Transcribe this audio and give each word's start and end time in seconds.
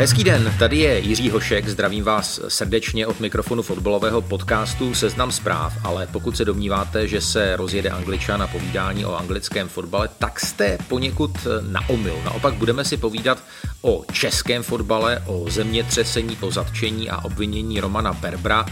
Hezký 0.00 0.24
den, 0.24 0.54
tady 0.58 0.78
je 0.78 0.98
Jiří 0.98 1.30
Hošek, 1.30 1.68
zdravím 1.68 2.04
vás 2.04 2.40
srdečně 2.48 3.06
od 3.06 3.20
mikrofonu 3.20 3.62
fotbalového 3.62 4.22
podcastu 4.22 4.94
Seznam 4.94 5.32
zpráv, 5.32 5.72
ale 5.84 6.06
pokud 6.12 6.36
se 6.36 6.44
domníváte, 6.44 7.08
že 7.08 7.20
se 7.20 7.56
rozjede 7.56 7.90
angličan 7.90 8.40
na 8.40 8.46
povídání 8.46 9.04
o 9.04 9.16
anglickém 9.16 9.68
fotbale, 9.68 10.08
tak 10.18 10.40
jste 10.40 10.78
poněkud 10.88 11.30
na 11.70 11.88
omyl. 11.88 12.16
Naopak 12.24 12.54
budeme 12.54 12.84
si 12.84 12.96
povídat 12.96 13.42
o 13.82 14.04
českém 14.12 14.62
fotbale, 14.62 15.22
o 15.26 15.44
zemětřesení, 15.50 16.38
o 16.40 16.50
zatčení 16.50 17.10
a 17.10 17.24
obvinění 17.24 17.80
Romana 17.80 18.12
Berbra, 18.12 18.66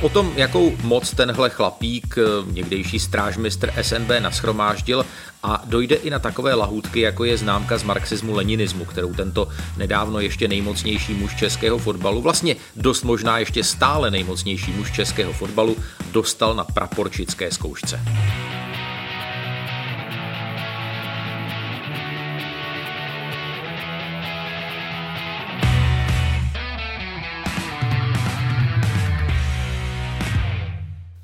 o 0.00 0.08
tom, 0.08 0.32
jakou 0.36 0.76
moc 0.82 1.10
tenhle 1.10 1.50
chlapík, 1.50 2.16
někdejší 2.50 2.98
strážmistr 2.98 3.72
SNB, 3.82 4.10
naschromáždil 4.18 5.06
a 5.42 5.62
dojde 5.64 5.96
i 5.96 6.10
na 6.10 6.18
takové 6.18 6.54
lahůdky, 6.54 7.00
jako 7.00 7.24
je 7.24 7.36
známka 7.36 7.78
z 7.78 7.84
marxismu-leninismu, 7.84 8.84
kterou 8.84 9.14
tento 9.14 9.48
nedávno 9.76 10.20
ještě 10.20 10.48
nejmocnější 10.74 11.14
muž 11.14 11.34
českého 11.34 11.78
fotbalu, 11.78 12.22
vlastně 12.22 12.56
dost 12.76 13.02
možná 13.02 13.38
ještě 13.38 13.64
stále 13.64 14.10
nejmocnější 14.10 14.72
muž 14.72 14.92
českého 14.92 15.32
fotbalu, 15.32 15.76
dostal 16.12 16.54
na 16.54 16.64
praporčické 16.64 17.50
zkoušce. 17.50 18.00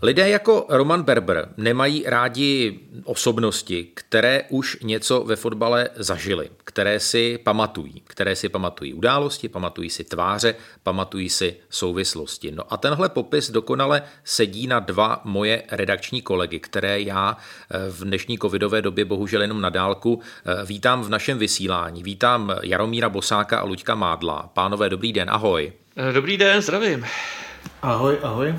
Lidé 0.02 0.28
jako 0.28 0.66
Roman 0.68 1.02
Berber 1.02 1.48
nemají 1.56 2.04
rádi 2.06 2.80
osobnosti, 3.04 3.88
které 3.94 4.42
už 4.48 4.78
něco 4.82 5.24
ve 5.24 5.36
fotbale 5.36 5.88
zažili, 5.96 6.50
které 6.64 7.00
si 7.00 7.38
pamatují, 7.38 8.02
které 8.06 8.36
si 8.36 8.48
pamatují 8.48 8.94
události, 8.94 9.48
pamatují 9.48 9.90
si 9.90 10.04
tváře, 10.04 10.54
pamatují 10.82 11.28
si 11.28 11.56
souvislosti. 11.70 12.50
No 12.50 12.72
a 12.72 12.76
tenhle 12.76 13.08
popis 13.08 13.50
dokonale 13.50 14.02
sedí 14.24 14.66
na 14.66 14.80
dva 14.80 15.20
moje 15.24 15.62
redakční 15.70 16.22
kolegy, 16.22 16.60
které 16.60 17.00
já 17.00 17.36
eh, 17.70 17.90
v 17.90 18.04
dnešní 18.04 18.38
covidové 18.38 18.82
době 18.82 19.04
bohužel 19.04 19.42
jenom 19.42 19.60
na 19.60 19.70
dálku 19.70 20.20
eh, 20.20 20.64
vítám 20.64 21.02
v 21.02 21.08
našem 21.08 21.38
vysílání. 21.38 22.02
Vítám 22.02 22.54
Jaromíra 22.62 23.08
Bosáka 23.08 23.58
a 23.58 23.64
Luďka 23.64 23.94
Mádla. 23.94 24.50
Pánové, 24.54 24.88
dobrý 24.88 25.12
den, 25.12 25.30
ahoj. 25.30 25.72
Dobrý 26.12 26.36
den, 26.36 26.62
zdravím. 26.62 27.04
Ahoj, 27.82 28.18
ahoj. 28.22 28.54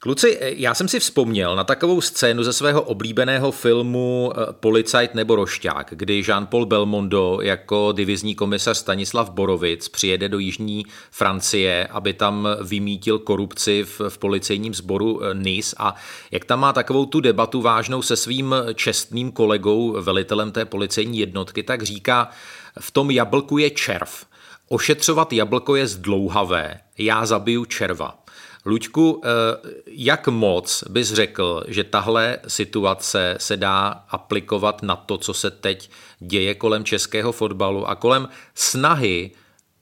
Kluci, 0.00 0.38
já 0.40 0.74
jsem 0.74 0.88
si 0.88 1.00
vzpomněl 1.00 1.56
na 1.56 1.64
takovou 1.64 2.00
scénu 2.00 2.42
ze 2.42 2.52
svého 2.52 2.82
oblíbeného 2.82 3.52
filmu 3.52 4.32
eh, 4.32 4.52
Policajt 4.52 5.14
nebo 5.14 5.36
Rošťák, 5.36 5.86
kdy 5.90 6.22
Jean-Paul 6.22 6.66
Belmondo 6.66 7.38
jako 7.42 7.92
divizní 7.96 8.34
komisař 8.34 8.78
Stanislav 8.78 9.30
Borovic 9.30 9.88
přijede 9.88 10.28
do 10.28 10.38
jižní 10.38 10.86
Francie, 11.10 11.86
aby 11.86 12.12
tam 12.12 12.48
vymítil 12.62 13.18
korupci 13.18 13.84
v, 13.84 14.00
v 14.08 14.18
policejním 14.18 14.74
sboru 14.74 15.24
eh, 15.24 15.34
Nice 15.34 15.76
a 15.78 15.94
jak 16.30 16.44
tam 16.44 16.60
má 16.60 16.72
takovou 16.72 17.06
tu 17.06 17.20
debatu 17.20 17.62
vážnou 17.62 18.02
se 18.02 18.16
svým 18.16 18.54
čestným 18.74 19.32
kolegou, 19.32 20.02
velitelem 20.02 20.52
té 20.52 20.64
policejní 20.64 21.18
jednotky, 21.18 21.62
tak 21.62 21.82
říká, 21.82 22.30
v 22.80 22.90
tom 22.90 23.10
jablku 23.10 23.58
je 23.58 23.70
červ. 23.70 24.24
Ošetřovat 24.68 25.32
jablko 25.32 25.76
je 25.76 25.86
zdlouhavé, 25.86 26.80
já 26.98 27.26
zabiju 27.26 27.64
červa. 27.64 28.18
Luďku, 28.66 29.22
eh, 29.24 29.28
jak 29.86 30.28
moc 30.28 30.84
bys 30.88 31.12
řekl, 31.12 31.64
že 31.68 31.84
tahle 31.84 32.38
situace 32.48 33.36
se 33.38 33.56
dá 33.56 33.88
aplikovat 34.08 34.82
na 34.82 34.96
to, 34.96 35.18
co 35.18 35.34
se 35.34 35.50
teď 35.50 35.90
děje 36.18 36.54
kolem 36.54 36.84
českého 36.84 37.32
fotbalu 37.32 37.88
a 37.88 37.94
kolem 37.94 38.28
snahy 38.54 39.30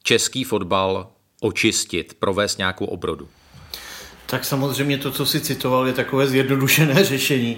český 0.02 0.44
fotbal 0.44 1.08
očistit, 1.40 2.16
provést 2.18 2.58
nějakou 2.58 2.84
obrodu? 2.86 3.28
Tak 4.26 4.44
samozřejmě 4.44 4.98
to, 4.98 5.10
co 5.10 5.26
si 5.26 5.40
citoval, 5.40 5.86
je 5.86 5.92
takové 5.92 6.26
zjednodušené 6.26 7.04
řešení. 7.04 7.56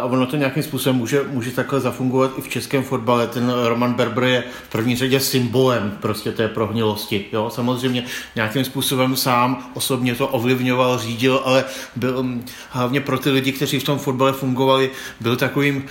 A 0.00 0.04
ono 0.04 0.26
to 0.26 0.36
nějakým 0.36 0.62
způsobem 0.62 0.96
může, 0.96 1.22
může 1.28 1.50
takhle 1.50 1.80
zafungovat 1.80 2.30
i 2.38 2.40
v 2.40 2.48
českém 2.48 2.82
fotbale. 2.82 3.26
Ten 3.26 3.52
Roman 3.64 3.94
Berber 3.94 4.24
je 4.24 4.44
v 4.68 4.72
první 4.72 4.96
řadě 4.96 5.20
symbolem 5.20 5.98
prostě 6.00 6.32
té 6.32 6.48
prohnilosti. 6.48 7.24
Jo? 7.32 7.50
Samozřejmě 7.54 8.04
nějakým 8.34 8.64
způsobem 8.64 9.16
sám 9.16 9.70
osobně 9.74 10.14
to 10.14 10.28
ovlivňoval, 10.28 10.98
řídil, 10.98 11.42
ale 11.44 11.64
byl 11.96 12.26
hlavně 12.70 13.00
pro 13.00 13.18
ty 13.18 13.30
lidi, 13.30 13.52
kteří 13.52 13.80
v 13.80 13.84
tom 13.84 13.98
fotbale 13.98 14.32
fungovali, 14.32 14.90
byl 15.20 15.36
takovým 15.36 15.84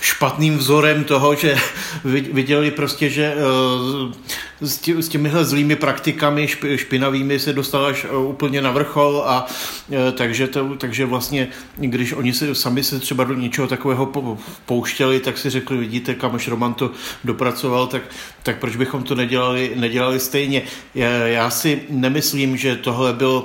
špatným 0.00 0.58
vzorem 0.58 1.04
toho, 1.04 1.34
že 1.34 1.56
viděli 2.32 2.70
prostě, 2.70 3.10
že 3.10 3.34
eh, 3.34 5.02
s 5.02 5.08
těmihle 5.08 5.44
zlými 5.44 5.76
praktikami 5.76 6.48
špinavými 6.76 7.38
se 7.38 7.52
dostal 7.52 7.86
až 7.86 8.04
eh, 8.04 8.16
úplně 8.16 8.62
na 8.62 8.70
vrchol 8.70 9.22
a 9.26 9.46
eh, 9.92 10.12
takže, 10.12 10.46
to, 10.46 10.76
takže 10.76 11.06
vlastně, 11.06 11.48
když 11.76 12.12
oni 12.12 12.32
se 12.32 12.54
sami 12.54 12.82
se 12.82 12.98
třeba 12.98 13.24
do 13.24 13.34
něčeho 13.34 13.68
takového 13.68 14.12
pouštěli, 14.66 15.20
tak 15.20 15.38
si 15.38 15.50
řekli, 15.50 15.76
vidíte, 15.76 16.14
kam 16.14 16.34
až 16.34 16.48
Roman 16.48 16.74
to 16.74 16.90
dopracoval, 17.24 17.86
tak, 17.86 18.02
tak 18.42 18.58
proč 18.58 18.76
bychom 18.76 19.02
to 19.02 19.14
nedělali, 19.14 19.72
nedělali 19.76 20.20
stejně. 20.20 20.62
Já, 20.94 21.10
já 21.10 21.50
si 21.50 21.82
nemyslím, 21.90 22.56
že 22.56 22.76
tohle 22.76 23.12
byl 23.12 23.44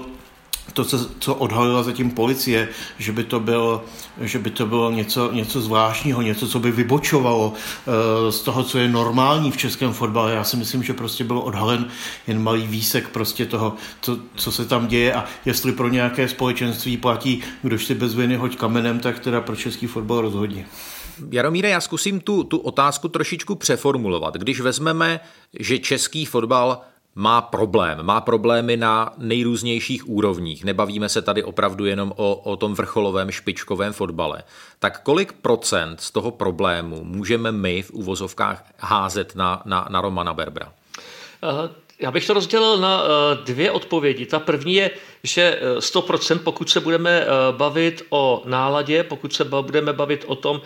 to, 0.74 0.86
co, 0.86 1.10
co 1.20 1.36
odhalila 1.36 1.84
zatím 1.84 2.12
policie, 2.12 2.70
že 2.98 3.12
by 3.12 3.24
to, 3.24 3.40
byl, 3.40 3.82
že 4.22 4.40
by 4.40 4.50
to 4.50 4.66
bylo 4.66 4.92
něco, 4.92 5.32
něco 5.32 5.62
zvláštního, 5.62 6.22
něco, 6.22 6.48
co 6.48 6.60
by 6.60 6.72
vybočovalo 6.72 7.54
uh, 7.54 8.30
z 8.30 8.42
toho, 8.42 8.64
co 8.64 8.78
je 8.78 8.88
normální 8.88 9.52
v 9.52 9.58
českém 9.58 9.94
fotbale. 9.94 10.34
Já 10.34 10.44
si 10.44 10.58
myslím, 10.58 10.84
že 10.84 10.94
prostě 10.94 11.24
byl 11.24 11.38
odhalen 11.40 11.88
jen 12.28 12.44
malý 12.44 12.68
výsek 12.68 13.10
prostě 13.10 13.46
toho, 13.46 13.76
co, 14.02 14.18
co 14.36 14.52
se 14.52 14.66
tam 14.66 14.88
děje 14.88 15.14
a 15.14 15.26
jestli 15.46 15.72
pro 15.72 15.88
nějaké 15.88 16.28
společenství 16.28 16.98
platí, 16.98 17.42
kdož 17.62 17.86
si 17.86 17.96
bez 17.96 18.14
viny 18.14 18.36
hoď 18.36 18.58
kamenem, 18.58 19.00
tak 19.00 19.20
teda 19.20 19.42
pro 19.42 19.56
český 19.56 19.88
fotbal 19.88 20.22
rozhodně. 20.22 20.66
Jaromíre, 21.32 21.70
já 21.70 21.82
zkusím 21.82 22.20
tu, 22.20 22.44
tu 22.44 22.58
otázku 22.58 23.08
trošičku 23.08 23.56
přeformulovat. 23.56 24.34
Když 24.34 24.60
vezmeme, 24.60 25.20
že 25.60 25.80
český 25.80 26.26
fotbal 26.26 26.82
má 27.16 27.42
problém. 27.42 28.04
Má 28.04 28.22
problémy 28.22 28.78
na 28.78 29.14
nejrůznějších 29.18 30.10
úrovních. 30.10 30.64
Nebavíme 30.64 31.10
se 31.10 31.22
tady 31.22 31.44
opravdu 31.44 31.86
jenom 31.86 32.14
o, 32.16 32.36
o 32.36 32.56
tom 32.56 32.74
vrcholovém 32.74 33.32
špičkovém 33.32 33.94
fotbale. 33.94 34.44
Tak 34.80 35.04
kolik 35.04 35.34
procent 35.34 36.02
z 36.02 36.12
toho 36.12 36.32
problému 36.32 37.04
můžeme 37.04 37.52
my 37.52 37.82
v 37.82 37.92
uvozovkách 37.92 38.66
házet 38.78 39.36
na, 39.36 39.62
na, 39.66 39.88
na 39.90 40.02
Romana 40.02 40.34
Berbra? 40.34 40.74
Já 42.04 42.12
bych 42.12 42.28
to 42.28 42.34
rozdělil 42.34 42.78
na 42.78 43.04
eh, 43.04 43.36
dvě 43.46 43.72
odpovědi. 43.72 44.26
Ta 44.26 44.40
první 44.40 44.74
je, 44.74 44.92
že 45.24 45.60
100%, 45.80 46.36
eh, 46.36 46.40
pokud 46.40 46.70
se 46.70 46.80
budeme 46.80 47.22
eh, 47.22 47.28
bavit 47.52 48.06
o 48.10 48.44
náladě, 48.46 49.04
pokud 49.04 49.34
se 49.34 49.44
budeme 49.44 49.94
bavit 49.94 50.24
o 50.28 50.36
tom, 50.36 50.62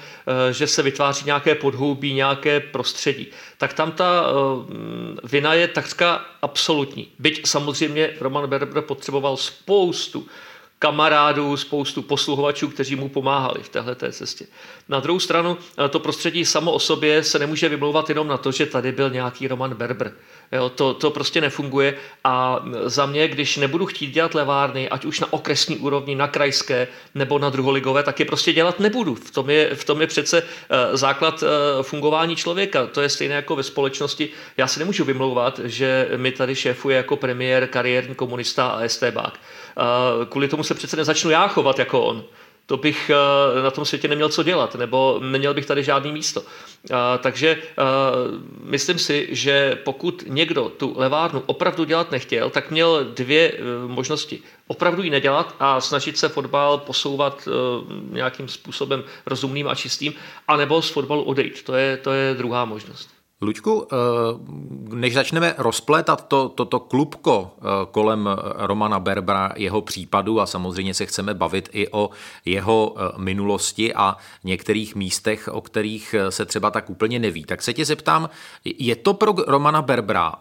že 0.51 0.67
se 0.67 0.81
vytváří 0.83 1.25
nějaké 1.25 1.55
podhoubí, 1.55 2.13
nějaké 2.13 2.59
prostředí, 2.59 3.27
tak 3.57 3.73
tam 3.73 3.91
ta 3.91 4.25
vina 5.23 5.53
je 5.53 5.67
takřka 5.67 6.25
absolutní. 6.41 7.07
Byť 7.19 7.47
samozřejmě 7.47 8.13
Roman 8.19 8.49
Berber 8.49 8.83
potřeboval 8.83 9.37
spoustu 9.37 10.27
kamarádů, 10.79 11.57
spoustu 11.57 12.01
posluhovačů, 12.01 12.67
kteří 12.67 12.95
mu 12.95 13.09
pomáhali 13.09 13.63
v 13.63 13.69
téhle 13.69 13.95
cestě. 14.11 14.45
Na 14.89 14.99
druhou 14.99 15.19
stranu, 15.19 15.57
to 15.89 15.99
prostředí 15.99 16.45
samo 16.45 16.71
o 16.71 16.79
sobě 16.79 17.23
se 17.23 17.39
nemůže 17.39 17.69
vymlouvat 17.69 18.09
jenom 18.09 18.27
na 18.27 18.38
to, 18.38 18.51
že 18.51 18.65
tady 18.65 18.91
byl 18.91 19.09
nějaký 19.09 19.47
Roman 19.47 19.73
Berber. 19.75 20.13
Jo, 20.51 20.69
to, 20.69 20.93
to 20.93 21.11
prostě 21.11 21.41
nefunguje 21.41 21.97
a 22.23 22.66
za 22.83 23.05
mě, 23.05 23.27
když 23.27 23.57
nebudu 23.57 23.85
chtít 23.85 24.11
dělat 24.11 24.35
levárny, 24.35 24.89
ať 24.89 25.05
už 25.05 25.19
na 25.19 25.33
okresní 25.33 25.77
úrovni, 25.77 26.16
na 26.16 26.27
krajské 26.27 26.87
nebo 27.16 27.39
na 27.39 27.49
druholigové, 27.49 28.03
tak 28.03 28.19
je 28.19 28.25
prostě 28.25 28.53
dělat 28.53 28.79
nebudu. 28.79 29.16
V 29.16 29.31
tom 29.31 29.49
je, 29.49 29.75
v 29.75 29.83
tom 29.83 30.01
je 30.01 30.07
přece 30.07 30.41
uh, 30.41 30.47
základ 30.93 31.43
uh, 31.43 31.49
fungování 31.83 32.35
člověka. 32.35 32.85
To 32.87 33.01
je 33.01 33.09
stejné 33.09 33.35
jako 33.35 33.55
ve 33.55 33.63
společnosti. 33.63 34.29
Já 34.57 34.67
si 34.67 34.79
nemůžu 34.79 35.05
vymlouvat, 35.05 35.59
že 35.63 36.09
mi 36.17 36.31
tady 36.31 36.55
šéfuje 36.55 36.97
jako 36.97 37.16
premiér 37.16 37.67
kariérní 37.67 38.16
komunista 38.16 38.67
a 38.67 38.81
estébák. 38.81 39.40
Kvůli 40.29 40.47
tomu 40.47 40.64
se 40.64 40.74
přece 40.74 40.97
nezačnu 40.97 41.29
já 41.29 41.47
chovat 41.47 41.79
jako 41.79 42.02
on 42.02 42.24
to 42.68 42.78
bych 42.78 43.09
eh, 43.09 43.62
na 43.62 43.72
tom 43.72 43.85
světě 43.85 44.08
neměl 44.08 44.29
co 44.29 44.44
dělat, 44.44 44.76
nebo 44.76 45.20
neměl 45.24 45.53
bych 45.53 45.66
tady 45.66 45.84
žádný 45.84 46.12
místo. 46.12 46.44
Eh, 46.91 46.96
takže 47.20 47.58
eh, 47.62 47.84
myslím 48.64 49.00
si, 49.00 49.28
že 49.32 49.78
pokud 49.84 50.24
někdo 50.28 50.70
tu 50.70 50.94
levárnu 50.97 51.44
opravdu 51.46 51.84
dělat 51.84 52.12
nechtěl, 52.12 52.50
tak 52.50 52.72
měl 52.72 53.06
dvě 53.14 53.53
možnosti. 53.88 54.40
Opravdu 54.68 55.03
ji 55.03 55.09
nedělat 55.09 55.56
a 55.59 55.82
snažit 55.82 56.18
se 56.18 56.29
fotbal 56.29 56.78
posouvat 56.78 57.47
nějakým 58.12 58.47
způsobem 58.47 59.03
rozumným 59.26 59.68
a 59.68 59.76
čistým, 59.76 60.14
anebo 60.47 60.82
z 60.82 60.90
fotbalu 60.90 61.24
odejít. 61.24 61.64
To 61.64 61.76
je, 61.76 61.97
to 61.97 62.12
je 62.12 62.34
druhá 62.34 62.66
možnost. 62.66 63.16
Luďku, 63.41 63.87
eh, 63.91 63.95
než 64.95 65.13
začneme 65.13 65.55
rozplétat 65.57 66.28
to, 66.28 66.49
toto 66.49 66.79
klubko 66.79 67.53
eh, 67.57 67.61
kolem 67.91 68.29
Romana 68.55 68.99
Berbra, 68.99 69.53
jeho 69.55 69.81
případu 69.81 70.41
a 70.41 70.45
samozřejmě 70.45 70.93
se 70.93 71.05
chceme 71.05 71.34
bavit 71.34 71.69
i 71.72 71.87
o 71.91 72.09
jeho 72.45 72.95
eh, 72.97 73.11
minulosti 73.17 73.93
a 73.93 74.17
některých 74.43 74.95
místech, 74.95 75.49
o 75.51 75.61
kterých 75.61 76.16
se 76.29 76.45
třeba 76.45 76.72
tak 76.72 76.89
úplně 76.89 77.19
neví, 77.19 77.45
tak 77.45 77.61
se 77.61 77.73
tě 77.73 77.85
zeptám, 77.85 78.29
je 78.66 78.95
to 78.95 79.13
pro 79.13 79.35
Romana 79.47 79.81
Berbra 79.81 80.33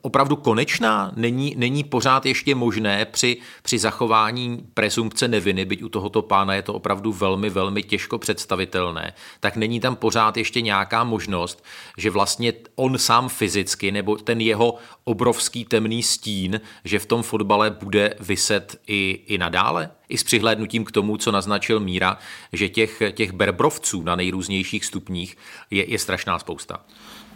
opravdu 0.00 0.36
konečná? 0.36 1.12
Není, 1.16 1.54
není 1.58 1.84
pořád 1.84 2.26
ještě 2.26 2.54
možné 2.54 3.04
při, 3.04 3.36
při 3.62 3.78
zachování 3.78 4.66
prezumpce 4.74 5.28
neviny, 5.28 5.64
byť 5.64 5.82
u 5.82 5.88
tohoto 5.88 6.22
pána 6.22 6.54
je 6.54 6.62
to 6.62 6.74
opravdu 6.74 7.12
velmi, 7.12 7.50
velmi 7.50 7.82
těžko 7.82 8.18
představitelné, 8.18 9.12
tak 9.40 9.56
není 9.56 9.80
tam 9.80 9.96
pořád 9.96 10.36
ještě 10.36 10.60
nějaká 10.60 11.04
možnost, 11.04 11.64
že 11.98 12.10
vlastně 12.10 12.52
on 12.74 12.98
sám 12.98 13.28
fyzicky 13.28 13.92
nebo 13.92 14.16
ten 14.16 14.40
jeho 14.40 14.74
obrovský 15.04 15.64
temný 15.64 16.02
stín, 16.02 16.60
že 16.84 16.98
v 16.98 17.06
tom 17.06 17.22
fotbale 17.22 17.70
bude 17.70 18.14
vyset 18.20 18.80
i, 18.86 19.20
i 19.26 19.38
nadále? 19.38 19.90
I 20.08 20.18
s 20.18 20.24
přihlédnutím 20.24 20.84
k 20.84 20.90
tomu, 20.90 21.16
co 21.16 21.32
naznačil 21.32 21.80
Míra, 21.80 22.18
že 22.52 22.68
těch, 22.68 23.02
těch 23.12 23.32
berbrovců 23.32 24.02
na 24.02 24.16
nejrůznějších 24.16 24.84
stupních 24.84 25.36
je, 25.70 25.90
je 25.90 25.98
strašná 25.98 26.38
spousta. 26.38 26.80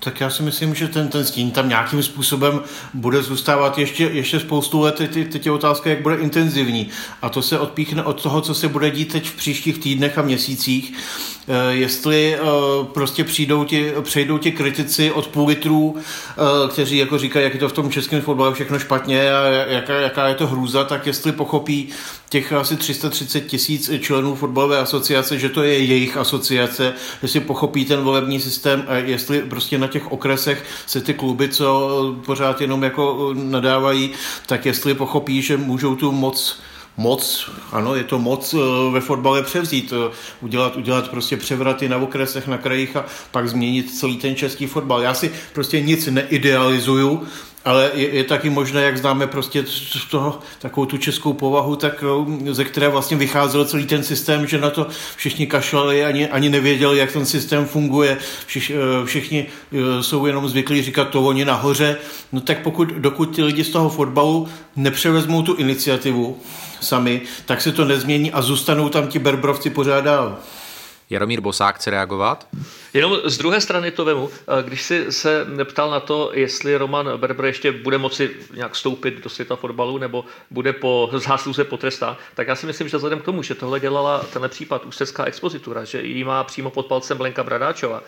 Tak 0.00 0.20
já 0.20 0.30
si 0.30 0.42
myslím, 0.42 0.74
že 0.74 0.88
ten, 0.88 1.08
ten 1.08 1.24
stín 1.24 1.50
tam 1.50 1.68
nějakým 1.68 2.02
způsobem 2.02 2.60
bude 2.94 3.22
zůstávat 3.22 3.78
ještě, 3.78 4.04
ještě 4.04 4.40
spoustu 4.40 4.80
let. 4.80 4.94
Teď, 4.94 5.32
teď 5.32 5.46
je 5.46 5.52
otázka, 5.52 5.90
jak 5.90 6.02
bude 6.02 6.16
intenzivní. 6.16 6.88
A 7.22 7.28
to 7.28 7.42
se 7.42 7.58
odpíchne 7.58 8.02
od 8.02 8.22
toho, 8.22 8.40
co 8.40 8.54
se 8.54 8.68
bude 8.68 8.90
dít 8.90 9.12
teď 9.12 9.28
v 9.28 9.36
příštích 9.36 9.78
týdnech 9.78 10.18
a 10.18 10.22
měsících. 10.22 10.92
Eh, 11.48 11.74
jestli 11.74 12.34
eh, 12.34 12.40
prostě 12.94 13.24
přijdou 13.24 13.64
ti, 13.64 13.92
přejdou 14.02 14.38
ti 14.38 14.52
kritici 14.52 15.12
od 15.12 15.26
půl 15.26 15.48
litrů, 15.48 15.96
eh, 15.96 16.68
kteří 16.68 16.96
jako 16.96 17.18
říkají, 17.18 17.44
jak 17.44 17.54
je 17.54 17.60
to 17.60 17.68
v 17.68 17.72
tom 17.72 17.90
českém 17.90 18.20
fotbale 18.22 18.54
všechno 18.54 18.78
špatně 18.78 19.32
a 19.32 19.46
jaká, 19.46 19.92
jaká 19.92 20.28
je 20.28 20.34
to 20.34 20.46
hrůza, 20.46 20.84
tak 20.84 21.06
jestli 21.06 21.32
pochopí 21.32 21.88
těch 22.28 22.52
asi 22.52 22.76
330 22.76 23.40
tisíc 23.40 23.90
členů 24.00 24.34
fotbalové 24.34 24.78
asociace, 24.78 25.38
že 25.38 25.48
to 25.48 25.62
je 25.62 25.78
jejich 25.78 26.16
asociace, 26.16 26.94
jestli 27.22 27.40
pochopí 27.40 27.84
ten 27.84 28.00
volební 28.00 28.40
systém 28.40 28.84
a 28.88 28.94
jestli 28.94 29.42
prostě 29.42 29.78
na 29.78 29.86
těch 29.86 30.12
okresech 30.12 30.64
se 30.86 31.00
ty 31.00 31.14
kluby, 31.14 31.48
co 31.48 32.16
pořád 32.26 32.60
jenom 32.60 32.82
jako 32.82 33.34
nadávají, 33.34 34.10
tak 34.46 34.66
jestli 34.66 34.94
pochopí, 34.94 35.42
že 35.42 35.56
můžou 35.56 35.96
tu 35.96 36.12
moc 36.12 36.60
moc, 36.96 37.50
ano, 37.72 37.94
je 37.94 38.04
to 38.04 38.18
moc 38.18 38.54
eh, 38.54 38.90
ve 38.92 39.00
fotbale 39.00 39.42
převzít, 39.42 39.92
eh, 39.92 40.14
udělat, 40.40 40.76
udělat 40.76 41.08
prostě 41.08 41.36
převraty 41.36 41.88
na 41.88 41.96
okresech, 41.96 42.46
na 42.46 42.58
krajích 42.58 42.96
a 42.96 43.04
pak 43.30 43.48
změnit 43.48 43.98
celý 43.98 44.16
ten 44.16 44.36
český 44.36 44.66
fotbal. 44.66 45.02
Já 45.02 45.14
si 45.14 45.32
prostě 45.52 45.80
nic 45.80 46.06
neidealizuju, 46.06 47.22
ale 47.64 47.90
je, 47.94 48.08
je 48.08 48.24
taky 48.24 48.50
možné, 48.50 48.82
jak 48.82 48.98
známe 48.98 49.26
prostě 49.26 49.64
toho 50.10 50.38
takovou 50.58 50.86
tu 50.86 50.96
českou 50.96 51.32
povahu, 51.32 51.76
tak 51.76 52.04
eh, 52.48 52.54
ze 52.54 52.64
které 52.64 52.88
vlastně 52.88 53.16
vycházel 53.16 53.64
celý 53.64 53.86
ten 53.86 54.02
systém, 54.02 54.46
že 54.46 54.60
na 54.60 54.70
to 54.70 54.86
všichni 55.16 55.46
kašlali, 55.46 56.04
ani, 56.04 56.28
ani 56.28 56.48
nevěděli, 56.48 56.98
jak 56.98 57.12
ten 57.12 57.26
systém 57.26 57.66
funguje, 57.66 58.18
Všiš, 58.46 58.72
všichni 59.04 59.46
jsou 60.00 60.26
jenom 60.26 60.48
zvyklí 60.48 60.82
říkat 60.82 61.04
to 61.04 61.22
oni 61.22 61.44
nahoře, 61.44 61.96
no 62.32 62.40
tak 62.40 62.62
pokud, 62.62 62.88
dokud 62.88 63.36
ty 63.36 63.42
lidi 63.42 63.64
z 63.64 63.70
toho 63.70 63.88
fotbalu 63.90 64.48
nepřevezmou 64.76 65.42
tu 65.42 65.54
iniciativu, 65.54 66.40
sami, 66.80 67.22
tak 67.46 67.60
se 67.60 67.72
to 67.72 67.84
nezmění 67.84 68.32
a 68.32 68.42
zůstanou 68.42 68.88
tam 68.88 69.06
ti 69.06 69.18
berbrovci 69.18 69.70
pořád 69.70 70.00
dál. 70.00 70.38
Jaromír 71.10 71.40
Bosák 71.40 71.76
chce 71.76 71.90
reagovat? 71.90 72.48
Jenom 72.94 73.18
z 73.24 73.38
druhé 73.38 73.60
strany 73.60 73.90
to 73.90 74.04
vemu. 74.04 74.30
Když 74.62 74.82
si 74.82 75.12
se 75.12 75.46
neptal 75.48 75.90
na 75.90 76.00
to, 76.00 76.30
jestli 76.34 76.76
Roman 76.76 77.10
Berber 77.16 77.46
ještě 77.46 77.72
bude 77.72 77.98
moci 77.98 78.30
nějak 78.54 78.72
vstoupit 78.72 79.24
do 79.24 79.30
světa 79.30 79.56
fotbalu 79.56 79.98
nebo 79.98 80.24
bude 80.50 80.72
po 80.72 81.10
zásluze 81.12 81.64
potrestá, 81.64 82.16
tak 82.34 82.48
já 82.48 82.54
si 82.54 82.66
myslím, 82.66 82.88
že 82.88 82.96
vzhledem 82.96 83.20
k 83.20 83.24
tomu, 83.24 83.42
že 83.42 83.54
tohle 83.54 83.80
dělala 83.80 84.18
tenhle 84.32 84.48
případ 84.48 84.86
ústecká 84.86 85.24
expozitura, 85.24 85.84
že 85.84 86.02
ji 86.02 86.24
má 86.24 86.44
přímo 86.44 86.70
pod 86.70 86.86
palcem 86.86 87.18
Blenka 87.18 87.44
Bradáčova, 87.44 88.02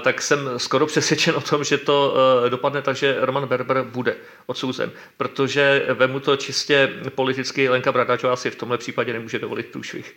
tak 0.00 0.22
jsem 0.22 0.38
skoro 0.56 0.86
přesvědčen 0.86 1.34
o 1.36 1.40
tom, 1.40 1.64
že 1.64 1.78
to 1.78 2.14
e, 2.46 2.50
dopadne 2.50 2.82
tak, 2.82 2.96
že 2.96 3.16
Roman 3.20 3.46
Berber 3.46 3.82
bude 3.82 4.16
odsouzen, 4.46 4.90
protože 5.16 5.86
vemu 5.94 6.20
to 6.20 6.36
čistě 6.36 6.92
politicky 7.14 7.68
Lenka 7.68 7.92
Bradáčová 7.92 8.36
si 8.36 8.50
v 8.50 8.56
tomhle 8.56 8.78
případě 8.78 9.12
nemůže 9.12 9.38
dovolit 9.38 9.66
průšvih. 9.66 10.14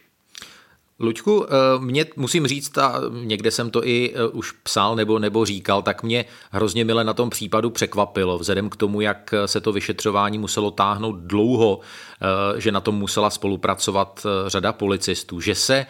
Luďku, 1.00 1.46
eh, 1.46 1.50
mě 1.80 2.06
musím 2.16 2.48
říct, 2.48 2.78
a 2.78 3.02
někde 3.12 3.52
jsem 3.52 3.70
to 3.70 3.88
i 3.88 4.14
eh, 4.16 4.28
už 4.28 4.52
psal 4.52 4.96
nebo, 4.96 5.20
nebo 5.20 5.46
říkal, 5.46 5.82
tak 5.82 6.04
mě 6.04 6.26
hrozně 6.52 6.86
mile 6.86 7.04
na 7.04 7.14
tom 7.14 7.30
případu 7.30 7.70
překvapilo, 7.70 8.38
vzhledem 8.38 8.70
k 8.70 8.76
tomu, 8.76 9.02
jak 9.02 9.34
se 9.46 9.62
to 9.62 9.72
vyšetřování 9.72 10.38
muselo 10.38 10.72
táhnout 10.72 11.16
dlouho, 11.16 11.80
eh, 12.22 12.62
že 12.62 12.72
na 12.72 12.82
tom 12.82 12.96
musela 12.96 13.30
spolupracovat 13.30 14.26
řada 14.48 14.74
policistů, 14.74 15.42
že 15.42 15.56
se, 15.56 15.86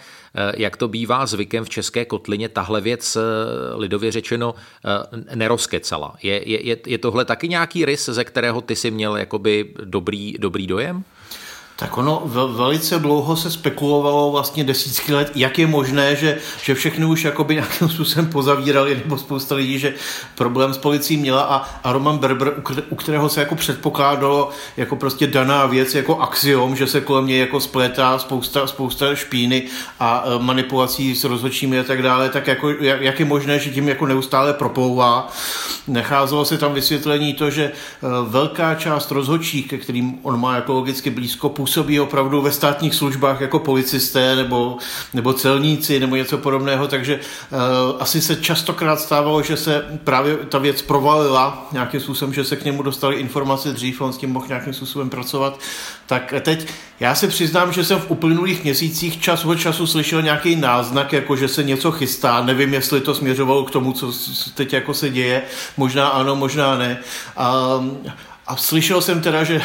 jak 0.58 0.78
to 0.78 0.88
bývá 0.88 1.26
zvykem 1.26 1.64
v 1.64 1.70
České 1.70 2.06
kotlině, 2.06 2.50
tahle 2.50 2.82
věc 2.82 3.18
lidově 3.76 4.12
řečeno 4.12 4.56
nerozkecala. 5.36 6.16
Je, 6.24 6.50
je, 6.50 6.78
je 6.86 6.98
tohle 6.98 7.26
taky 7.26 7.48
nějaký 7.48 7.86
rys, 7.86 8.06
ze 8.06 8.24
kterého 8.24 8.62
ty 8.62 8.76
si 8.76 8.92
měl 8.92 9.18
jakoby 9.18 9.74
dobrý, 9.84 10.36
dobrý 10.40 10.68
dojem? 10.68 11.04
Tak 11.78 11.98
ono 11.98 12.22
velice 12.56 13.00
dlouho 13.00 13.36
se 13.36 13.52
spekulovalo 13.52 14.32
vlastně 14.32 14.64
desítky 14.64 15.14
let, 15.14 15.32
jak 15.36 15.60
je 15.60 15.68
možné, 15.68 16.16
že, 16.16 16.38
že 16.64 16.76
všechny 16.76 17.06
už 17.06 17.24
jakoby 17.24 17.54
nějakým 17.56 17.90
způsobem 17.90 18.28
pozavírali, 18.28 18.96
nebo 18.96 19.18
spousta 19.18 19.56
lidí, 19.56 19.80
že 19.80 19.94
problém 20.36 20.74
s 20.74 20.78
policií 20.78 21.18
měla 21.18 21.42
a, 21.42 21.70
a 21.84 21.92
Roman 21.92 22.18
Berber, 22.18 22.54
u 22.90 22.96
kterého 22.96 23.30
se 23.30 23.40
jako 23.40 23.56
předpokládalo 23.56 24.50
jako 24.78 24.96
prostě 24.96 25.28
daná 25.28 25.66
věc, 25.66 25.96
jako 25.96 26.20
axiom, 26.20 26.76
že 26.76 26.88
se 26.88 27.02
kolem 27.02 27.28
něj 27.28 27.40
jako 27.40 27.60
splétá 27.60 28.20
spousta, 28.20 28.68
spousta 28.68 29.16
špíny 29.16 29.64
a 30.00 30.24
e, 30.26 30.44
manipulací 30.44 31.16
s 31.16 31.24
rozhodčími 31.24 31.80
a 31.80 31.84
tak 31.84 32.02
dále, 32.02 32.30
tak 32.30 32.48
jako, 32.48 32.70
jak, 32.70 33.02
jak 33.02 33.20
je 33.20 33.26
možné, 33.26 33.60
že 33.60 33.70
tím 33.70 33.90
jako 33.90 34.06
neustále 34.06 34.54
proplouvá. 34.54 35.28
Necházelo 35.88 36.46
se 36.46 36.58
tam 36.58 36.74
vysvětlení 36.74 37.34
to, 37.34 37.50
že 37.50 37.64
e, 37.64 37.72
velká 38.28 38.76
část 38.76 39.12
rozhodčích, 39.12 39.68
ke 39.68 39.78
kterým 39.78 40.20
on 40.24 40.40
má 40.40 40.56
jako 40.56 40.74
logicky 40.74 41.10
blízko, 41.10 41.50
působí 41.66 42.00
opravdu 42.00 42.42
ve 42.42 42.52
státních 42.52 42.96
službách 42.96 43.42
jako 43.42 43.60
policisté 43.60 44.36
nebo, 44.36 44.78
nebo 45.14 45.34
celníci 45.34 46.00
nebo 46.00 46.16
něco 46.16 46.38
podobného, 46.38 46.88
takže 46.88 47.20
uh, 47.20 48.02
asi 48.02 48.22
se 48.22 48.36
častokrát 48.36 49.00
stávalo, 49.00 49.44
že 49.44 49.58
se 49.58 49.86
právě 50.04 50.38
ta 50.38 50.58
věc 50.58 50.82
provalila 50.82 51.68
nějakým 51.72 52.00
způsobem, 52.00 52.34
že 52.34 52.44
se 52.44 52.56
k 52.56 52.66
němu 52.66 52.84
dostali 52.84 53.16
informace 53.16 53.74
dřív, 53.74 54.02
on 54.02 54.14
s 54.14 54.18
tím 54.18 54.30
mohl 54.30 54.48
nějakým 54.48 54.74
způsobem 54.74 55.10
pracovat. 55.10 55.60
Tak 56.06 56.34
teď 56.42 56.68
já 57.00 57.16
se 57.16 57.28
přiznám, 57.28 57.74
že 57.74 57.84
jsem 57.84 58.00
v 58.00 58.12
uplynulých 58.12 58.64
měsících 58.64 59.22
čas 59.22 59.46
od 59.46 59.56
času 59.56 59.88
slyšel 59.88 60.22
nějaký 60.22 60.56
náznak, 60.56 61.14
jako 61.14 61.36
že 61.36 61.48
se 61.48 61.64
něco 61.64 61.92
chystá. 61.92 62.44
Nevím, 62.44 62.74
jestli 62.74 63.02
to 63.02 63.16
směřovalo 63.16 63.64
k 63.64 63.72
tomu, 63.72 63.92
co 63.92 64.12
teď 64.54 64.74
jako 64.74 64.94
se 64.94 65.10
děje. 65.10 65.42
Možná 65.78 66.08
ano, 66.08 66.36
možná 66.36 66.78
ne. 66.78 66.98
Um, 67.80 67.98
a 68.48 68.56
slyšel 68.56 69.02
jsem 69.02 69.22
teda, 69.22 69.44
že 69.44 69.62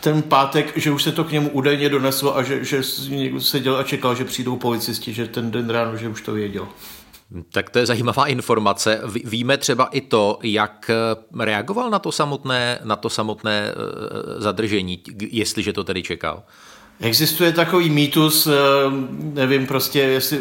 ten 0.00 0.22
pátek, 0.22 0.72
že 0.76 0.90
už 0.90 1.02
se 1.02 1.12
to 1.12 1.24
k 1.24 1.32
němu 1.32 1.50
údajně 1.50 1.88
doneslo 1.88 2.36
a 2.36 2.42
že, 2.42 2.64
že 2.64 2.82
někdo 3.08 3.40
seděl 3.40 3.76
a 3.76 3.82
čekal, 3.82 4.14
že 4.14 4.24
přijdou 4.24 4.56
policisti, 4.56 5.12
že 5.12 5.26
ten 5.26 5.50
den 5.50 5.70
ráno, 5.70 5.96
že 5.96 6.08
už 6.08 6.22
to 6.22 6.32
věděl. 6.32 6.68
Tak 7.52 7.70
to 7.70 7.78
je 7.78 7.86
zajímavá 7.86 8.26
informace. 8.26 9.00
Víme 9.24 9.56
třeba 9.56 9.84
i 9.84 10.00
to, 10.00 10.38
jak 10.42 10.90
reagoval 11.40 11.90
na 11.90 11.98
to 11.98 12.12
samotné, 12.12 12.78
na 12.84 12.96
to 12.96 13.10
samotné 13.10 13.68
eh, 13.68 14.40
zadržení, 14.40 15.02
jestliže 15.30 15.72
to 15.72 15.84
tedy 15.84 16.02
čekal. 16.02 16.42
Existuje 17.00 17.52
takový 17.52 17.90
mýtus, 17.90 18.46
eh, 18.46 18.52
nevím 19.20 19.66
prostě, 19.66 19.98
jestli 19.98 20.40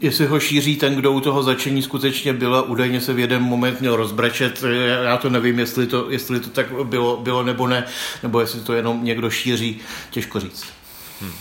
jestli 0.00 0.26
ho 0.26 0.40
šíří 0.40 0.76
ten, 0.76 0.94
kdo 0.94 1.12
u 1.12 1.20
toho 1.20 1.42
začení 1.42 1.82
skutečně 1.82 2.32
byl 2.32 2.56
a 2.56 2.62
údajně 2.62 3.00
se 3.00 3.12
v 3.12 3.18
jeden 3.18 3.42
moment 3.42 3.80
měl 3.80 3.96
rozbrečet. 3.96 4.64
Já 5.04 5.16
to 5.16 5.30
nevím, 5.30 5.58
jestli 5.58 5.86
to, 5.86 6.10
jestli 6.10 6.40
to 6.40 6.50
tak 6.50 6.66
bylo, 6.84 7.16
bylo 7.16 7.42
nebo 7.42 7.66
ne, 7.66 7.86
nebo 8.22 8.40
jestli 8.40 8.60
to 8.60 8.72
jenom 8.72 9.04
někdo 9.04 9.30
šíří, 9.30 9.80
těžko 10.10 10.40
říct. 10.40 10.66
Hmm. 11.20 11.32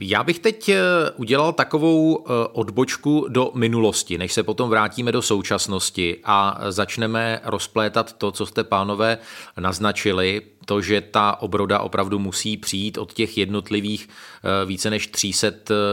Já 0.00 0.24
bych 0.24 0.38
teď 0.38 0.68
eh, 0.68 0.82
udělal 1.16 1.52
takovou 1.52 2.24
eh, 2.24 2.30
odbočku 2.52 3.26
do 3.28 3.50
minulosti, 3.54 4.18
než 4.18 4.32
se 4.32 4.42
potom 4.42 4.70
vrátíme 4.70 5.12
do 5.12 5.22
současnosti 5.22 6.16
a 6.24 6.58
začneme 6.68 7.40
rozplétat 7.44 8.12
to, 8.12 8.32
co 8.32 8.46
jste 8.46 8.64
pánové 8.64 9.18
naznačili, 9.60 10.42
to, 10.64 10.80
že 10.80 11.00
ta 11.00 11.42
obroda 11.42 11.78
opravdu 11.78 12.18
musí 12.18 12.56
přijít 12.56 12.98
od 12.98 13.12
těch 13.12 13.38
jednotlivých 13.38 14.08
eh, 14.08 14.66
více 14.66 14.90
než 14.90 15.06
300 15.06 15.50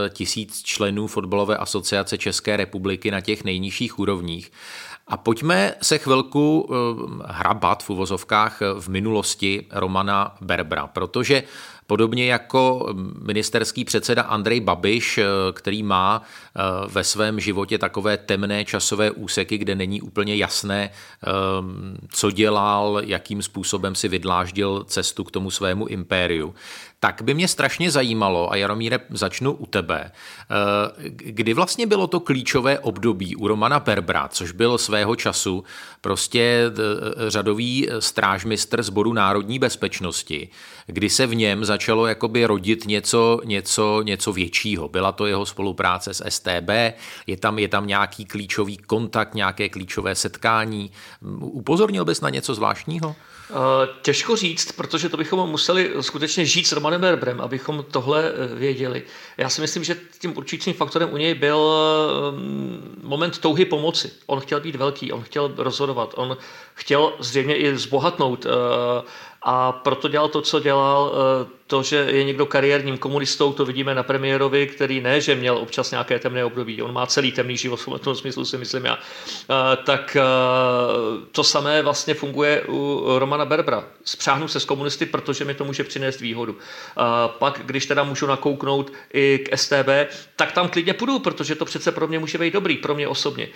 tisíc 0.08 0.62
členů 0.62 1.06
fotbalové 1.06 1.56
asociace 1.56 2.18
České 2.18 2.56
republiky 2.56 3.10
na 3.10 3.20
těch 3.20 3.44
nejnižších 3.44 3.98
úrovních. 3.98 4.52
A 5.06 5.16
pojďme 5.16 5.74
se 5.82 5.98
chvilku 5.98 6.70
hrabat 7.26 7.82
v 7.82 7.90
uvozovkách 7.90 8.60
v 8.78 8.88
minulosti 8.88 9.66
Romana 9.70 10.36
Berbra, 10.40 10.86
protože 10.86 11.42
Podobně 11.86 12.26
jako 12.26 12.94
ministerský 13.22 13.84
předseda 13.84 14.22
Andrej 14.22 14.60
Babiš, 14.60 15.18
eh, 15.18 15.24
který 15.52 15.82
má 15.82 16.22
eh, 16.22 16.60
ve 16.88 17.04
svém 17.04 17.40
životě 17.40 17.78
takové 17.78 18.16
temné 18.16 18.64
časové 18.64 19.10
úseky, 19.10 19.58
kde 19.58 19.74
není 19.74 20.02
úplně 20.02 20.36
jasné, 20.36 20.90
co 22.08 22.30
dělal, 22.30 23.00
jakým 23.04 23.42
způsobem 23.42 23.94
si 23.94 24.08
vydláždil 24.08 24.84
cestu 24.84 25.24
k 25.24 25.30
tomu 25.30 25.50
svému 25.50 25.86
impériu, 25.86 26.54
tak 27.04 27.22
by 27.22 27.34
mě 27.34 27.48
strašně 27.48 27.90
zajímalo, 27.90 28.52
a 28.52 28.56
Jaromíre, 28.56 28.98
začnu 29.10 29.52
u 29.52 29.66
tebe, 29.66 30.10
kdy 31.08 31.54
vlastně 31.54 31.86
bylo 31.86 32.06
to 32.06 32.20
klíčové 32.20 32.78
období 32.78 33.36
u 33.36 33.48
Romana 33.48 33.80
Berbra, 33.80 34.28
což 34.28 34.52
byl 34.52 34.78
svého 34.78 35.16
času 35.16 35.64
prostě 36.00 36.70
řadový 37.28 37.88
strážmistr 37.98 38.82
sboru 38.82 39.12
národní 39.12 39.58
bezpečnosti, 39.58 40.48
kdy 40.86 41.10
se 41.10 41.26
v 41.26 41.34
něm 41.34 41.64
začalo 41.64 42.06
jakoby 42.06 42.46
rodit 42.46 42.86
něco, 42.86 43.40
něco, 43.44 44.02
něco 44.02 44.32
většího. 44.32 44.88
Byla 44.88 45.12
to 45.12 45.26
jeho 45.26 45.46
spolupráce 45.46 46.14
s 46.14 46.24
STB, 46.28 46.70
je 47.26 47.36
tam, 47.36 47.58
je 47.58 47.68
tam 47.68 47.86
nějaký 47.86 48.24
klíčový 48.24 48.76
kontakt, 48.76 49.34
nějaké 49.34 49.68
klíčové 49.68 50.14
setkání. 50.14 50.90
Upozornil 51.40 52.04
bys 52.04 52.20
na 52.20 52.30
něco 52.30 52.54
zvláštního? 52.54 53.16
Eh, 53.50 53.88
těžko 54.02 54.36
říct, 54.36 54.72
protože 54.72 55.08
to 55.08 55.16
bychom 55.16 55.50
museli 55.50 55.92
skutečně 56.00 56.44
žít 56.46 56.66
s 56.66 56.72
Romanem 56.72 56.93
Berbrem, 56.98 57.40
abychom 57.40 57.84
tohle 57.90 58.32
eh, 58.32 58.54
věděli. 58.54 59.02
Já 59.36 59.48
si 59.48 59.60
myslím, 59.60 59.84
že 59.84 59.96
tím 60.18 60.36
určitým 60.36 60.74
faktorem 60.74 61.12
u 61.12 61.16
něj 61.16 61.34
byl 61.34 61.72
mm, 62.30 63.00
moment 63.02 63.38
touhy 63.38 63.64
pomoci. 63.64 64.10
On 64.26 64.40
chtěl 64.40 64.60
být 64.60 64.74
velký, 64.74 65.12
on 65.12 65.22
chtěl 65.22 65.52
rozhodovat, 65.56 66.14
on 66.16 66.36
chtěl 66.74 67.12
zřejmě 67.18 67.56
i 67.56 67.76
zbohatnout 67.76 68.46
eh, 68.46 68.50
a 69.42 69.72
proto 69.72 70.08
dělal 70.08 70.28
to, 70.28 70.42
co 70.42 70.60
dělal. 70.60 71.12
Eh, 71.64 71.74
to, 71.74 71.82
že 71.82 71.96
je 71.96 72.24
někdo 72.24 72.46
kariérním 72.46 72.98
komunistou, 72.98 73.52
to 73.52 73.64
vidíme 73.64 73.94
na 73.94 74.02
premiérovi, 74.02 74.66
který 74.66 75.00
ne, 75.00 75.20
že 75.20 75.34
měl 75.34 75.56
občas 75.56 75.90
nějaké 75.90 76.18
temné 76.18 76.44
období, 76.44 76.82
on 76.82 76.92
má 76.92 77.06
celý 77.06 77.32
temný 77.32 77.56
život, 77.56 77.76
v 77.76 77.98
tom 77.98 78.14
smyslu 78.14 78.44
si 78.44 78.58
myslím 78.58 78.84
já, 78.84 78.98
eh, 78.98 79.76
tak 79.84 80.16
to 81.32 81.44
samé 81.44 81.82
vlastně 81.82 82.14
funguje 82.14 82.62
u 82.68 83.04
Romana 83.18 83.44
Berbra. 83.44 83.84
Spřáhnu 84.04 84.48
se 84.48 84.60
s 84.60 84.64
komunisty, 84.64 85.06
protože 85.06 85.44
mi 85.44 85.54
to 85.54 85.64
může 85.64 85.84
přinést 85.84 86.20
výhodu. 86.20 86.56
Pak, 87.38 87.60
když 87.64 87.86
teda 87.86 88.04
můžu 88.04 88.26
nakouknout 88.26 88.92
i 89.12 89.38
k 89.38 89.56
STB, 89.56 90.08
tak 90.36 90.52
tam 90.52 90.68
klidně 90.68 90.94
půjdu, 90.94 91.18
protože 91.18 91.54
to 91.54 91.64
přece 91.64 91.92
pro 91.92 92.08
mě 92.08 92.18
může 92.18 92.38
být 92.38 92.54
dobrý, 92.54 92.76
pro 92.76 92.94
mě 92.94 93.08
osobně. 93.08 93.48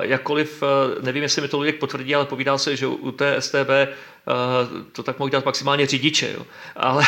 Jakkoliv, 0.00 0.62
nevím, 1.00 1.22
jestli 1.22 1.42
mi 1.42 1.48
to 1.48 1.56
Ludek 1.56 1.78
potvrdí, 1.78 2.14
ale 2.14 2.24
povídal 2.24 2.58
se, 2.58 2.76
že 2.76 2.86
u 2.86 3.12
té 3.12 3.40
STB 3.40 3.70
Eh, 4.28 4.84
to 4.92 5.02
tak 5.02 5.18
mohl 5.18 5.28
dělat 5.28 5.44
maximálně 5.44 5.86
řidiče, 5.86 6.32
jo. 6.36 6.46
ale 6.76 7.04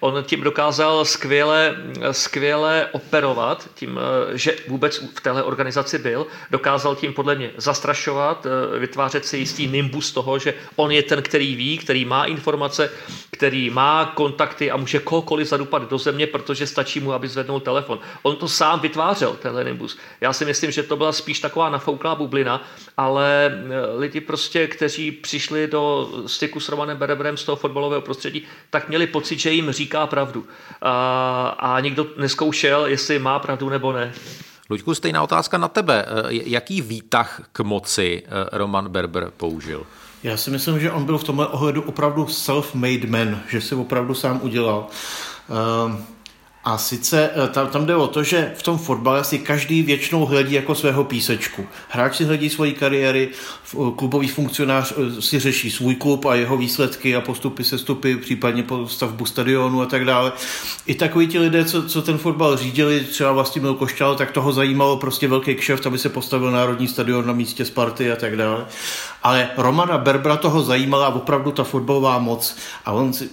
on 0.00 0.24
tím 0.24 0.40
dokázal 0.40 1.04
skvěle, 1.04 1.76
skvěle 2.10 2.88
operovat, 2.92 3.68
tím, 3.74 3.98
eh, 3.98 4.38
že 4.38 4.56
vůbec 4.68 4.98
v 4.98 5.20
téhle 5.20 5.42
organizaci 5.42 5.98
byl, 5.98 6.26
dokázal 6.50 6.96
tím 6.96 7.12
podle 7.12 7.34
mě 7.34 7.50
zastrašovat, 7.56 8.46
eh, 8.46 8.78
vytvářet 8.78 9.24
si 9.24 9.36
jistý 9.36 9.66
nimbus 9.66 10.12
toho, 10.12 10.38
že 10.38 10.54
on 10.76 10.90
je 10.90 11.02
ten, 11.02 11.22
který 11.22 11.56
ví, 11.56 11.78
který 11.78 12.04
má 12.04 12.24
informace, 12.24 12.90
který 13.30 13.70
má 13.70 14.12
kontakty 14.14 14.70
a 14.70 14.76
může 14.76 14.98
kohokoliv 14.98 15.48
zadupat 15.48 15.90
do 15.90 15.98
země, 15.98 16.26
protože 16.26 16.66
stačí 16.66 17.00
mu, 17.00 17.12
aby 17.12 17.28
zvednul 17.28 17.60
telefon. 17.60 17.98
On 18.22 18.36
to 18.36 18.48
sám 18.48 18.80
vytvářel, 18.80 19.36
tenhle 19.42 19.64
nimbus. 19.64 19.98
Já 20.20 20.32
si 20.32 20.44
myslím, 20.44 20.70
že 20.70 20.82
to 20.82 20.96
byla 20.96 21.12
spíš 21.12 21.40
taková 21.40 21.70
nafouklá 21.70 22.14
bublina, 22.14 22.68
ale 22.96 23.58
lidi 23.98 24.20
prostě, 24.20 24.66
kteří 24.66 25.12
přišli 25.12 25.66
do 25.66 26.10
styku 26.26 26.60
s 26.60 26.68
Romanem 26.68 26.96
Berebrem 26.96 27.36
z 27.36 27.44
toho 27.44 27.56
fotbalového 27.56 28.02
prostředí, 28.02 28.44
tak 28.70 28.88
měli 28.88 29.06
pocit, 29.06 29.38
že 29.38 29.50
jim 29.50 29.61
říká 29.70 30.06
pravdu. 30.06 30.44
A, 30.82 31.56
a 31.58 31.80
nikdo 31.80 32.06
neskoušel, 32.16 32.86
jestli 32.86 33.18
má 33.18 33.38
pravdu 33.38 33.68
nebo 33.68 33.92
ne. 33.92 34.12
Luďku, 34.70 34.94
stejná 34.94 35.22
otázka 35.22 35.58
na 35.58 35.68
tebe. 35.68 36.04
E, 36.04 36.06
jaký 36.30 36.82
výtah 36.82 37.42
k 37.52 37.60
moci 37.60 38.22
e, 38.26 38.58
Roman 38.58 38.88
Berber 38.88 39.30
použil? 39.36 39.86
Já 40.22 40.36
si 40.36 40.50
myslím, 40.50 40.80
že 40.80 40.90
on 40.90 41.04
byl 41.04 41.18
v 41.18 41.24
tomhle 41.24 41.46
ohledu 41.46 41.82
opravdu 41.82 42.26
self-made 42.26 43.10
man, 43.10 43.40
že 43.48 43.60
si 43.60 43.74
opravdu 43.74 44.14
sám 44.14 44.40
udělal. 44.42 44.86
Um, 45.86 46.06
a 46.64 46.78
sice 46.78 47.30
eh, 47.34 47.48
tam, 47.48 47.66
tam 47.66 47.86
jde 47.86 47.96
o 47.96 48.06
to, 48.06 48.22
že 48.22 48.52
v 48.56 48.62
tom 48.62 48.78
fotbale 48.78 49.24
si 49.24 49.38
každý 49.38 49.82
většinou 49.82 50.26
hledí 50.26 50.54
jako 50.54 50.74
svého 50.74 51.04
písečku. 51.04 51.66
Hráč 51.88 52.16
si 52.16 52.24
hledí 52.24 52.50
svoji 52.50 52.72
kariéry, 52.72 53.28
eh, 53.28 53.76
klubový 53.96 54.28
funkcionář 54.28 54.92
eh, 54.92 55.22
si 55.22 55.38
řeší 55.38 55.70
svůj 55.70 55.94
klub 55.94 56.24
a 56.24 56.34
jeho 56.34 56.56
výsledky 56.56 57.16
a 57.16 57.20
postupy, 57.20 57.64
sestupy, 57.64 58.16
případně 58.16 58.64
stavbu 58.86 59.26
stadionu 59.26 59.82
a 59.82 59.86
tak 59.86 60.04
dále. 60.04 60.32
I 60.86 60.94
takoví 60.94 61.26
ti 61.26 61.38
lidé, 61.38 61.64
co, 61.64 61.82
co 61.88 62.02
ten 62.02 62.18
fotbal 62.18 62.56
řídili, 62.56 63.00
třeba 63.00 63.32
vlastně 63.32 63.60
byl 63.60 63.74
Košťal, 63.74 64.16
tak 64.16 64.30
toho 64.30 64.52
zajímalo 64.52 64.96
prostě 64.96 65.28
velký 65.28 65.54
kšeft, 65.54 65.86
aby 65.86 65.98
se 65.98 66.08
postavil 66.08 66.50
národní 66.50 66.88
stadion 66.88 67.26
na 67.26 67.32
místě 67.32 67.64
Sparty 67.64 68.12
a 68.12 68.16
tak 68.16 68.36
dále. 68.36 68.66
Ale 69.22 69.50
Romana 69.56 69.98
Berbra 69.98 70.36
toho 70.36 70.62
zajímala 70.62 71.08
opravdu 71.08 71.52
ta 71.52 71.64
fotbalová 71.64 72.18
moc. 72.18 72.56
A 72.84 72.92
on 72.92 73.12
si, 73.12 73.30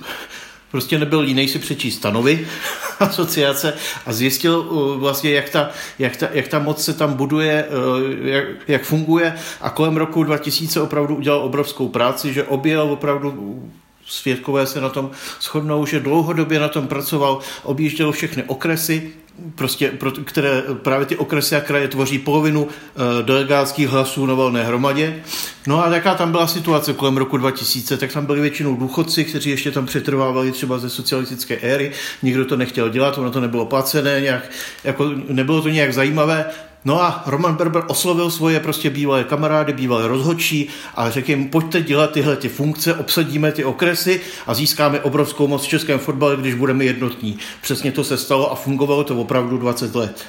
prostě 0.71 0.99
nebyl 0.99 1.23
jiný 1.23 1.47
si 1.47 1.59
přečíst 1.59 1.95
stanovy 1.95 2.47
asociace 2.99 3.73
a 4.05 4.13
zjistil 4.13 4.59
uh, 4.59 4.99
vlastně, 4.99 5.31
jak 5.31 5.49
ta, 5.49 5.69
jak 5.99 6.15
ta, 6.17 6.27
jak 6.31 6.47
ta 6.47 6.59
moc 6.59 6.83
se 6.83 6.93
tam 6.93 7.13
buduje, 7.13 7.65
uh, 7.65 8.27
jak, 8.27 8.45
jak 8.67 8.83
funguje. 8.83 9.35
A 9.61 9.69
kolem 9.69 9.97
roku 9.97 10.23
2000 10.23 10.81
opravdu 10.81 11.15
udělal 11.15 11.39
obrovskou 11.39 11.87
práci, 11.87 12.33
že 12.33 12.43
objel 12.43 12.81
opravdu 12.81 13.63
svědkové 14.09 14.67
se 14.67 14.81
na 14.81 14.89
tom 14.89 15.11
shodnou, 15.41 15.85
že 15.85 15.99
dlouhodobě 15.99 16.59
na 16.59 16.67
tom 16.67 16.87
pracoval, 16.87 17.39
objížděl 17.63 18.11
všechny 18.11 18.43
okresy, 18.43 19.11
prostě, 19.55 19.89
pro, 19.89 20.11
které 20.11 20.63
právě 20.81 21.05
ty 21.05 21.15
okresy 21.15 21.55
a 21.55 21.61
kraje 21.61 21.87
tvoří 21.87 22.19
polovinu 22.19 22.67
e, 22.67 23.23
delegátských 23.23 23.87
hlasů 23.87 24.25
na 24.25 24.33
valné 24.33 24.63
hromadě. 24.63 25.23
No 25.67 25.85
a 25.85 25.95
jaká 25.95 26.15
tam 26.15 26.31
byla 26.31 26.47
situace 26.47 26.93
kolem 26.93 27.17
roku 27.17 27.37
2000, 27.37 27.97
tak 27.97 28.13
tam 28.13 28.25
byli 28.25 28.41
většinou 28.41 28.75
důchodci, 28.75 29.25
kteří 29.25 29.49
ještě 29.49 29.71
tam 29.71 29.85
přetrvávali 29.85 30.51
třeba 30.51 30.77
ze 30.77 30.89
socialistické 30.89 31.57
éry, 31.57 31.91
nikdo 32.23 32.45
to 32.45 32.57
nechtěl 32.57 32.89
dělat, 32.89 33.17
ono 33.17 33.31
to 33.31 33.39
nebylo 33.39 33.65
placené, 33.65 34.21
nějak, 34.21 34.51
jako 34.83 35.11
nebylo 35.27 35.61
to 35.61 35.69
nějak 35.69 35.93
zajímavé, 35.93 36.45
No 36.85 37.01
a 37.01 37.23
Roman 37.25 37.55
Berber 37.55 37.83
oslovil 37.87 38.31
svoje 38.31 38.59
prostě 38.59 38.89
bývalé 38.89 39.23
kamarády, 39.23 39.73
bývalé 39.73 40.07
rozhodčí 40.07 40.69
a 40.95 41.09
řekl 41.09 41.29
jim, 41.29 41.49
pojďte 41.49 41.81
dělat 41.81 42.11
tyhle 42.11 42.35
ty 42.35 42.49
funkce, 42.49 42.93
obsadíme 42.93 43.51
ty 43.51 43.63
okresy 43.63 44.21
a 44.47 44.53
získáme 44.53 44.99
obrovskou 44.99 45.47
moc 45.47 45.65
v 45.65 45.67
českém 45.67 45.99
fotbale, 45.99 46.35
když 46.35 46.53
budeme 46.53 46.85
jednotní. 46.85 47.39
Přesně 47.61 47.91
to 47.91 48.03
se 48.03 48.17
stalo 48.17 48.51
a 48.51 48.55
fungovalo 48.55 49.03
to 49.03 49.15
opravdu 49.15 49.57
20 49.57 49.95
let, 49.95 50.25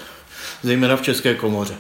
zejména 0.62 0.97
v 0.97 1.02
České 1.02 1.35
komoře. 1.35 1.75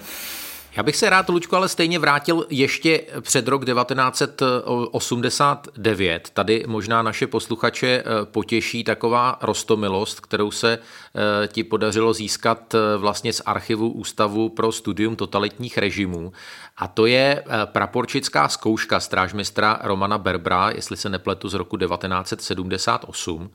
Já 0.76 0.82
bych 0.82 0.96
se 0.96 1.10
rád, 1.10 1.28
Lučko, 1.28 1.56
ale 1.56 1.68
stejně 1.68 1.98
vrátil 1.98 2.46
ještě 2.50 3.02
před 3.20 3.48
rok 3.48 3.64
1989. 3.64 6.30
Tady 6.30 6.64
možná 6.66 7.02
naše 7.02 7.26
posluchače 7.26 7.86
eh, 7.86 8.04
potěší 8.24 8.84
taková 8.84 9.38
rostomilost, 9.42 10.20
kterou 10.20 10.50
se 10.50 10.78
eh, 10.78 10.80
ti 11.48 11.64
podařilo 11.64 12.14
získat 12.14 12.74
eh, 12.74 12.78
vlastně 12.96 13.32
z 13.32 13.42
archivu 13.46 13.90
Ústavu 13.90 14.48
pro 14.48 14.72
studium 14.72 15.16
totalitních 15.16 15.78
režimů. 15.78 16.32
A 16.76 16.88
to 16.88 17.06
je 17.06 17.44
praporčická 17.64 18.48
zkouška 18.48 19.00
strážmistra 19.00 19.78
Romana 19.82 20.18
Berbra, 20.18 20.70
jestli 20.70 20.96
se 20.96 21.08
nepletu 21.08 21.48
z 21.48 21.54
roku 21.54 21.76
1978. 21.76 23.50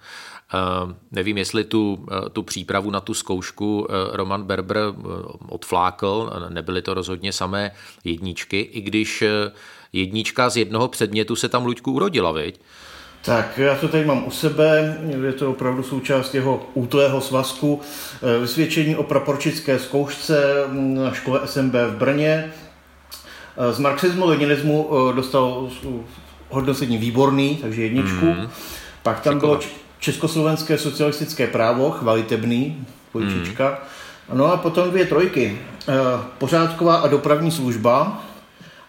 Eh, 0.55 0.93
nevím, 1.11 1.37
jestli 1.37 1.63
tu, 1.63 2.05
eh, 2.11 2.29
tu 2.29 2.43
přípravu 2.43 2.91
na 2.91 2.99
tu 2.99 3.13
zkoušku 3.13 3.87
eh, 3.89 4.17
Roman 4.17 4.43
Berber 4.43 4.77
odflákl, 5.49 6.31
nebyly 6.49 6.81
to 6.81 6.93
rozhodně 6.93 7.33
samé 7.33 7.71
jedničky, 8.03 8.59
i 8.59 8.81
když 8.81 9.23
jednička 9.93 10.49
z 10.49 10.57
jednoho 10.57 10.87
předmětu 10.87 11.35
se 11.35 11.49
tam 11.49 11.65
Luďku 11.65 11.91
urodila, 11.91 12.31
viď? 12.31 12.59
Tak, 13.25 13.57
já 13.57 13.75
to 13.75 13.87
tady 13.87 14.05
mám 14.05 14.27
u 14.27 14.31
sebe, 14.31 14.97
je 15.25 15.33
to 15.33 15.49
opravdu 15.49 15.83
součást 15.83 16.35
jeho 16.35 16.67
útlého 16.73 17.21
svazku. 17.21 17.81
Vysvědčení 18.41 18.95
o 18.95 19.03
praporčické 19.03 19.79
zkoušce 19.79 20.53
na 20.71 21.13
škole 21.13 21.39
SMB 21.45 21.73
v 21.73 21.97
Brně. 21.97 22.53
Z 23.71 23.79
marxismu, 23.79 24.25
leninismu 24.25 24.89
dostal 25.15 25.69
hodnocení 26.49 26.97
výborný, 26.97 27.57
takže 27.61 27.81
jedničku. 27.81 28.25
Mm. 28.25 28.49
Pak 29.03 29.19
tam 29.19 29.39
bylo 29.39 29.59
Československé 30.05 30.77
socialistické 30.77 31.47
právo, 31.47 31.91
chvalitebný, 31.91 32.85
pojčička. 33.11 33.81
Mm. 34.29 34.37
No 34.37 34.53
a 34.53 34.57
potom 34.57 34.89
dvě 34.89 35.05
trojky. 35.05 35.61
Eh, 35.87 35.93
pořádková 36.37 36.95
a 36.95 37.07
dopravní 37.07 37.51
služba. 37.51 38.23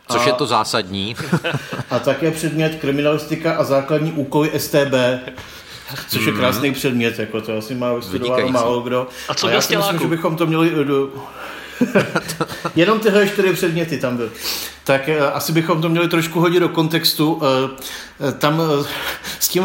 Což 0.09 0.23
a, 0.23 0.27
je 0.27 0.33
to 0.33 0.47
zásadní. 0.47 1.17
a 1.91 1.99
také 1.99 2.31
předmět 2.31 2.75
kriminalistika 2.81 3.53
a 3.53 3.65
základní 3.65 4.13
úkoly 4.13 4.51
STB. 4.57 4.95
Což 6.09 6.27
je 6.27 6.33
mhm. 6.33 6.41
krásný 6.41 6.73
předmět, 6.73 7.19
jako 7.19 7.41
to 7.41 7.59
asi 7.59 7.75
má 7.75 7.95
vystudováno 7.95 8.49
málo 8.49 8.81
kdo. 8.81 9.09
A 9.29 9.35
co 9.35 9.47
a 9.47 9.51
já 9.51 9.61
si 9.61 9.77
myslím, 9.77 9.99
že 9.99 10.07
bychom 10.07 10.37
to 10.37 10.47
měli... 10.47 10.73
Jenom 12.76 13.00
tyhle 13.00 13.28
čtyři 13.28 13.52
předměty 13.52 13.99
tam 13.99 14.16
byly. 14.16 14.30
tak 14.85 15.09
eh, 15.09 15.21
asi 15.21 15.52
bychom 15.52 15.83
to 15.83 15.88
měli 15.88 16.09
trošku 16.09 16.40
hodit 16.40 16.61
do 16.61 16.68
kontextu. 16.68 17.42
Eh, 17.42 18.33
tam 18.33 18.62
s 19.40 19.49
tím 19.49 19.64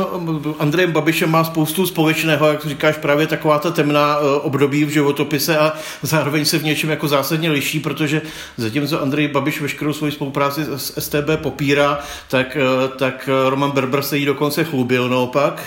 Andrejem 0.60 0.92
Babišem 0.92 1.32
má 1.32 1.44
spoustu 1.44 1.86
společného, 1.86 2.48
jak 2.48 2.66
říkáš, 2.66 2.98
právě 2.98 3.28
taková 3.28 3.60
ta 3.60 3.72
temná 3.72 4.18
období 4.42 4.86
v 4.86 4.90
životopise 4.90 5.58
a 5.58 5.74
zároveň 6.02 6.46
se 6.46 6.58
v 6.58 6.64
něčem 6.64 6.90
jako 6.90 7.08
zásadně 7.08 7.52
liší, 7.52 7.80
protože 7.80 8.22
zatímco 8.58 9.02
Andrej 9.02 9.28
Babiš 9.28 9.62
veškerou 9.62 9.94
svoji 9.94 10.12
spolupráci 10.12 10.66
s 10.76 11.00
STB 11.00 11.30
popírá, 11.36 12.00
tak, 12.28 12.58
tak 12.98 13.30
Roman 13.50 13.72
Berber 13.72 14.02
se 14.02 14.18
jí 14.18 14.26
dokonce 14.26 14.64
chlubil 14.64 15.10
naopak. 15.10 15.64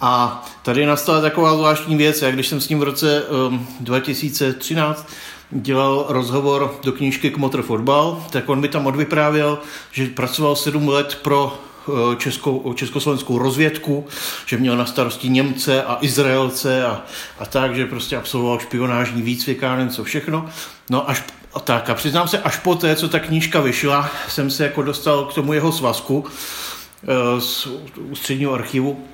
A 0.00 0.44
tady 0.62 0.86
nastala 0.86 1.20
taková 1.20 1.54
zvláštní 1.54 1.96
věc, 1.96 2.22
jak 2.22 2.34
když 2.34 2.48
jsem 2.48 2.60
s 2.60 2.68
ním 2.68 2.78
v 2.78 2.82
roce 2.82 3.22
um, 3.22 3.68
2013 3.80 5.08
dělal 5.50 6.06
rozhovor 6.08 6.74
do 6.82 6.92
knížky 6.92 7.30
Kmotr 7.30 7.62
fotbal, 7.62 8.24
tak 8.30 8.48
on 8.48 8.60
mi 8.60 8.68
tam 8.68 8.86
odvyprávěl, 8.86 9.58
že 9.92 10.06
pracoval 10.06 10.56
sedm 10.56 10.88
let 10.88 11.18
pro 11.22 11.58
uh, 11.86 12.14
českou, 12.14 12.72
československou 12.72 13.38
rozvědku, 13.38 14.06
že 14.46 14.56
měl 14.56 14.76
na 14.76 14.86
starosti 14.86 15.28
Němce 15.28 15.82
a 15.82 15.98
Izraelce 16.00 16.86
a, 16.86 17.02
a 17.38 17.46
tak, 17.46 17.76
že 17.76 17.86
prostě 17.86 18.16
absolvoval 18.16 18.58
špionážní 18.58 19.22
výcvik 19.22 19.62
a 19.62 19.88
co 19.88 20.04
všechno. 20.04 20.46
No 20.90 21.10
až 21.10 21.24
a 21.54 21.60
tak 21.60 21.90
a 21.90 21.94
přiznám 21.94 22.28
se, 22.28 22.38
až 22.38 22.56
po 22.56 22.74
té, 22.74 22.96
co 22.96 23.08
ta 23.08 23.18
knížka 23.18 23.60
vyšla, 23.60 24.10
jsem 24.28 24.50
se 24.50 24.64
jako 24.64 24.82
dostal 24.82 25.24
k 25.24 25.34
tomu 25.34 25.52
jeho 25.52 25.72
svazku 25.72 26.18
uh, 26.18 27.40
z 27.40 27.68
ústředního 28.10 28.52
archivu 28.52 29.04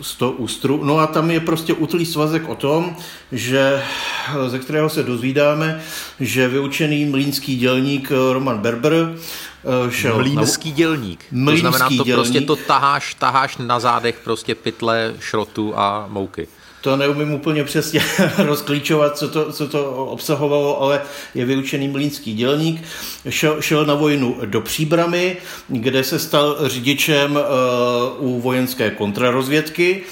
z 0.00 0.14
toho 0.14 0.32
ústru. 0.32 0.84
No 0.84 0.98
a 0.98 1.06
tam 1.06 1.30
je 1.30 1.40
prostě 1.40 1.74
utlý 1.74 2.06
svazek 2.06 2.48
o 2.48 2.54
tom, 2.54 2.96
že 3.32 3.82
ze 4.46 4.58
kterého 4.58 4.88
se 4.88 5.02
dozvídáme, 5.02 5.80
že 6.20 6.48
vyučený 6.48 7.04
mlínský 7.04 7.56
dělník 7.56 8.12
Roman 8.32 8.58
Berber 8.58 8.94
eh, 8.94 9.90
šel 9.90 10.16
Mlínský 10.16 10.70
na... 10.70 10.76
dělník. 10.76 11.24
Mlínský 11.30 11.62
to 11.62 11.68
znamená, 11.68 11.88
to 11.88 12.04
dělník. 12.04 12.14
prostě 12.14 12.40
to 12.40 12.56
taháš, 12.56 13.14
taháš 13.14 13.56
na 13.56 13.80
zádech 13.80 14.20
prostě 14.24 14.54
pytle 14.54 15.14
šrotu 15.20 15.78
a 15.78 16.06
mouky 16.08 16.48
to 16.84 16.96
neumím 16.96 17.32
úplně 17.32 17.64
přesně 17.64 18.00
rozklíčovat, 18.38 19.18
co 19.18 19.28
to, 19.28 19.52
co 19.52 19.68
to 19.68 20.06
obsahovalo, 20.06 20.82
ale 20.82 21.02
je 21.34 21.44
vyučený 21.44 21.88
mlínský 21.88 22.34
dělník. 22.34 22.82
Šel, 23.28 23.62
šel 23.62 23.86
na 23.86 23.94
vojnu 23.94 24.36
do 24.44 24.60
Příbramy, 24.60 25.36
kde 25.68 26.04
se 26.04 26.18
stal 26.18 26.56
řidičem 26.68 27.36
uh, 27.36 28.26
u 28.26 28.40
vojenské 28.40 28.90
kontrarozvědky 28.90 30.02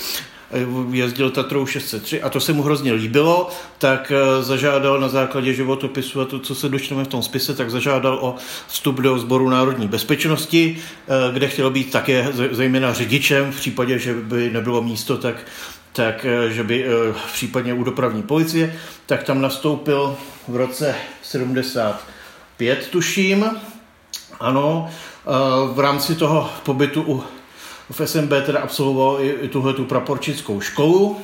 jezdil 0.92 1.30
Tatrou 1.30 1.66
603 1.66 2.22
a 2.22 2.30
to 2.30 2.40
se 2.40 2.52
mu 2.52 2.62
hrozně 2.62 2.92
líbilo, 2.92 3.48
tak 3.78 4.12
eh, 4.12 4.42
zažádal 4.42 5.00
na 5.00 5.08
základě 5.08 5.54
životopisu 5.54 6.20
a 6.20 6.24
to, 6.24 6.38
co 6.38 6.54
se 6.54 6.68
dočteme 6.68 7.04
v 7.04 7.08
tom 7.08 7.22
spise, 7.22 7.54
tak 7.54 7.70
zažádal 7.70 8.18
o 8.20 8.34
vstup 8.68 9.00
do 9.00 9.18
sboru 9.18 9.50
národní 9.50 9.88
bezpečnosti, 9.88 10.76
eh, 10.78 11.32
kde 11.32 11.48
chtěl 11.48 11.70
být 11.70 11.90
také 11.90 12.28
zejména 12.50 12.92
řidičem, 12.92 13.52
v 13.52 13.56
případě, 13.56 13.98
že 13.98 14.14
by 14.14 14.50
nebylo 14.50 14.82
místo, 14.82 15.18
tak 15.18 15.36
tak 15.92 16.24
eh, 16.24 16.50
že 16.50 16.64
by 16.64 16.84
eh, 16.84 17.14
případně 17.32 17.74
u 17.74 17.84
dopravní 17.84 18.22
policie, 18.22 18.74
tak 19.06 19.22
tam 19.22 19.40
nastoupil 19.40 20.16
v 20.48 20.56
roce 20.56 20.94
75, 21.22 22.86
tuším, 22.86 23.50
ano, 24.40 24.90
eh, 24.90 25.30
v 25.74 25.80
rámci 25.80 26.14
toho 26.14 26.50
pobytu 26.62 27.02
u, 27.02 27.24
v 27.90 28.08
SMB 28.08 28.32
teda 28.46 28.60
absolvoval 28.60 29.18
i, 29.20 29.48
tuhle 29.48 29.74
tu 29.74 29.84
praporčickou 29.84 30.60
školu. 30.60 31.20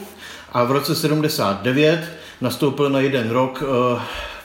A 0.52 0.64
v 0.64 0.70
roce 0.70 0.94
79 0.94 2.08
nastoupil 2.40 2.90
na 2.90 3.00
jeden 3.00 3.30
rok 3.30 3.62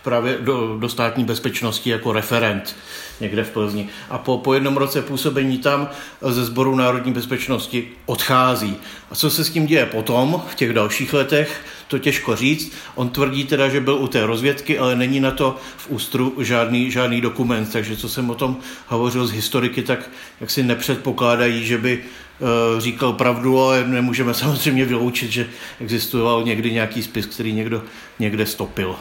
právě 0.03 0.38
do, 0.39 0.77
do 0.79 0.89
státní 0.89 1.25
bezpečnosti 1.25 1.89
jako 1.89 2.13
referent 2.13 2.75
někde 3.22 3.43
v 3.43 3.50
Plzni. 3.50 3.89
A 4.10 4.17
po, 4.17 4.38
po 4.38 4.53
jednom 4.53 4.77
roce 4.77 5.01
působení 5.01 5.57
tam 5.57 5.89
ze 6.22 6.45
sboru 6.45 6.75
národní 6.75 7.13
bezpečnosti 7.13 7.88
odchází. 8.05 8.75
A 9.12 9.15
co 9.15 9.29
se 9.29 9.43
s 9.43 9.50
tím 9.50 9.65
děje 9.65 9.86
potom, 9.86 10.41
v 10.48 10.55
těch 10.55 10.74
dalších 10.74 11.13
letech, 11.13 11.62
to 11.88 12.00
těžko 12.00 12.36
říct. 12.36 12.74
On 12.95 13.10
tvrdí 13.10 13.43
teda, 13.43 13.69
že 13.69 13.79
byl 13.79 13.95
u 13.95 14.07
té 14.07 14.25
rozvědky, 14.25 14.79
ale 14.79 14.95
není 14.95 15.19
na 15.19 15.31
to 15.31 15.57
v 15.77 15.89
ústru 15.89 16.33
žádný, 16.39 16.91
žádný 16.91 17.22
dokument, 17.22 17.72
takže 17.72 17.98
co 17.98 18.10
jsem 18.10 18.29
o 18.29 18.36
tom 18.36 18.57
hovořil 18.88 19.27
s 19.27 19.31
historiky, 19.31 19.81
tak 19.81 20.10
jak 20.41 20.51
si 20.51 20.63
nepředpokládají, 20.63 21.65
že 21.65 21.77
by 21.77 21.98
uh, 21.98 22.79
říkal 22.79 23.13
pravdu, 23.13 23.60
ale 23.60 23.88
nemůžeme 23.88 24.33
samozřejmě 24.33 24.86
vyloučit, 24.86 25.31
že 25.31 25.48
existoval 25.81 26.43
někdy 26.43 26.72
nějaký 26.72 27.03
spis, 27.03 27.25
který 27.25 27.53
někdo 27.53 27.83
někde 28.19 28.45
stopil. 28.45 28.95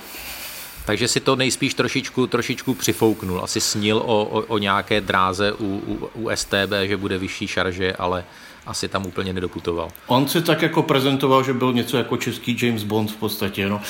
Takže 0.84 1.08
si 1.08 1.20
to 1.20 1.36
nejspíš 1.36 1.74
trošičku, 1.74 2.26
trošičku 2.26 2.74
přifouknul. 2.74 3.40
Asi 3.44 3.60
snil 3.60 3.96
o, 3.96 4.24
o, 4.24 4.40
o 4.40 4.58
nějaké 4.58 5.00
dráze 5.00 5.52
u, 5.52 5.82
u, 5.86 6.10
u 6.14 6.30
STB, 6.34 6.72
že 6.84 6.96
bude 6.96 7.18
vyšší 7.18 7.46
šarže, 7.46 7.92
ale 7.92 8.24
asi 8.66 8.88
tam 8.88 9.06
úplně 9.06 9.32
nedoputoval. 9.32 9.88
On 10.06 10.28
se 10.28 10.42
tak 10.42 10.62
jako 10.62 10.82
prezentoval, 10.82 11.44
že 11.44 11.52
byl 11.52 11.72
něco 11.72 11.96
jako 11.96 12.16
český 12.16 12.56
James 12.62 12.82
Bond 12.82 13.10
v 13.10 13.16
podstatě. 13.16 13.68
No. 13.68 13.80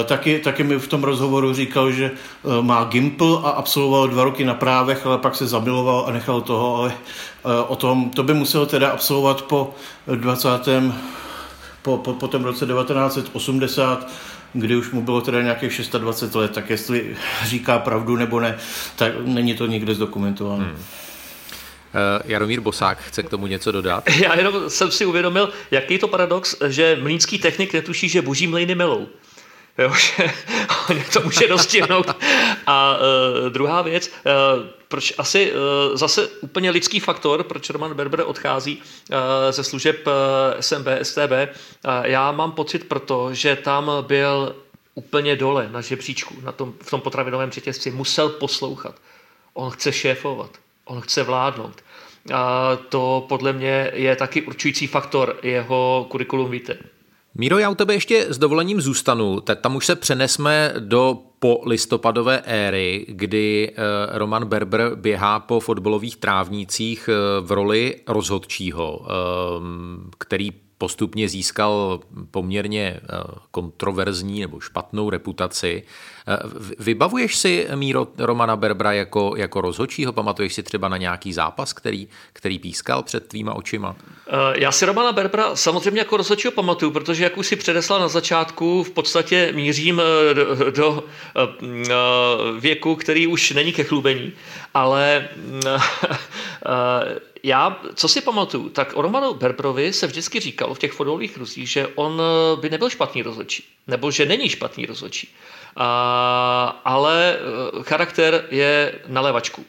E, 0.00 0.04
taky, 0.04 0.38
taky 0.38 0.64
mi 0.64 0.78
v 0.78 0.88
tom 0.88 1.04
rozhovoru 1.04 1.54
říkal, 1.54 1.90
že 1.90 2.04
e, 2.04 2.62
má 2.62 2.84
Gimple 2.84 3.38
a 3.42 3.50
absolvoval 3.50 4.08
dva 4.08 4.24
roky 4.24 4.44
na 4.44 4.54
právech, 4.54 5.06
ale 5.06 5.18
pak 5.18 5.36
se 5.36 5.46
zamiloval 5.46 6.04
a 6.08 6.12
nechal 6.12 6.40
toho, 6.40 6.76
ale 6.76 6.92
e, 6.92 7.62
o 7.62 7.76
tom, 7.76 8.10
to 8.10 8.22
by 8.22 8.34
musel 8.34 8.66
teda 8.66 8.90
absolvovat 8.90 9.42
po 9.42 9.74
20. 10.14 10.48
po, 11.82 11.98
po, 11.98 12.12
po 12.12 12.28
tom 12.28 12.44
roce 12.44 12.66
1980 12.66 14.08
kdy 14.52 14.76
už 14.76 14.90
mu 14.90 15.02
bylo 15.02 15.20
teda 15.20 15.42
nějakých 15.42 15.80
26 15.98 16.34
let, 16.34 16.52
tak 16.52 16.70
jestli 16.70 17.16
říká 17.44 17.78
pravdu 17.78 18.16
nebo 18.16 18.40
ne, 18.40 18.58
tak 18.96 19.12
není 19.24 19.54
to 19.54 19.66
nikde 19.66 19.94
zdokumentováno. 19.94 20.64
Hmm. 20.64 20.74
Uh, 20.74 22.30
Jaromír 22.30 22.60
Bosák 22.60 22.98
chce 22.98 23.22
k 23.22 23.28
tomu 23.28 23.46
něco 23.46 23.72
dodat. 23.72 24.04
Já 24.22 24.36
jenom 24.36 24.70
jsem 24.70 24.90
si 24.90 25.04
uvědomil, 25.04 25.52
jaký 25.70 25.94
je 25.94 25.98
to 25.98 26.08
paradox, 26.08 26.56
že 26.68 26.98
mlínský 27.02 27.38
technik 27.38 27.72
netuší, 27.72 28.08
že 28.08 28.22
boží 28.22 28.46
mlejny 28.46 28.74
melou. 28.74 29.08
Jo, 29.78 29.92
že 29.94 30.32
to 31.12 31.20
může 31.20 31.48
dostihnout. 31.48 32.06
A 32.66 32.96
uh, 32.96 33.50
druhá 33.50 33.82
věc, 33.82 34.08
uh, 34.08 34.66
proč 34.88 35.14
asi 35.18 35.52
uh, 35.52 35.96
zase 35.96 36.28
úplně 36.28 36.70
lidský 36.70 37.00
faktor, 37.00 37.42
proč 37.42 37.70
Roman 37.70 37.94
Berber 37.94 38.22
odchází 38.26 38.76
uh, 38.76 39.16
ze 39.50 39.64
služeb 39.64 40.06
uh, 40.06 40.12
SMB, 40.60 40.86
STB, 41.02 41.30
uh, 41.30 41.90
já 42.02 42.32
mám 42.32 42.52
pocit 42.52 42.88
proto, 42.88 43.34
že 43.34 43.56
tam 43.56 43.90
byl 44.00 44.56
úplně 44.94 45.36
dole 45.36 45.68
na 45.72 45.80
žebříčku, 45.80 46.34
na 46.42 46.52
tom, 46.52 46.74
v 46.82 46.90
tom 46.90 47.00
potravinovém 47.00 47.50
řetězci, 47.50 47.90
musel 47.90 48.28
poslouchat. 48.28 48.94
On 49.54 49.70
chce 49.70 49.92
šéfovat, 49.92 50.50
on 50.84 51.00
chce 51.00 51.22
vládnout. 51.22 51.80
A 52.34 52.76
to 52.88 53.26
podle 53.28 53.52
mě 53.52 53.90
je 53.94 54.16
taky 54.16 54.42
určující 54.42 54.86
faktor 54.86 55.38
jeho 55.42 56.06
kurikulum 56.10 56.50
víte. 56.50 56.78
Míro, 57.34 57.58
já 57.58 57.70
u 57.70 57.74
tebe 57.74 57.94
ještě 57.94 58.26
s 58.28 58.38
dovolením 58.38 58.80
zůstanu. 58.80 59.40
Tam 59.40 59.76
už 59.76 59.86
se 59.86 59.96
přenesme 59.96 60.74
do 60.78 61.18
po 61.38 61.60
listopadové 61.66 62.40
éry, 62.40 63.06
kdy 63.08 63.70
eh, 63.70 64.18
Roman 64.18 64.44
Berber 64.44 64.94
běhá 64.94 65.40
po 65.40 65.60
fotbalových 65.60 66.16
trávnících 66.16 67.08
eh, 67.08 67.40
v 67.40 67.52
roli 67.52 67.96
rozhodčího, 68.08 69.06
eh, 69.06 69.12
který 70.18 70.50
postupně 70.78 71.28
získal 71.28 72.00
poměrně 72.30 73.00
kontroverzní 73.50 74.40
nebo 74.40 74.60
špatnou 74.60 75.10
reputaci. 75.10 75.82
Eh, 76.28 76.38
vybavuješ 76.78 77.36
si 77.36 77.66
Míro 77.74 78.06
Romana 78.18 78.56
Berbra 78.56 78.92
jako, 78.92 79.34
jako 79.36 79.60
rozhodčího? 79.60 80.12
Pamatuješ 80.12 80.54
si 80.54 80.62
třeba 80.62 80.88
na 80.88 80.96
nějaký 80.96 81.32
zápas, 81.32 81.72
který, 81.72 82.08
který 82.32 82.58
pískal 82.58 83.02
před 83.02 83.26
tvýma 83.28 83.54
očima? 83.54 83.96
Eh, 84.28 84.32
já 84.54 84.72
si 84.72 84.86
Romana 84.86 85.12
Berbra 85.12 85.56
samozřejmě 85.56 86.00
jako 86.00 86.16
rozhodčího 86.16 86.52
pamatuju, 86.52 86.90
protože 86.90 87.24
jak 87.24 87.38
už 87.38 87.46
si 87.46 87.56
předeslal 87.56 88.00
na 88.00 88.08
začátku, 88.08 88.82
v 88.82 88.90
podstatě 88.90 89.52
mířím 89.52 90.00
eh, 90.00 90.34
do, 90.34 90.70
do 90.70 91.04
věku, 92.60 92.96
který 92.96 93.26
už 93.26 93.50
není 93.50 93.72
ke 93.72 93.84
chlubení, 93.84 94.32
ale 94.74 95.28
já, 97.42 97.80
co 97.94 98.08
si 98.08 98.20
pamatuju, 98.20 98.68
tak 98.68 98.92
o 98.94 99.02
Romanu 99.02 99.34
Berbrovi 99.34 99.92
se 99.92 100.06
vždycky 100.06 100.40
říkalo 100.40 100.74
v 100.74 100.78
těch 100.78 100.92
fotbalových 100.92 101.32
kruzích, 101.32 101.68
že 101.68 101.86
on 101.86 102.22
by 102.60 102.70
nebyl 102.70 102.90
špatný 102.90 103.22
rozhodčí, 103.22 103.64
nebo 103.86 104.10
že 104.10 104.26
není 104.26 104.48
špatný 104.48 104.86
rozhodčí. 104.86 105.28
A, 105.76 106.80
ale 106.84 107.36
eh, 107.36 107.82
charakter 107.82 108.44
je 108.50 108.94
na 109.06 109.20
levačku 109.20 109.64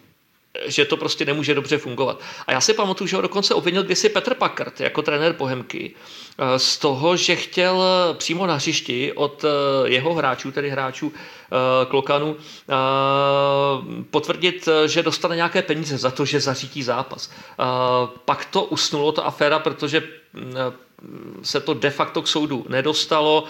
že 0.65 0.85
to 0.85 0.97
prostě 0.97 1.25
nemůže 1.25 1.55
dobře 1.55 1.77
fungovat. 1.77 2.19
A 2.47 2.51
já 2.51 2.61
si 2.61 2.73
pamatuju, 2.73 3.07
že 3.07 3.15
ho 3.15 3.21
dokonce 3.21 3.53
obvinil 3.53 3.83
kdysi 3.83 4.09
Petr 4.09 4.33
Packard 4.33 4.81
jako 4.81 5.01
trenér 5.01 5.33
Bohemky 5.33 5.91
eh, 6.37 6.59
z 6.59 6.77
toho, 6.77 7.17
že 7.17 7.35
chtěl 7.35 7.83
přímo 8.17 8.47
na 8.47 8.55
hřišti 8.55 9.13
od 9.13 9.45
eh, 9.45 9.89
jeho 9.89 10.13
hráčů, 10.13 10.51
tedy 10.51 10.69
hráčů 10.69 11.13
Klokanu, 11.87 12.35
potvrdit, 14.11 14.69
že 14.85 15.03
dostane 15.03 15.35
nějaké 15.35 15.61
peníze 15.61 15.97
za 15.97 16.11
to, 16.11 16.25
že 16.25 16.39
zařítí 16.39 16.83
zápas. 16.83 17.31
Pak 18.25 18.45
to 18.45 18.63
usnulo, 18.63 19.11
ta 19.11 19.21
aféra, 19.21 19.59
protože 19.59 20.03
se 21.41 21.59
to 21.59 21.73
de 21.73 21.89
facto 21.89 22.21
k 22.21 22.27
soudu 22.27 22.65
nedostalo. 22.69 23.43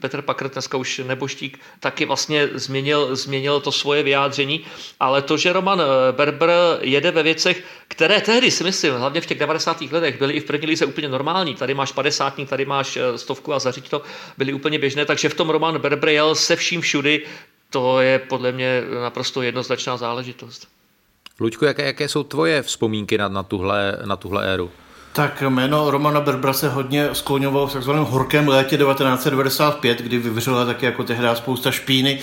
Petr 0.00 0.22
Pakr, 0.22 0.48
dneska 0.48 0.76
už 0.78 1.00
neboštík, 1.06 1.60
taky 1.80 2.04
vlastně 2.04 2.48
změnil, 2.54 3.16
změnil 3.16 3.60
to 3.60 3.72
svoje 3.72 4.02
vyjádření, 4.02 4.64
ale 5.00 5.22
to, 5.22 5.36
že 5.36 5.52
Roman 5.52 5.82
Berber 6.10 6.50
jede 6.80 7.10
ve 7.10 7.22
věcech, 7.22 7.64
které 7.88 8.20
tehdy 8.20 8.50
si 8.50 8.64
myslím, 8.64 8.94
hlavně 8.94 9.20
v 9.20 9.26
těch 9.26 9.38
90. 9.38 9.80
letech, 9.80 10.18
byly 10.18 10.32
i 10.32 10.40
v 10.40 10.44
první 10.44 10.66
lize 10.66 10.86
úplně 10.86 11.08
normální. 11.08 11.54
Tady 11.54 11.74
máš 11.74 11.92
padesátník, 11.92 12.48
tady 12.48 12.64
máš 12.64 12.98
stovku 13.16 13.54
a 13.54 13.58
zařiď 13.58 13.88
to, 13.88 14.02
byly 14.38 14.52
úplně 14.52 14.78
běžné, 14.78 15.04
takže 15.04 15.28
v 15.28 15.34
tom 15.34 15.50
Roman 15.50 15.78
Berber 15.78 16.08
jel 16.08 16.34
se 16.34 16.56
vším 16.56 16.80
všudy, 16.80 17.26
to 17.70 18.00
je 18.00 18.18
podle 18.18 18.52
mě 18.52 18.82
naprosto 19.02 19.42
jednoznačná 19.42 19.96
záležitost. 19.96 20.68
Luďku, 21.40 21.64
jaké, 21.64 21.86
jaké 21.86 22.08
jsou 22.08 22.22
tvoje 22.22 22.62
vzpomínky 22.62 23.18
na, 23.18 23.28
na, 23.28 23.42
tuhle, 23.42 23.98
na 24.04 24.16
tuhle 24.16 24.54
éru? 24.54 24.70
Tak 25.12 25.42
jméno 25.42 25.90
Romana 25.90 26.20
Berbra 26.20 26.52
se 26.52 26.68
hodně 26.68 27.08
skloňovalo 27.12 27.66
v 27.66 27.72
takzvaném 27.72 28.04
horkém 28.04 28.48
létě 28.48 28.76
1995, 28.76 29.98
kdy 29.98 30.18
vyvřela 30.18 30.64
taky 30.64 30.86
jako 30.86 31.04
tehdy 31.04 31.28
spousta 31.34 31.70
špíny. 31.70 32.18
E, 32.18 32.22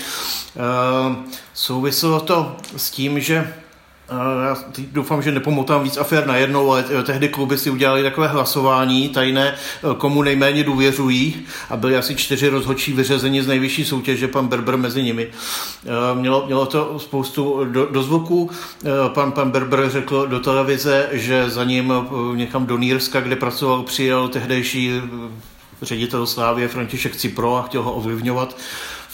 souviselo 1.53 2.19
to 2.19 2.55
s 2.77 2.91
tím, 2.91 3.19
že 3.19 3.53
já 4.47 4.57
doufám, 4.91 5.21
že 5.21 5.31
nepomotám 5.31 5.83
víc 5.83 5.97
afér 5.97 6.27
najednou, 6.27 6.71
ale 6.71 6.85
tehdy 7.03 7.29
kluby 7.29 7.57
si 7.57 7.69
udělali 7.69 8.03
takové 8.03 8.27
hlasování 8.27 9.09
tajné, 9.09 9.55
komu 9.97 10.23
nejméně 10.23 10.63
důvěřují 10.63 11.45
a 11.69 11.77
byly 11.77 11.97
asi 11.97 12.15
čtyři 12.15 12.49
rozhodčí 12.49 12.93
vyřazení 12.93 13.41
z 13.41 13.47
nejvyšší 13.47 13.85
soutěže, 13.85 14.27
pan 14.27 14.47
Berber 14.47 14.77
mezi 14.77 15.03
nimi. 15.03 15.27
Mělo, 16.13 16.45
mělo 16.45 16.65
to 16.65 16.99
spoustu 16.99 17.65
do, 17.65 17.85
do 17.85 18.03
zvuku. 18.03 18.49
Pan, 19.07 19.31
pan 19.31 19.51
Berber 19.51 19.89
řekl 19.89 20.27
do 20.27 20.39
televize, 20.39 21.09
že 21.11 21.49
za 21.49 21.63
ním 21.63 21.93
někam 22.35 22.65
do 22.65 22.77
Nýrska, 22.77 23.21
kde 23.21 23.35
pracoval, 23.35 23.83
přijel 23.83 24.27
tehdejší 24.27 24.91
ředitel 25.81 26.27
Slávě 26.27 26.67
František 26.67 27.15
Cipro 27.15 27.55
a 27.55 27.61
chtěl 27.61 27.83
ho 27.83 27.93
ovlivňovat 27.93 28.57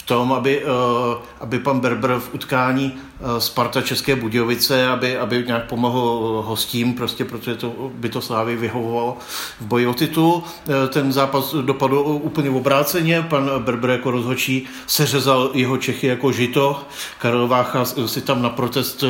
tom, 0.06 0.34
aby, 0.34 0.62
eh, 0.62 1.18
aby 1.40 1.60
pan 1.60 1.80
Berber 1.80 2.20
v 2.20 2.34
utkání 2.34 2.94
eh, 2.96 3.42
Sparta 3.42 3.82
České 3.82 4.16
Budějovice, 4.16 4.88
aby, 4.88 5.18
aby 5.18 5.44
nějak 5.48 5.66
pomohl 5.66 6.44
hostím, 6.48 6.94
prostě 6.94 7.26
protože 7.26 7.56
to, 7.56 7.92
by 7.94 8.10
to 8.10 8.22
Slávy 8.22 8.56
vyhovovalo 8.56 9.18
v 9.62 9.66
boji 9.66 9.88
o 9.88 9.94
titul. 9.94 10.44
Eh, 10.44 10.88
ten 10.88 11.14
zápas 11.14 11.56
dopadl 11.56 11.98
úplně 12.06 12.50
v 12.50 12.56
obráceně, 12.56 13.22
pan 13.22 13.52
Berber 13.58 13.90
jako 13.90 14.12
rozhočí 14.12 14.68
seřezal 14.88 15.52
jeho 15.54 15.78
Čechy 15.78 16.08
jako 16.08 16.32
žito. 16.32 16.82
Karel 17.20 17.48
Vácha 17.48 17.86
si 17.86 18.22
tam 18.22 18.42
na 18.42 18.50
protest 18.50 19.04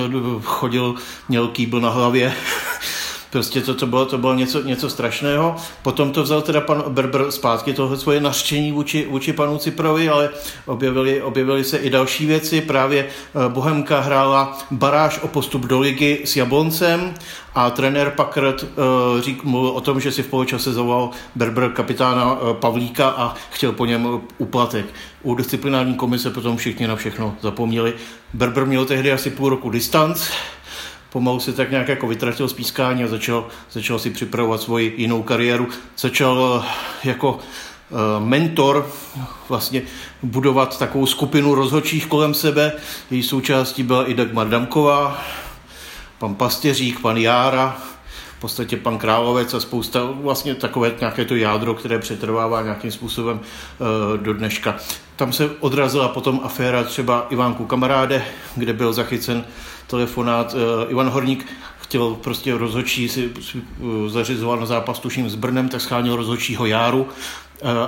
chodil, 0.43 0.95
měl 1.29 1.47
kýbl 1.47 1.81
na 1.81 1.89
hlavě 1.89 2.33
Prostě 3.35 3.61
to, 3.61 3.73
to, 3.73 3.87
bylo, 3.87 4.05
to 4.05 4.17
bylo 4.17 4.33
něco, 4.33 4.61
něco 4.61 4.89
strašného. 4.89 5.55
Potom 5.81 6.11
to 6.11 6.23
vzal 6.23 6.41
teda 6.41 6.61
pan 6.61 6.83
Berber 6.87 7.31
zpátky, 7.31 7.73
tohle 7.73 7.97
svoje 7.97 8.21
nařčení 8.21 8.71
vůči, 8.71 9.07
vůči 9.09 9.33
panu 9.33 9.57
Ciprovi, 9.57 10.09
ale 10.09 10.29
objevily, 10.65 11.21
objevily 11.21 11.63
se 11.63 11.77
i 11.77 11.89
další 11.89 12.25
věci. 12.25 12.61
Právě 12.61 13.05
eh, 13.05 13.49
Bohemka 13.49 13.99
hrála 13.99 14.57
baráž 14.71 15.19
o 15.19 15.27
postup 15.27 15.61
do 15.65 15.79
ligy 15.79 16.21
s 16.25 16.35
Jabloncem 16.35 17.13
a 17.55 17.69
trenér 17.69 18.09
Packard 18.09 18.63
uh, 18.63 19.21
řík, 19.21 19.43
mluvil 19.43 19.69
o 19.69 19.81
tom, 19.81 19.99
že 19.99 20.11
si 20.11 20.23
v 20.23 20.27
poločase 20.27 20.73
zavolal 20.73 21.09
Berber 21.35 21.71
kapitána 21.71 22.33
uh, 22.33 22.53
Pavlíka 22.53 23.09
a 23.09 23.33
chtěl 23.51 23.71
po 23.71 23.85
něm 23.85 24.21
uplatek. 24.37 24.85
U 25.23 25.35
disciplinární 25.35 25.95
komise 25.95 26.29
potom 26.29 26.57
všichni 26.57 26.87
na 26.87 26.95
všechno 26.95 27.35
zapomněli. 27.41 27.93
Berber 28.33 28.65
měl 28.65 28.85
tehdy 28.85 29.11
asi 29.11 29.29
půl 29.29 29.49
roku 29.49 29.69
distanc, 29.69 30.27
pomalu 31.09 31.39
se 31.39 31.53
tak 31.53 31.71
nějak 31.71 31.87
jako 31.87 32.07
vytratil 32.07 32.47
z 32.47 32.53
pískání 32.53 33.03
a 33.03 33.07
začal, 33.07 33.47
začal 33.71 33.99
si 33.99 34.09
připravovat 34.09 34.61
svoji 34.61 34.93
jinou 34.97 35.23
kariéru. 35.23 35.67
Začal 35.97 36.63
eh, 36.65 36.69
jako 37.03 37.39
eh, 37.39 37.95
mentor 38.19 38.91
vlastně 39.49 39.81
budovat 40.23 40.79
takovou 40.79 41.05
skupinu 41.05 41.55
rozhodčích 41.55 42.05
kolem 42.05 42.33
sebe. 42.33 42.71
Její 43.11 43.23
součástí 43.23 43.83
byla 43.83 44.09
i 44.09 44.13
Dagmar 44.13 44.49
Damková, 44.49 45.23
pan 46.19 46.35
Pastěřík, 46.35 46.99
pan 46.99 47.17
Jára, 47.17 47.77
v 48.37 48.41
podstatě 48.41 48.77
pan 48.77 48.97
Královec 48.97 49.53
a 49.53 49.59
spousta, 49.59 49.99
vlastně 50.11 50.55
takové 50.55 50.91
nějaké 50.99 51.25
to 51.25 51.35
jádro, 51.35 51.73
které 51.73 51.99
přetrvává 51.99 52.61
nějakým 52.61 52.91
způsobem 52.91 53.39
uh, 53.39 54.17
do 54.17 54.33
dneška. 54.33 54.75
Tam 55.15 55.33
se 55.33 55.49
odrazila 55.59 56.07
potom 56.07 56.41
aféra 56.43 56.83
třeba 56.83 57.27
Ivánku 57.29 57.65
Kamaráde, 57.65 58.25
kde 58.55 58.73
byl 58.73 58.93
zachycen 58.93 59.45
telefonát. 59.87 60.53
Uh, 60.53 60.91
Ivan 60.91 61.09
Horník 61.09 61.47
chtěl 61.79 62.15
prostě 62.15 62.57
rozhodčí 62.57 63.09
si, 63.09 63.31
si 63.41 63.61
uh, 63.79 64.09
zařizoval 64.09 64.59
na 64.59 64.65
zápas 64.65 64.99
tuším 64.99 65.29
s 65.29 65.35
Brnem, 65.35 65.69
tak 65.69 65.81
schánil 65.81 66.15
rozhodčího 66.15 66.65
Járu 66.65 67.07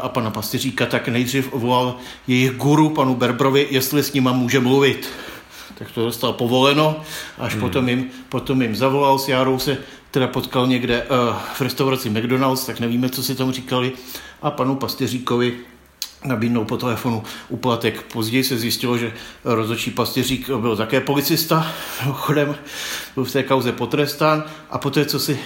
a 0.01 0.09
pana 0.09 0.31
Pastyříka, 0.31 0.85
tak 0.85 1.07
nejdřív 1.07 1.53
volal 1.53 1.95
jejich 2.27 2.51
guru, 2.51 2.89
panu 2.89 3.15
Berbrovi, 3.15 3.67
jestli 3.69 4.03
s 4.03 4.13
nima 4.13 4.31
může 4.31 4.59
mluvit. 4.59 5.09
Tak 5.77 5.91
to 5.91 6.05
dostal 6.05 6.33
povoleno, 6.33 7.01
až 7.37 7.53
hmm. 7.53 7.61
potom, 7.61 7.89
jim, 7.89 8.09
potom 8.29 8.61
jim 8.61 8.75
zavolal, 8.75 9.19
s 9.19 9.27
Járou 9.27 9.59
se 9.59 9.77
teda 10.11 10.27
potkal 10.27 10.67
někde 10.67 11.03
uh, 11.03 11.35
v 11.53 11.61
restauraci 11.61 12.09
McDonald's, 12.09 12.65
tak 12.65 12.79
nevíme, 12.79 13.09
co 13.09 13.23
si 13.23 13.35
tam 13.35 13.51
říkali, 13.51 13.91
a 14.41 14.51
panu 14.51 14.75
Pastěříkovi 14.75 15.53
nabídnou 16.25 16.65
po 16.65 16.77
telefonu 16.77 17.23
uplatek. 17.49 18.01
Později 18.13 18.43
se 18.43 18.57
zjistilo, 18.57 18.97
že 18.97 19.13
rozhodčí 19.43 19.91
pastěřík 19.91 20.49
byl 20.49 20.75
také 20.75 21.01
policista, 21.01 21.67
chodem 22.11 22.55
byl 23.15 23.23
v 23.23 23.31
té 23.31 23.43
kauze 23.43 23.71
potrestán 23.71 24.43
a 24.69 24.77
poté, 24.77 25.05
co 25.05 25.19
si 25.19 25.39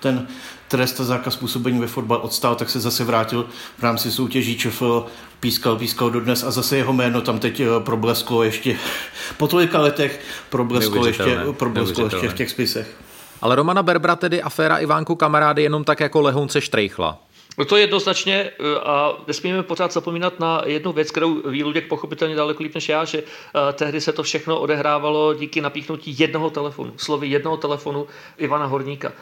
ten 0.00 0.26
trest 0.68 1.00
a 1.00 1.04
zákaz 1.04 1.36
působení 1.36 1.80
ve 1.80 1.86
fotbal 1.86 2.20
odstál, 2.22 2.54
tak 2.54 2.70
se 2.70 2.80
zase 2.80 3.04
vrátil 3.04 3.46
v 3.78 3.82
rámci 3.82 4.12
soutěží 4.12 4.58
ČFL, 4.58 5.06
pískal, 5.40 5.76
pískal 5.76 6.10
dodnes 6.10 6.42
a 6.42 6.50
zase 6.50 6.76
jeho 6.76 6.92
jméno 6.92 7.20
tam 7.20 7.38
teď 7.38 7.60
eh, 7.60 7.66
problesklo 7.78 8.42
ještě 8.42 8.76
po 9.36 9.48
tolika 9.48 9.80
letech 9.80 10.20
problesklo 10.50 11.06
ještě, 11.06 11.38
problesklo 11.52 12.04
ještě 12.04 12.28
v 12.28 12.34
těch 12.34 12.50
spisech. 12.50 12.96
Ale 13.40 13.56
Romana 13.56 13.82
Berbra 13.82 14.16
tedy 14.16 14.42
aféra 14.42 14.78
Ivánku 14.78 15.14
kamarády 15.14 15.62
jenom 15.62 15.84
tak 15.84 16.00
jako 16.00 16.20
lehonce 16.20 16.60
štrejchla. 16.60 17.18
No 17.58 17.64
to 17.64 17.76
jednoznačně 17.76 18.50
eh, 18.50 18.80
a 18.80 19.16
nesmíme 19.26 19.62
pořád 19.62 19.92
zapomínat 19.92 20.40
na 20.40 20.62
jednu 20.66 20.92
věc, 20.92 21.10
kterou 21.10 21.50
ví 21.50 21.64
Luděk 21.64 21.88
pochopitelně 21.88 22.34
daleko 22.34 22.62
líp 22.62 22.74
než 22.74 22.88
já, 22.88 23.04
že 23.04 23.22
uh, 23.22 23.60
tehdy 23.72 24.00
se 24.00 24.12
to 24.12 24.22
všechno 24.22 24.60
odehrávalo 24.60 25.34
díky 25.34 25.60
napíchnutí 25.60 26.16
jednoho 26.18 26.50
telefonu, 26.50 26.92
slovy 26.96 27.26
jednoho 27.26 27.56
telefonu 27.56 28.06
Ivana 28.38 28.66
Horníka. 28.66 29.08
Uh, 29.08 29.14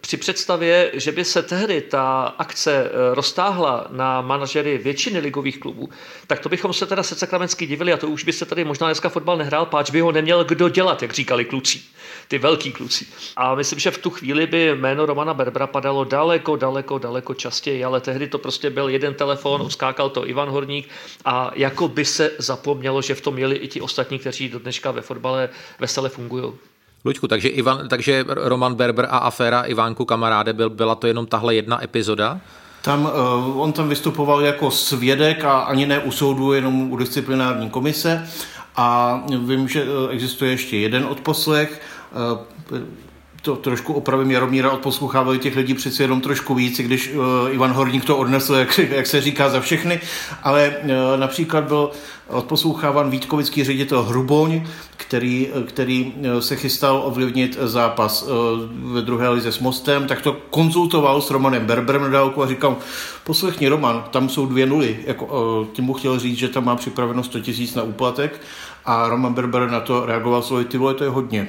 při 0.00 0.16
představě, 0.16 0.90
že 0.94 1.12
by 1.12 1.24
se 1.24 1.42
tehdy 1.42 1.80
ta 1.80 2.34
akce 2.38 2.90
roztáhla 3.14 3.86
na 3.90 4.20
manažery 4.20 4.78
většiny 4.78 5.18
ligových 5.18 5.58
klubů, 5.58 5.88
tak 6.26 6.40
to 6.40 6.48
bychom 6.48 6.72
se 6.72 6.86
teda 6.86 7.02
se 7.02 7.14
sakramensky 7.14 7.66
divili 7.66 7.92
a 7.92 7.96
to 7.96 8.08
už 8.08 8.24
by 8.24 8.32
se 8.32 8.46
tady 8.46 8.64
možná 8.64 8.86
dneska 8.86 9.08
fotbal 9.08 9.36
nehrál, 9.36 9.66
páč 9.66 9.90
by 9.90 10.00
ho 10.00 10.12
neměl 10.12 10.44
kdo 10.44 10.68
dělat, 10.68 11.02
jak 11.02 11.12
říkali 11.12 11.44
kluci, 11.44 11.80
ty 12.28 12.38
velký 12.38 12.72
kluci. 12.72 13.06
A 13.36 13.54
myslím, 13.54 13.78
že 13.78 13.90
v 13.90 13.98
tu 13.98 14.10
chvíli 14.10 14.46
by 14.46 14.74
jméno 14.74 15.06
Romana 15.06 15.34
Berbra 15.34 15.66
padalo 15.66 16.04
daleko, 16.04 16.56
daleko, 16.56 16.98
daleko 16.98 17.25
častěji, 17.34 17.84
ale 17.84 18.00
tehdy 18.00 18.26
to 18.28 18.38
prostě 18.38 18.70
byl 18.70 18.88
jeden 18.88 19.14
telefon, 19.14 19.62
odskákal 19.62 20.10
to 20.10 20.28
Ivan 20.28 20.48
Horník 20.48 20.88
a 21.24 21.50
jako 21.54 21.88
by 21.88 22.04
se 22.04 22.30
zapomnělo, 22.38 23.02
že 23.02 23.14
v 23.14 23.20
tom 23.20 23.34
měli 23.34 23.56
i 23.56 23.68
ti 23.68 23.80
ostatní, 23.80 24.18
kteří 24.18 24.48
do 24.48 24.58
dneška 24.58 24.90
ve 24.90 25.00
fotbale 25.00 25.48
vesele 25.80 26.08
fungují. 26.08 26.52
Luďku, 27.04 27.28
takže, 27.28 27.48
Ivan, 27.48 27.88
takže 27.88 28.24
Roman 28.28 28.74
Berber 28.74 29.04
a 29.10 29.18
aféra 29.18 29.62
Ivánku 29.62 30.04
kamaráde, 30.04 30.52
byl, 30.52 30.70
byla 30.70 30.94
to 30.94 31.06
jenom 31.06 31.26
tahle 31.26 31.54
jedna 31.54 31.84
epizoda? 31.84 32.40
Tam, 32.82 33.04
uh, 33.04 33.60
on 33.60 33.72
tam 33.72 33.88
vystupoval 33.88 34.40
jako 34.40 34.70
svědek 34.70 35.44
a 35.44 35.58
ani 35.58 35.86
ne 35.86 35.98
u 35.98 36.10
soudu, 36.10 36.52
jenom 36.52 36.92
u 36.92 36.96
disciplinární 36.96 37.70
komise. 37.70 38.28
A 38.76 39.20
vím, 39.46 39.68
že 39.68 39.82
eh, 39.82 40.12
existuje 40.12 40.50
ještě 40.50 40.76
jeden 40.76 41.04
odposlech. 41.04 41.80
To 43.46 43.56
trošku 43.56 43.92
opravím 43.92 44.30
Jaromíra, 44.30 44.70
odposlouchávali 44.70 45.38
těch 45.38 45.56
lidí 45.56 45.74
přeci 45.74 46.02
jenom 46.02 46.20
trošku 46.20 46.54
víc, 46.54 46.80
když 46.80 47.14
uh, 47.14 47.24
Ivan 47.50 47.72
Horník 47.72 48.04
to 48.04 48.16
odnesl, 48.16 48.54
jak, 48.54 48.78
jak 48.78 49.06
se 49.06 49.20
říká, 49.20 49.48
za 49.48 49.60
všechny, 49.60 50.00
ale 50.42 50.74
uh, 50.82 50.90
například 51.20 51.64
byl 51.64 51.90
odposloucháván 52.28 53.10
Vítkovický 53.10 53.64
ředitel 53.64 54.02
Hruboň, 54.02 54.62
který, 54.96 55.48
který 55.66 56.14
se 56.40 56.56
chystal 56.56 57.02
ovlivnit 57.04 57.58
zápas 57.62 58.28
ve 58.68 59.02
druhé 59.02 59.28
lize 59.28 59.52
s 59.52 59.58
Mostem, 59.58 60.06
tak 60.06 60.22
to 60.22 60.32
konzultoval 60.50 61.22
s 61.22 61.30
Romanem 61.30 61.66
Berberem 61.66 62.02
na 62.02 62.08
dálku 62.08 62.42
a 62.42 62.48
říkal, 62.48 62.76
poslechni 63.24 63.68
Roman, 63.68 64.04
tam 64.10 64.28
jsou 64.28 64.46
dvě 64.46 64.66
nuly, 64.66 64.98
jako, 65.06 65.68
tím 65.72 65.84
mu 65.84 65.92
chtěl 65.92 66.18
říct, 66.18 66.38
že 66.38 66.48
tam 66.48 66.64
má 66.64 66.76
připraveno 66.76 67.22
100 67.22 67.40
tisíc 67.40 67.74
na 67.74 67.82
úplatek 67.82 68.40
a 68.84 69.08
Roman 69.08 69.34
Berber 69.34 69.70
na 69.70 69.80
to 69.80 70.06
reagoval 70.06 70.42
slovy, 70.42 70.64
ty 70.64 70.78
vole, 70.78 70.94
to 70.94 71.04
je 71.04 71.10
hodně. 71.10 71.48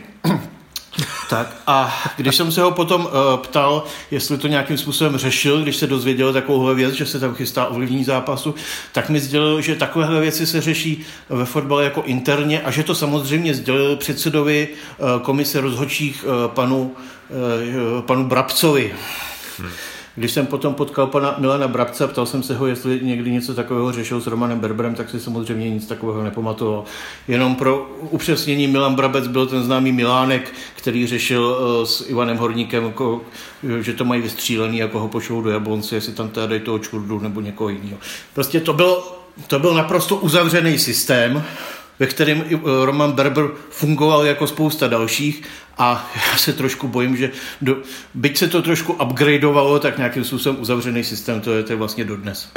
Tak 1.29 1.55
a 1.67 2.03
když 2.15 2.35
jsem 2.35 2.51
se 2.51 2.61
ho 2.61 2.71
potom 2.71 3.05
uh, 3.05 3.11
ptal, 3.37 3.83
jestli 4.11 4.37
to 4.37 4.47
nějakým 4.47 4.77
způsobem 4.77 5.17
řešil, 5.17 5.61
když 5.61 5.75
se 5.75 5.87
dozvěděl 5.87 6.33
takovouhle 6.33 6.75
věc, 6.75 6.93
že 6.93 7.05
se 7.05 7.19
tam 7.19 7.35
chystá 7.35 7.65
ovlivní 7.65 8.03
zápasu, 8.03 8.55
tak 8.91 9.09
mi 9.09 9.19
sdělil, 9.19 9.61
že 9.61 9.75
takovéhle 9.75 10.21
věci 10.21 10.47
se 10.47 10.61
řeší 10.61 11.05
ve 11.29 11.45
fotbale 11.45 11.83
jako 11.83 12.03
interně 12.05 12.61
a 12.61 12.71
že 12.71 12.83
to 12.83 12.95
samozřejmě 12.95 13.53
sdělil 13.53 13.95
předsedovi 13.95 14.67
uh, 14.97 15.21
komise 15.21 15.61
rozhodčích 15.61 16.25
uh, 16.25 16.51
panu, 16.53 16.95
uh, 17.95 18.01
panu 18.01 18.27
Brabcovi. 18.27 18.93
Hmm. 19.59 19.71
Když 20.17 20.31
jsem 20.31 20.45
potom 20.45 20.73
potkal 20.73 21.07
pana 21.07 21.35
Milana 21.37 21.67
Brabce 21.67 22.07
ptal 22.07 22.25
jsem 22.25 22.43
se 22.43 22.55
ho, 22.55 22.67
jestli 22.67 22.99
někdy 23.03 23.31
něco 23.31 23.53
takového 23.53 23.91
řešil 23.91 24.21
s 24.21 24.27
Romanem 24.27 24.59
Berberem, 24.59 24.95
tak 24.95 25.09
si 25.09 25.19
samozřejmě 25.19 25.69
nic 25.69 25.85
takového 25.87 26.23
nepamatoval. 26.23 26.83
Jenom 27.27 27.55
pro 27.55 27.91
upřesnění 27.99 28.67
Milan 28.67 28.95
Brabec 28.95 29.27
byl 29.27 29.47
ten 29.47 29.63
známý 29.63 29.91
Milánek, 29.91 30.53
který 30.75 31.07
řešil 31.07 31.57
eh, 31.59 31.85
s 31.85 32.09
Ivanem 32.09 32.37
Horníkem, 32.37 32.93
že 33.81 33.93
to 33.93 34.05
mají 34.05 34.21
vystřílený, 34.21 34.77
jako 34.77 34.99
ho 34.99 35.07
pošlou 35.07 35.41
do 35.41 35.49
Jablonce, 35.49 35.95
jestli 35.95 36.13
tam 36.13 36.29
teda 36.29 36.47
dají 36.47 36.61
toho 36.61 36.79
čurdu 36.79 37.19
nebo 37.19 37.41
někoho 37.41 37.69
jiného. 37.69 37.97
Prostě 38.33 38.59
to 38.59 38.73
byl, 38.73 39.03
to 39.47 39.59
byl 39.59 39.73
naprosto 39.73 40.15
uzavřený 40.15 40.79
systém, 40.79 41.43
ve 41.99 42.07
kterém 42.07 42.43
Roman 42.85 43.11
Berber 43.11 43.45
fungoval 43.69 44.25
jako 44.25 44.47
spousta 44.47 44.87
dalších 44.87 45.43
a 45.77 46.11
já 46.31 46.37
se 46.37 46.53
trošku 46.53 46.87
bojím, 46.87 47.17
že 47.17 47.31
do, 47.61 47.77
byť 48.13 48.37
se 48.37 48.47
to 48.47 48.61
trošku 48.61 48.93
upgradeovalo, 48.93 49.79
tak 49.79 49.97
nějakým 49.97 50.23
způsobem 50.23 50.61
uzavřený 50.61 51.03
systém 51.03 51.41
to 51.41 51.53
je, 51.53 51.63
to 51.63 51.71
je 51.71 51.77
vlastně 51.77 52.05
dodnes. 52.05 52.49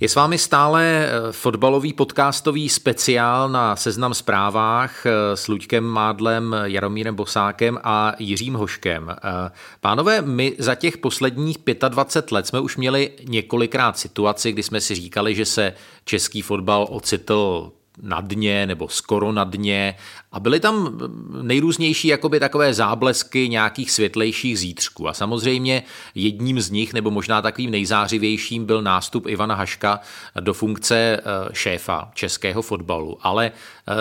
Je 0.00 0.08
s 0.08 0.14
vámi 0.14 0.38
stále 0.38 0.82
eh, 0.84 1.32
fotbalový 1.32 1.92
podcastový 1.92 2.68
speciál 2.68 3.48
na 3.48 3.76
Seznam 3.76 4.14
zprávách 4.14 5.06
eh, 5.06 5.36
s 5.36 5.48
Luďkem 5.48 5.84
Mádlem, 5.84 6.56
Jaromírem 6.64 7.14
Bosákem 7.14 7.78
a 7.84 8.14
Jiřím 8.18 8.54
Hoškem. 8.54 9.10
Eh, 9.10 9.50
pánové, 9.80 10.22
my 10.22 10.56
za 10.58 10.74
těch 10.74 10.98
posledních 10.98 11.58
25 11.88 12.32
let 12.32 12.46
jsme 12.46 12.60
už 12.60 12.76
měli 12.76 13.10
několikrát 13.28 13.98
situaci, 13.98 14.52
kdy 14.52 14.62
jsme 14.62 14.80
si 14.80 14.94
říkali, 14.94 15.34
že 15.34 15.44
se 15.44 15.72
český 16.04 16.42
fotbal 16.42 16.86
ocitl 16.90 17.72
na 18.02 18.20
dně 18.20 18.66
nebo 18.66 18.88
skoro 18.88 19.32
na 19.32 19.44
dně 19.44 19.94
a 20.32 20.40
byly 20.40 20.60
tam 20.60 20.98
nejrůznější 21.42 22.08
jakoby 22.08 22.40
takové 22.40 22.74
záblesky 22.74 23.48
nějakých 23.48 23.90
světlejších 23.90 24.58
zítřků. 24.58 25.08
A 25.08 25.14
samozřejmě 25.14 25.82
jedním 26.14 26.60
z 26.60 26.70
nich, 26.70 26.92
nebo 26.92 27.10
možná 27.10 27.42
takovým 27.42 27.70
nejzářivějším, 27.70 28.64
byl 28.64 28.82
nástup 28.82 29.26
Ivana 29.26 29.54
Haška 29.54 30.00
do 30.40 30.54
funkce 30.54 30.96
eh, 30.96 31.20
šéfa 31.52 32.10
českého 32.14 32.62
fotbalu. 32.62 33.18
Ale 33.22 33.52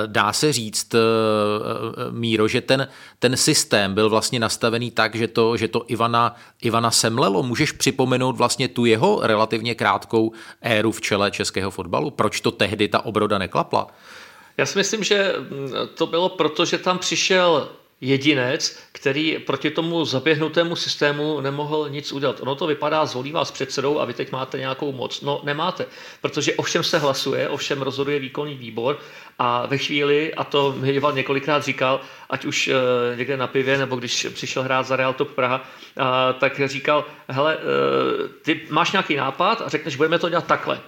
dá 0.06 0.34
se 0.34 0.54
říct, 0.54 0.96
eh, 0.96 1.00
Míro, 2.12 2.48
že 2.48 2.62
ten, 2.62 2.88
ten 3.20 3.38
systém 3.38 3.94
byl 3.94 4.10
vlastně 4.10 4.40
nastavený 4.40 4.92
tak, 4.92 5.16
že 5.16 5.28
to, 5.28 5.58
že 5.58 5.68
to 5.68 5.84
Ivana, 5.88 6.36
Ivana 6.62 6.92
semlelo. 6.92 7.44
Můžeš 7.44 7.72
připomenout 7.72 8.38
vlastně 8.38 8.68
tu 8.68 8.86
jeho 8.86 9.20
relativně 9.24 9.76
krátkou 9.76 10.32
éru 10.62 10.92
v 10.92 11.02
čele 11.02 11.32
českého 11.32 11.72
fotbalu? 11.72 12.12
Proč 12.12 12.42
to 12.42 12.52
tehdy 12.52 12.88
ta 12.88 13.06
obroda 13.06 13.38
neklapla? 13.38 13.88
Já 14.58 14.66
si 14.66 14.78
myslím, 14.78 15.04
že 15.04 15.36
to 15.94 16.08
bylo 16.08 16.30
proto, 16.30 16.66
že 16.66 16.78
tam 16.78 16.98
přišel 17.00 17.70
jedinec, 18.02 18.80
který 18.92 19.40
proti 19.40 19.72
tomu 19.72 20.06
zaběhnutému 20.06 20.76
systému 20.76 21.42
nemohl 21.42 21.90
nic 21.90 22.12
udělat. 22.12 22.42
Ono 22.42 22.56
to 22.56 22.68
vypadá, 22.68 23.06
zvolí 23.06 23.32
vás 23.32 23.52
předsedou 23.52 24.00
a 24.00 24.06
vy 24.06 24.14
teď 24.14 24.32
máte 24.32 24.58
nějakou 24.58 24.92
moc. 24.92 25.22
No 25.22 25.42
nemáte, 25.44 25.86
protože 26.22 26.54
ovšem 26.54 26.84
se 26.84 27.00
hlasuje, 27.00 27.50
ovšem 27.50 27.82
rozhoduje 27.82 28.20
výkonný 28.20 28.56
výbor 28.56 29.00
a 29.40 29.66
ve 29.66 29.78
chvíli, 29.78 30.34
a 30.34 30.44
to 30.44 30.76
mi 30.78 30.90
Ivan 30.90 31.16
několikrát 31.16 31.64
říkal, 31.64 32.02
ať 32.30 32.46
už 32.46 32.68
e, 32.68 32.74
někde 33.16 33.38
na 33.38 33.48
pivě, 33.48 33.78
nebo 33.78 33.96
když 33.96 34.28
přišel 34.34 34.64
hrát 34.64 34.84
za 34.84 34.96
Real 34.96 35.14
Top 35.14 35.32
Praha, 35.32 35.66
tak 36.40 36.70
říkal, 36.70 37.06
hele, 37.28 37.56
e, 37.56 38.28
ty 38.42 38.62
máš 38.70 38.92
nějaký 38.92 39.16
nápad 39.16 39.62
a 39.62 39.70
řekneš, 39.70 39.96
budeme 39.96 40.20
to 40.20 40.30
dělat 40.30 40.48
takhle 40.48 40.80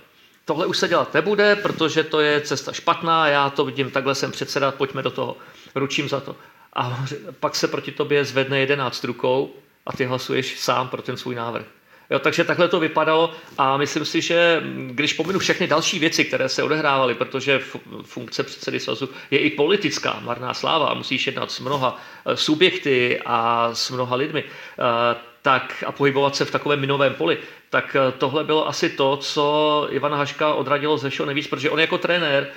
tohle 0.46 0.66
už 0.66 0.78
se 0.78 0.88
dělat 0.88 1.14
nebude, 1.14 1.56
protože 1.56 2.04
to 2.04 2.20
je 2.20 2.42
cesta 2.42 2.74
špatná, 2.74 3.28
já 3.28 3.50
to 3.50 3.66
vidím, 3.66 3.92
takhle 3.92 4.16
jsem 4.16 4.32
předseda, 4.32 4.72
pojďme 4.72 5.02
do 5.02 5.12
toho, 5.12 5.38
ručím 5.76 6.10
za 6.10 6.20
to. 6.20 6.36
A 6.74 7.06
pak 7.40 7.56
se 7.56 7.68
proti 7.68 7.92
tobě 7.92 8.26
zvedne 8.26 8.60
jedenáct 8.60 9.04
rukou 9.04 9.54
a 9.86 9.92
ty 9.94 10.06
hlasuješ 10.06 10.60
sám 10.60 10.90
pro 10.90 11.02
ten 11.02 11.18
svůj 11.18 11.36
návrh. 11.36 11.66
Jo, 12.12 12.20
takže 12.20 12.44
takhle 12.44 12.68
to 12.68 12.80
vypadalo 12.80 13.34
a 13.58 13.78
myslím 13.78 14.06
si, 14.06 14.22
že 14.22 14.64
když 14.88 15.14
pominu 15.14 15.40
všechny 15.40 15.68
další 15.68 16.00
věci, 16.00 16.26
které 16.26 16.50
se 16.50 16.64
odehrávaly, 16.64 17.16
protože 17.16 17.62
funkce 18.04 18.44
předsedy 18.44 18.80
svazu 18.80 19.10
je 19.32 19.40
i 19.40 19.50
politická, 19.50 20.20
marná 20.20 20.54
sláva 20.54 20.88
a 20.88 20.94
musíš 20.94 21.28
jednat 21.28 21.52
s 21.52 21.60
mnoha 21.60 22.02
eh, 22.26 22.38
subjekty 22.38 23.22
a 23.26 23.70
s 23.74 23.92
mnoha 23.92 24.16
lidmi, 24.16 24.44
eh, 24.44 25.16
tak 25.42 25.84
a 25.88 25.92
pohybovat 25.92 26.36
se 26.36 26.46
v 26.46 26.52
takovém 26.52 26.80
minovém 26.80 27.14
poli, 27.14 27.38
tak 27.70 27.96
eh, 27.96 28.12
tohle 28.18 28.44
bylo 28.44 28.68
asi 28.68 28.90
to, 28.90 29.18
co 29.18 29.88
Ivana 29.90 30.18
Haška 30.18 30.54
odradilo 30.54 30.98
ze 30.98 31.10
všeho 31.10 31.26
nejvíc, 31.26 31.48
protože 31.48 31.70
on 31.70 31.80
jako 31.80 31.98
trenér, 31.98 32.50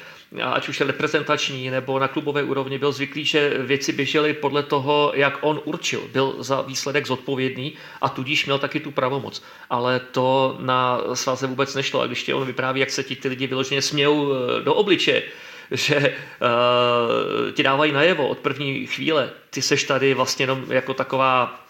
ať 0.42 0.68
už 0.68 0.80
reprezentační 0.80 1.70
nebo 1.70 1.98
na 1.98 2.08
klubové 2.08 2.42
úrovni, 2.42 2.78
byl 2.78 2.92
zvyklý, 2.92 3.24
že 3.24 3.58
věci 3.58 3.92
běžely 3.92 4.32
podle 4.32 4.62
toho, 4.62 5.12
jak 5.14 5.38
on 5.40 5.60
určil. 5.64 6.02
Byl 6.12 6.34
za 6.38 6.62
výsledek 6.62 7.06
zodpovědný 7.06 7.72
a 8.00 8.08
tudíž 8.08 8.46
měl 8.46 8.58
taky 8.58 8.80
tu 8.80 8.90
pravomoc. 8.90 9.42
Ale 9.70 10.00
to 10.00 10.56
na 10.60 11.00
svaze 11.14 11.46
vůbec 11.46 11.74
nešlo. 11.74 12.00
A 12.00 12.06
když 12.06 12.22
tě 12.22 12.34
on 12.34 12.46
vypráví, 12.46 12.80
jak 12.80 12.90
se 12.90 13.02
ti 13.02 13.16
ty 13.16 13.28
lidi 13.28 13.46
vyloženě 13.46 13.82
smějou 13.82 14.32
eh, 14.32 14.62
do 14.62 14.74
obličeje, 14.74 15.22
že 15.70 15.96
uh, 15.96 17.52
ti 17.52 17.62
dávají 17.62 17.92
najevo 17.92 18.28
od 18.28 18.38
první 18.38 18.86
chvíle, 18.86 19.30
ty 19.50 19.62
seš 19.62 19.84
tady 19.84 20.14
vlastně 20.14 20.42
jenom 20.42 20.64
jako 20.68 20.94
taková 20.94 21.60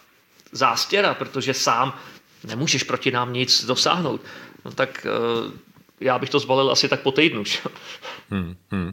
zástěra, 0.53 1.15
protože 1.15 1.55
sám 1.55 1.99
nemůžeš 2.45 2.83
proti 2.83 3.11
nám 3.11 3.33
nic 3.33 3.65
dosáhnout. 3.65 4.21
No 4.65 4.71
tak 4.71 5.07
uh, 5.47 5.53
já 6.01 6.19
bych 6.19 6.31
to 6.31 6.39
zbalil 6.39 6.71
asi 6.71 6.89
tak 6.89 7.01
po 7.01 7.13
týdnu. 7.13 7.43
Hmm, 8.31 8.57
hmm. 8.71 8.93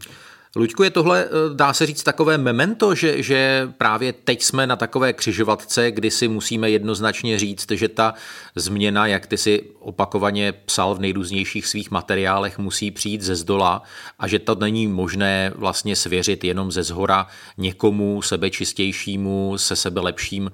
Luďku, 0.56 0.84
je 0.84 0.90
tohle, 0.90 1.26
eh, 1.26 1.30
dá 1.54 1.74
se 1.74 1.86
říct, 1.86 2.04
takové 2.04 2.38
memento, 2.38 2.96
že, 2.96 3.24
že 3.24 3.70
právě 3.78 4.14
teď 4.14 4.44
jsme 4.44 4.68
na 4.68 4.76
takové 4.76 5.14
křižovatce, 5.14 5.92
kdy 5.92 6.12
si 6.12 6.28
musíme 6.28 6.70
jednoznačně 6.70 7.40
říct, 7.40 7.72
že 7.72 7.88
ta 7.88 8.14
změna, 8.56 9.08
jak 9.08 9.26
ty 9.26 9.38
si 9.38 9.64
opakovaně 9.80 10.52
psal 10.52 10.96
v 10.96 11.00
nejrůznějších 11.00 11.68
svých 11.68 11.92
materiálech, 11.92 12.58
musí 12.60 12.92
přijít 12.92 13.22
ze 13.22 13.36
zdola 13.36 13.84
a 14.20 14.28
že 14.28 14.40
to 14.40 14.56
není 14.56 14.88
možné 14.88 15.52
vlastně 15.56 15.96
svěřit 15.96 16.44
jenom 16.44 16.72
ze 16.72 16.84
zhora 16.84 17.28
někomu 17.58 18.22
sebečistějšímu, 18.22 19.58
se 19.58 19.76
sebe 19.76 20.02
lepším 20.02 20.52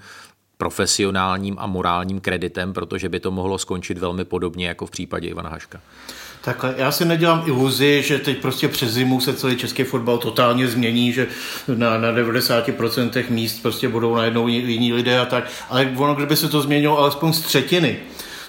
profesionálním 0.57 1.55
a 1.59 1.67
morálním 1.67 2.19
kreditem, 2.19 2.73
protože 2.73 3.09
by 3.09 3.19
to 3.19 3.31
mohlo 3.31 3.57
skončit 3.57 3.97
velmi 3.97 4.25
podobně 4.25 4.67
jako 4.67 4.85
v 4.85 4.91
případě 4.91 5.27
Ivana 5.27 5.49
Haška. 5.49 5.81
Takhle, 6.41 6.75
já 6.77 6.91
si 6.91 7.05
nedělám 7.05 7.43
iluzi, 7.45 8.03
že 8.05 8.19
teď 8.19 8.37
prostě 8.37 8.67
přes 8.67 8.91
zimu 8.91 9.21
se 9.21 9.33
celý 9.33 9.55
český 9.55 9.83
fotbal 9.83 10.17
totálně 10.17 10.67
změní, 10.67 11.13
že 11.13 11.27
na, 11.75 11.97
na 11.97 12.11
90% 12.11 13.23
míst 13.29 13.61
prostě 13.61 13.87
budou 13.87 14.15
najednou 14.15 14.47
jiní 14.47 14.93
lidé 14.93 15.19
a 15.19 15.25
tak, 15.25 15.49
ale 15.69 15.93
ono, 15.97 16.15
kdyby 16.15 16.35
se 16.35 16.49
to 16.49 16.61
změnilo 16.61 16.99
alespoň 16.99 17.33
z 17.33 17.41
třetiny, 17.41 17.99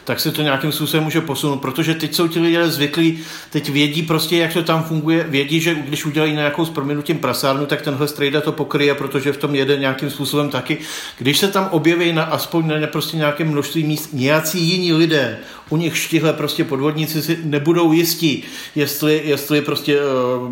tak 0.09 0.21
se 0.21 0.33
to 0.33 0.43
nějakým 0.43 0.73
způsobem 0.73 1.05
může 1.05 1.21
posunout, 1.21 1.57
protože 1.57 1.95
teď 1.95 2.15
jsou 2.15 2.29
ti 2.29 2.41
lidé 2.41 2.71
zvyklí, 2.71 3.19
teď 3.51 3.69
vědí 3.69 4.03
prostě, 4.03 4.37
jak 4.37 4.53
to 4.53 4.63
tam 4.63 4.83
funguje, 4.83 5.27
vědí, 5.29 5.61
že 5.61 5.75
když 5.75 6.07
udělají 6.07 6.33
nějakou 6.33 6.65
s 6.65 6.71
proměnutím 6.71 7.19
prasárnu, 7.19 7.67
tak 7.67 7.83
tenhle 7.83 8.09
strejda 8.09 8.41
to 8.41 8.53
pokryje, 8.53 8.95
protože 8.95 9.33
v 9.33 9.37
tom 9.37 9.55
jede 9.55 9.77
nějakým 9.77 10.11
způsobem 10.11 10.51
taky. 10.51 10.79
Když 11.19 11.39
se 11.39 11.49
tam 11.49 11.69
objeví 11.71 12.13
na, 12.13 12.23
aspoň 12.23 12.81
na 12.81 12.87
prostě 12.87 13.17
nějaké 13.17 13.45
množství 13.45 13.85
míst 13.85 14.09
nějací 14.13 14.61
jiní 14.61 14.93
lidé, 14.93 15.39
u 15.71 15.77
nich 15.77 15.97
štihle 15.97 16.33
prostě 16.33 16.65
podvodníci 16.65 17.23
si 17.23 17.39
nebudou 17.45 17.93
jistí, 17.93 18.45
jestli, 18.75 19.23
jestli 19.25 19.63
prostě 19.63 19.99
uh, 20.01 20.49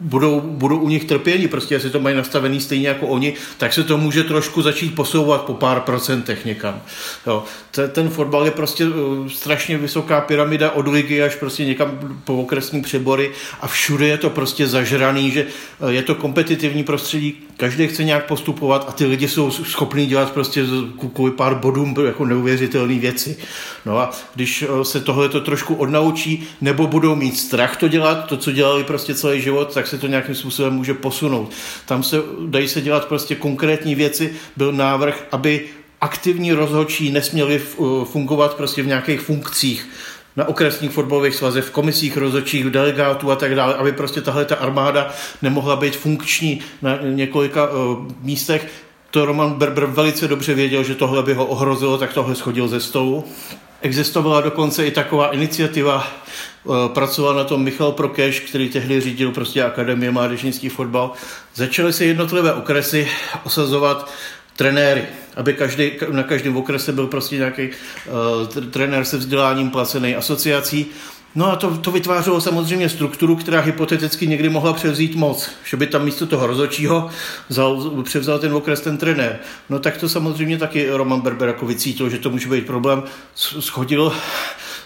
budou, 0.00 0.40
budou 0.40 0.78
u 0.78 0.88
nich 0.88 1.04
trpění, 1.04 1.48
prostě 1.48 1.74
jestli 1.74 1.90
to 1.90 2.00
mají 2.00 2.16
nastavený 2.16 2.60
stejně 2.60 2.88
jako 2.88 3.06
oni, 3.06 3.34
tak 3.58 3.72
se 3.72 3.84
to 3.84 3.98
může 3.98 4.24
trošku 4.24 4.62
začít 4.62 4.94
posouvat 4.94 5.42
po 5.42 5.54
pár 5.54 5.80
procentech 5.80 6.44
někam. 6.44 6.82
Jo. 7.26 7.44
Ten 7.92 8.08
fotbal 8.08 8.44
je 8.44 8.50
prostě 8.50 8.86
strašně 9.28 9.78
vysoká 9.78 10.20
pyramida 10.20 10.70
od 10.70 10.88
ligy 10.88 11.22
až 11.22 11.34
prostě 11.34 11.64
někam 11.64 11.98
po 12.24 12.36
okresní 12.36 12.82
přebory 12.82 13.30
a 13.60 13.66
všude 13.66 14.08
je 14.08 14.18
to 14.18 14.30
prostě 14.30 14.66
zažraný, 14.66 15.30
že 15.30 15.46
uh, 15.78 15.88
je 15.88 16.02
to 16.02 16.14
kompetitivní 16.14 16.84
prostředí, 16.84 17.34
každý 17.56 17.88
chce 17.88 18.04
nějak 18.04 18.26
postupovat 18.26 18.84
a 18.88 18.92
ty 18.92 19.06
lidi 19.06 19.28
jsou 19.28 19.50
schopní 19.50 20.06
dělat 20.06 20.32
prostě 20.32 20.64
kvůli 21.14 21.32
pár 21.32 21.54
bodům 21.54 21.94
jako 22.04 22.24
neuvěřitelné 22.24 22.98
věci. 22.98 23.36
No 23.86 23.98
a 23.98 24.10
když 24.34 24.62
eh, 24.62 24.84
se 24.84 25.00
tohle 25.00 25.28
to 25.28 25.40
trošku 25.40 25.74
odnaučí, 25.74 26.48
nebo 26.60 26.86
budou 26.86 27.14
mít 27.14 27.38
strach 27.38 27.76
to 27.76 27.88
dělat, 27.88 28.26
to, 28.26 28.36
co 28.36 28.52
dělali 28.52 28.84
prostě 28.84 29.14
celý 29.14 29.40
život, 29.40 29.74
tak 29.74 29.86
se 29.86 29.98
to 29.98 30.06
nějakým 30.06 30.34
způsobem 30.34 30.72
může 30.72 30.94
posunout. 30.94 31.52
Tam 31.86 32.02
se 32.02 32.16
dají 32.46 32.68
se 32.68 32.80
dělat 32.80 33.04
prostě 33.04 33.34
konkrétní 33.34 33.94
věci. 33.94 34.34
Byl 34.56 34.72
návrh, 34.72 35.26
aby 35.32 35.64
aktivní 36.02 36.52
rozhodčí 36.52 37.10
nesměli 37.10 37.60
eh, 37.62 37.84
fungovat 38.04 38.54
prostě 38.54 38.82
v 38.82 38.86
nějakých 38.86 39.20
funkcích 39.20 39.88
na 40.36 40.48
okresních 40.48 40.90
fotbalových 40.90 41.34
svazech, 41.34 41.64
v 41.64 41.70
komisích 41.70 42.16
rozhodčích, 42.16 42.64
delegátů 42.64 43.30
a 43.30 43.36
tak 43.36 43.54
dále, 43.54 43.74
aby 43.74 43.92
prostě 43.92 44.20
tahle 44.20 44.44
ta 44.44 44.56
armáda 44.56 45.10
nemohla 45.42 45.76
být 45.76 45.96
funkční 45.96 46.60
na 46.82 46.98
několika 47.02 47.70
uh, 47.70 48.06
místech. 48.22 48.68
To 49.10 49.24
Roman 49.24 49.54
Berber 49.54 49.86
velice 49.86 50.28
dobře 50.28 50.54
věděl, 50.54 50.84
že 50.84 50.94
tohle 50.94 51.22
by 51.22 51.34
ho 51.34 51.46
ohrozilo, 51.46 51.98
tak 51.98 52.12
tohle 52.12 52.34
schodil 52.34 52.68
ze 52.68 52.80
stolu. 52.80 53.24
Existovala 53.80 54.40
dokonce 54.40 54.86
i 54.86 54.90
taková 54.90 55.28
iniciativa, 55.28 56.06
eh, 56.06 56.70
pracoval 56.94 57.34
na 57.34 57.44
tom 57.44 57.62
Michal 57.62 57.92
Prokeš, 57.92 58.40
který 58.40 58.68
tehdy 58.68 59.00
řídil 59.00 59.30
prostě 59.30 59.64
Akademie 59.64 60.10
mládežnický 60.10 60.68
fotbal. 60.68 61.12
Začaly 61.54 61.92
se 61.92 62.04
jednotlivé 62.04 62.52
okresy 62.54 63.08
osazovat 63.44 64.10
trenéry, 64.56 65.04
aby 65.36 65.54
každý, 65.54 65.92
na 66.10 66.22
každém 66.22 66.56
okrese 66.56 66.92
byl 66.92 67.06
prostě 67.06 67.36
nějaký 67.36 67.68
uh, 67.68 68.64
trenér 68.64 69.04
se 69.04 69.16
vzděláním 69.16 69.70
placený 69.70 70.16
asociací. 70.16 70.86
No 71.34 71.52
a 71.52 71.56
to, 71.56 71.78
to 71.78 71.90
vytvářelo 71.90 72.40
samozřejmě 72.40 72.88
strukturu, 72.88 73.36
která 73.36 73.60
hypoteticky 73.60 74.26
někdy 74.26 74.48
mohla 74.48 74.72
převzít 74.72 75.14
moc, 75.14 75.50
že 75.64 75.76
by 75.76 75.86
tam 75.86 76.04
místo 76.04 76.26
toho 76.26 76.46
rozočího 76.46 77.10
vzal, 77.48 78.02
převzal 78.02 78.38
ten 78.38 78.54
okres 78.54 78.80
ten 78.80 78.96
trenér. 78.96 79.38
No 79.70 79.78
tak 79.78 79.96
to 79.96 80.08
samozřejmě 80.08 80.58
taky 80.58 80.90
Roman 80.90 81.20
Berber 81.20 81.48
jako 81.48 81.66
vycítil, 81.66 82.10
že 82.10 82.18
to 82.18 82.30
může 82.30 82.48
být 82.48 82.66
problém. 82.66 83.02
Schodil 83.34 84.12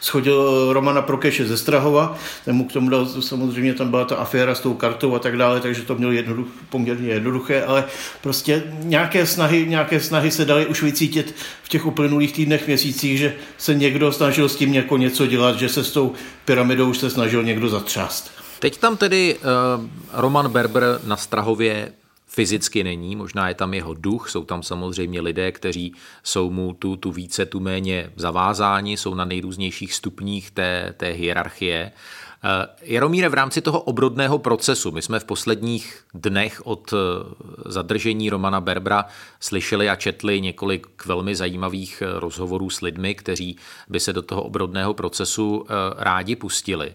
schodil 0.07 0.73
Romana 0.73 1.03
Prokeše 1.03 1.47
ze 1.47 1.57
Strahova, 1.57 2.19
ten 2.45 2.57
mu 2.57 2.65
k 2.65 2.73
tomu 2.73 2.91
dal, 2.91 3.07
samozřejmě 3.07 3.75
tam 3.75 3.91
byla 3.91 4.05
ta 4.05 4.17
aféra 4.17 4.55
s 4.55 4.61
tou 4.61 4.75
kartou 4.75 5.15
a 5.15 5.19
tak 5.19 5.37
dále, 5.37 5.61
takže 5.61 5.83
to 5.83 5.95
měl 5.95 6.13
jednoduch, 6.13 6.47
poměrně 6.69 7.09
jednoduché, 7.09 7.65
ale 7.65 7.85
prostě 8.23 8.63
nějaké 8.83 9.27
snahy, 9.27 9.67
nějaké 9.69 10.01
snahy 10.01 10.31
se 10.31 10.45
daly 10.45 10.67
už 10.67 10.83
vycítit 10.83 11.35
v 11.63 11.69
těch 11.69 11.87
uplynulých 11.87 12.33
týdnech, 12.33 12.67
měsících, 12.67 13.19
že 13.19 13.35
se 13.59 13.75
někdo 13.75 14.13
snažil 14.13 14.49
s 14.49 14.57
tím 14.57 14.75
jako 14.75 14.97
něco 14.97 15.27
dělat, 15.27 15.59
že 15.59 15.69
se 15.69 15.85
s 15.85 15.91
tou 15.91 16.13
pyramidou 16.45 16.91
už 16.91 16.99
se 16.99 17.11
snažil 17.11 17.43
někdo 17.43 17.69
zatřást. 17.69 18.31
Teď 18.59 18.79
tam 18.79 18.97
tedy 18.97 19.37
uh, 19.37 19.85
Roman 20.13 20.49
Berber 20.49 21.01
na 21.05 21.17
Strahově 21.17 21.93
fyzicky 22.37 22.85
není, 22.85 23.17
možná 23.17 23.49
je 23.49 23.55
tam 23.55 23.75
jeho 23.75 23.95
duch, 23.95 24.29
jsou 24.29 24.45
tam 24.45 24.63
samozřejmě 24.63 25.21
lidé, 25.21 25.53
kteří 25.53 25.95
jsou 26.23 26.51
mu 26.51 26.73
tu, 26.73 26.97
tu 26.97 27.13
více, 27.13 27.47
tu 27.47 27.61
méně 27.61 28.13
zavázáni, 28.17 28.97
jsou 28.97 29.15
na 29.15 29.25
nejrůznějších 29.25 29.95
stupních 29.95 30.51
té, 30.51 30.95
té 30.97 31.09
hierarchie. 31.09 31.93
Eh, 32.45 32.67
Jaromíre, 32.83 33.29
v 33.29 33.35
rámci 33.35 33.61
toho 33.61 33.81
obrodného 33.81 34.39
procesu, 34.39 34.93
my 34.93 35.03
jsme 35.03 35.21
v 35.21 35.25
posledních 35.25 36.05
dnech 36.15 36.67
od 36.67 36.93
eh, 36.93 36.97
zadržení 37.65 38.31
Romana 38.31 38.61
Berbra 38.61 39.05
slyšeli 39.41 39.91
a 39.91 39.97
četli 39.97 40.41
několik 40.41 41.07
velmi 41.07 41.35
zajímavých 41.35 42.03
eh, 42.03 42.21
rozhovorů 42.21 42.71
s 42.71 42.81
lidmi, 42.81 43.15
kteří 43.15 43.57
by 43.89 44.01
se 44.01 44.13
do 44.13 44.23
toho 44.23 44.43
obrodného 44.43 44.95
procesu 44.95 45.67
rádi 45.97 46.37
pustili. 46.37 46.95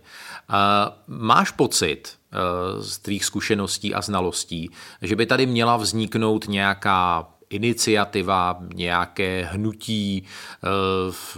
Máš 1.07 1.51
pocit, 1.51 2.20
z 2.79 2.97
tvých 2.97 3.25
zkušeností 3.25 3.93
a 3.93 4.01
znalostí, 4.01 4.69
že 5.01 5.15
by 5.15 5.25
tady 5.25 5.45
měla 5.45 5.77
vzniknout 5.77 6.47
nějaká 6.47 7.27
iniciativa, 7.51 8.59
nějaké 8.73 9.49
hnutí, 9.51 10.23
eh, 10.23 10.67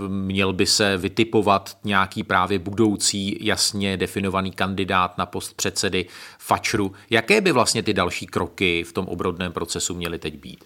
měl 0.07 0.53
by 0.53 0.65
se 0.65 0.97
vytipovat 0.97 1.77
nějaký 1.83 2.23
právě 2.23 2.59
budoucí 2.59 3.37
jasně 3.41 3.97
definovaný 3.97 4.51
kandidát 4.51 5.17
na 5.17 5.25
post 5.25 5.53
předsedy 5.53 6.05
Fačru. 6.45 6.91
Jaké 7.09 7.41
by 7.41 7.51
vlastně 7.51 7.83
ty 7.83 7.93
další 7.93 8.27
kroky 8.27 8.83
v 8.83 8.93
tom 8.93 9.05
obrodném 9.05 9.51
procesu 9.51 9.95
měly 9.95 10.19
teď 10.19 10.37
být? 10.37 10.63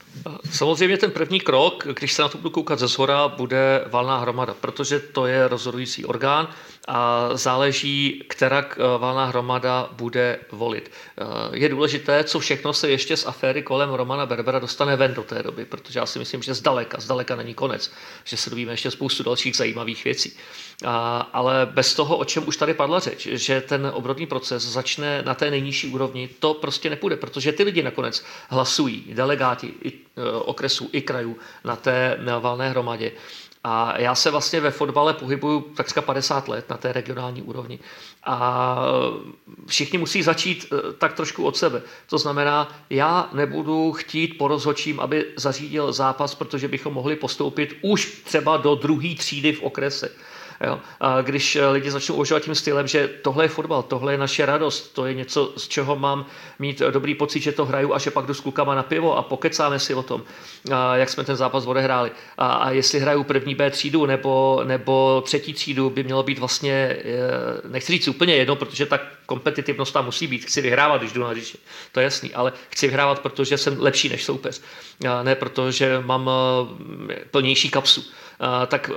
Samozřejmě 0.52 0.98
ten 0.98 1.12
první 1.12 1.40
krok, 1.40 1.88
když 2.00 2.14
se 2.14 2.22
na 2.22 2.30
to 2.30 2.38
budu 2.38 2.50
koukat 2.50 2.80
ze 2.80 2.88
zhora, 2.88 3.28
bude 3.28 3.86
valná 3.92 4.18
hromada, 4.18 4.54
protože 4.62 5.00
to 5.00 5.26
je 5.26 5.48
rozhodující 5.48 6.06
orgán 6.06 6.48
a 6.88 7.30
záleží, 7.34 8.24
která 8.30 8.66
eh, 8.72 8.78
valná 8.98 9.26
hromada 9.26 9.90
bude 9.92 10.40
volit. 10.52 10.92
Eh, 11.18 11.24
je 11.52 11.70
důležité, 11.70 12.24
co 12.24 12.40
všechno 12.40 12.74
se 12.74 12.90
ještě 12.90 13.18
z 13.18 13.26
aféry 13.28 13.64
kolem 13.64 13.90
Romana 13.90 14.26
Berbera 14.26 14.60
dostane 14.60 14.96
ven 14.96 15.14
do 15.14 15.24
té 15.24 15.44
doby, 15.44 15.66
protože 15.66 16.00
já 16.00 16.06
si 16.06 16.20
myslím, 16.20 16.42
že 16.44 16.54
zdaleka, 16.54 17.00
zdaleka 17.00 17.36
není 17.36 17.54
konec, 17.54 17.92
že 18.24 18.38
se 18.38 18.50
dovíme 18.50 18.74
ještě 18.74 18.92
spoustu 18.92 19.24
dalších 19.24 19.56
zajímavých 19.56 20.04
věcí. 20.04 20.38
A, 20.86 21.30
ale 21.34 21.66
bez 21.66 21.94
toho, 21.94 22.18
o 22.18 22.26
čem 22.26 22.48
už 22.48 22.58
tady 22.58 22.74
padla 22.74 23.00
řeč, 23.00 23.28
že 23.32 23.62
ten 23.62 23.92
obrodný 23.94 24.26
proces 24.26 24.64
začne 24.64 25.22
na 25.22 25.34
té 25.34 25.52
nejnižší 25.52 25.67
úrovni, 25.88 26.30
to 26.40 26.54
prostě 26.54 26.90
nepůjde, 26.90 27.18
protože 27.18 27.52
ty 27.52 27.64
lidi 27.64 27.84
nakonec 27.84 28.24
hlasují, 28.50 29.06
delegáti 29.14 29.74
i, 29.84 29.92
e, 29.92 30.32
okresů 30.32 30.90
i 30.92 31.02
krajů 31.02 31.38
na 31.64 31.76
té 31.76 32.20
valné 32.40 32.70
hromadě. 32.70 33.12
A 33.64 34.00
já 34.00 34.16
se 34.16 34.32
vlastně 34.32 34.60
ve 34.60 34.72
fotbale 34.72 35.14
pohybuju 35.14 35.62
takřka 35.62 36.02
50 36.02 36.48
let 36.48 36.70
na 36.70 36.78
té 36.78 36.94
regionální 36.94 37.42
úrovni. 37.42 37.80
A 38.24 38.80
všichni 39.66 39.98
musí 39.98 40.24
začít 40.24 40.66
e, 40.66 40.94
tak 40.94 41.14
trošku 41.14 41.46
od 41.46 41.58
sebe. 41.58 41.82
To 42.10 42.18
znamená, 42.18 42.80
já 42.90 43.30
nebudu 43.34 43.92
chtít 43.92 44.28
po 44.28 44.48
aby 45.00 45.26
zařídil 45.36 45.94
zápas, 45.94 46.36
protože 46.36 46.68
bychom 46.68 46.94
mohli 46.94 47.16
postoupit 47.16 47.78
už 47.82 48.22
třeba 48.24 48.58
do 48.58 48.76
druhé 48.76 49.16
třídy 49.16 49.54
v 49.54 49.64
okrese. 49.64 50.12
Jo? 50.62 50.80
A 51.00 51.22
když 51.22 51.56
eh, 51.56 51.68
lidi 51.68 51.92
začnou 51.92 52.16
uvažovat 52.16 52.44
tím 52.44 52.56
stylem, 52.56 52.88
že 52.88 53.08
tohle 53.08 53.44
je 53.44 53.50
fotbal, 53.50 53.84
tohle 53.84 54.14
je 54.14 54.18
naše 54.18 54.46
radost, 54.46 54.94
to 54.94 55.06
je 55.06 55.14
něco, 55.14 55.54
z 55.58 55.68
čeho 55.68 55.96
mám 55.96 56.26
mít 56.60 56.82
eh, 56.82 56.92
dobrý 56.92 57.16
pocit, 57.16 57.40
že 57.40 57.52
to 57.52 57.66
hraju 57.66 57.94
a 57.94 58.00
že 58.00 58.12
pak 58.12 58.26
jdu 58.26 58.34
s 58.34 58.40
klukama 58.40 58.76
na 58.76 58.84
pivo 58.84 59.18
a 59.18 59.22
pokecáme 59.22 59.80
si 59.80 59.94
o 59.94 60.04
tom, 60.04 60.24
jak 60.94 61.10
jsme 61.10 61.24
ten 61.24 61.36
zápas 61.36 61.66
odehráli. 61.66 62.12
A, 62.38 62.48
a 62.48 62.72
jestli 62.72 63.00
hraju 63.00 63.24
první 63.24 63.56
B 63.56 63.72
třídu 63.72 64.06
nebo, 64.06 64.62
nebo 64.64 65.22
třetí 65.26 65.54
třídu, 65.54 65.90
by 65.90 66.04
mělo 66.04 66.24
být 66.24 66.40
vlastně, 66.40 66.74
eh, 66.74 67.68
nechci 67.68 67.92
říct 67.92 68.08
úplně 68.08 68.36
jedno, 68.36 68.56
protože 68.56 68.86
ta 68.86 69.00
kompetitivnost 69.26 69.94
tam 69.94 70.06
musí 70.06 70.28
být. 70.28 70.46
Chci 70.46 70.62
vyhrávat, 70.62 71.02
když 71.02 71.14
jdu 71.14 71.22
na 71.22 71.30
hřiště. 71.30 71.58
To 71.92 72.00
je 72.00 72.04
jasný, 72.04 72.34
ale 72.34 72.54
chci 72.70 72.88
vyhrávat, 72.88 73.20
protože 73.20 73.58
jsem 73.58 73.82
lepší 73.82 74.10
než 74.10 74.24
soupeř. 74.24 74.62
Ne 75.24 75.36
protože 75.36 76.00
mám 76.06 76.30
plnější 77.32 77.70
kapsu. 77.70 78.04
Tak 78.68 78.92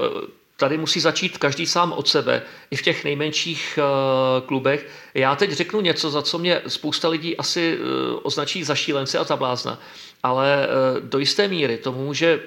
tady 0.61 0.79
musí 0.79 1.01
začít 1.01 1.39
každý 1.39 1.67
sám 1.67 1.93
od 1.93 2.09
sebe, 2.09 2.43
i 2.71 2.77
v 2.77 2.83
těch 2.83 3.05
nejmenších 3.05 3.79
uh, 3.79 4.47
klubech. 4.47 4.87
Já 5.15 5.37
teď 5.37 5.51
řeknu 5.53 5.81
něco, 5.81 6.11
za 6.11 6.23
co 6.23 6.39
mě 6.39 6.63
spousta 6.67 7.09
lidí 7.09 7.37
asi 7.37 7.79
uh, 7.79 8.21
označí 8.23 8.65
za 8.65 8.75
šílence 8.75 9.19
a 9.19 9.25
za 9.25 9.37
blázna, 9.37 9.81
ale 10.23 10.69
uh, 10.69 11.09
do 11.09 11.19
jisté 11.19 11.49
míry 11.49 11.79
to 11.79 11.93
může 11.93 12.41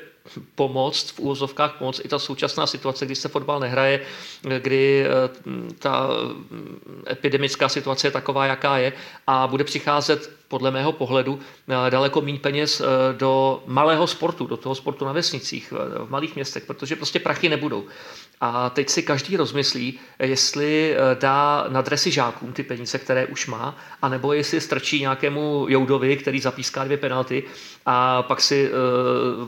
pomoct, 0.55 1.11
v 1.11 1.19
úvozovkách 1.19 1.73
pomoct 1.73 2.01
i 2.05 2.07
ta 2.07 2.19
současná 2.19 2.67
situace, 2.67 3.05
kdy 3.05 3.15
se 3.15 3.29
fotbal 3.29 3.59
nehraje, 3.59 3.99
kdy 4.59 5.05
ta 5.79 6.09
epidemická 7.11 7.69
situace 7.69 8.07
je 8.07 8.11
taková, 8.11 8.45
jaká 8.45 8.77
je 8.77 8.93
a 9.27 9.47
bude 9.47 9.63
přicházet 9.63 10.31
podle 10.53 10.71
mého 10.71 10.91
pohledu 10.91 11.39
daleko 11.89 12.21
méně 12.21 12.39
peněz 12.39 12.81
do 13.17 13.63
malého 13.65 14.07
sportu, 14.07 14.45
do 14.45 14.57
toho 14.57 14.75
sportu 14.75 15.05
na 15.05 15.11
vesnicích, 15.11 15.73
v 16.05 16.09
malých 16.09 16.35
městech, 16.35 16.65
protože 16.65 16.95
prostě 16.95 17.19
prachy 17.19 17.49
nebudou. 17.49 17.85
A 18.41 18.69
teď 18.69 18.89
si 18.89 19.03
každý 19.03 19.37
rozmyslí, 19.37 19.99
jestli 20.19 20.95
eh, 20.95 21.15
dá 21.19 21.65
na 21.69 21.81
dresy 21.81 22.11
žákům 22.11 22.53
ty 22.53 22.63
peníze, 22.63 22.97
které 22.99 23.25
už 23.25 23.47
má, 23.47 23.77
anebo 24.01 24.33
jestli 24.33 24.61
strčí 24.61 24.99
nějakému 24.99 25.65
Joudovi, 25.69 26.17
který 26.17 26.39
zapíská 26.39 26.83
dvě 26.83 26.97
penalty 26.97 27.43
a 27.85 28.23
pak 28.23 28.41
si 28.41 28.71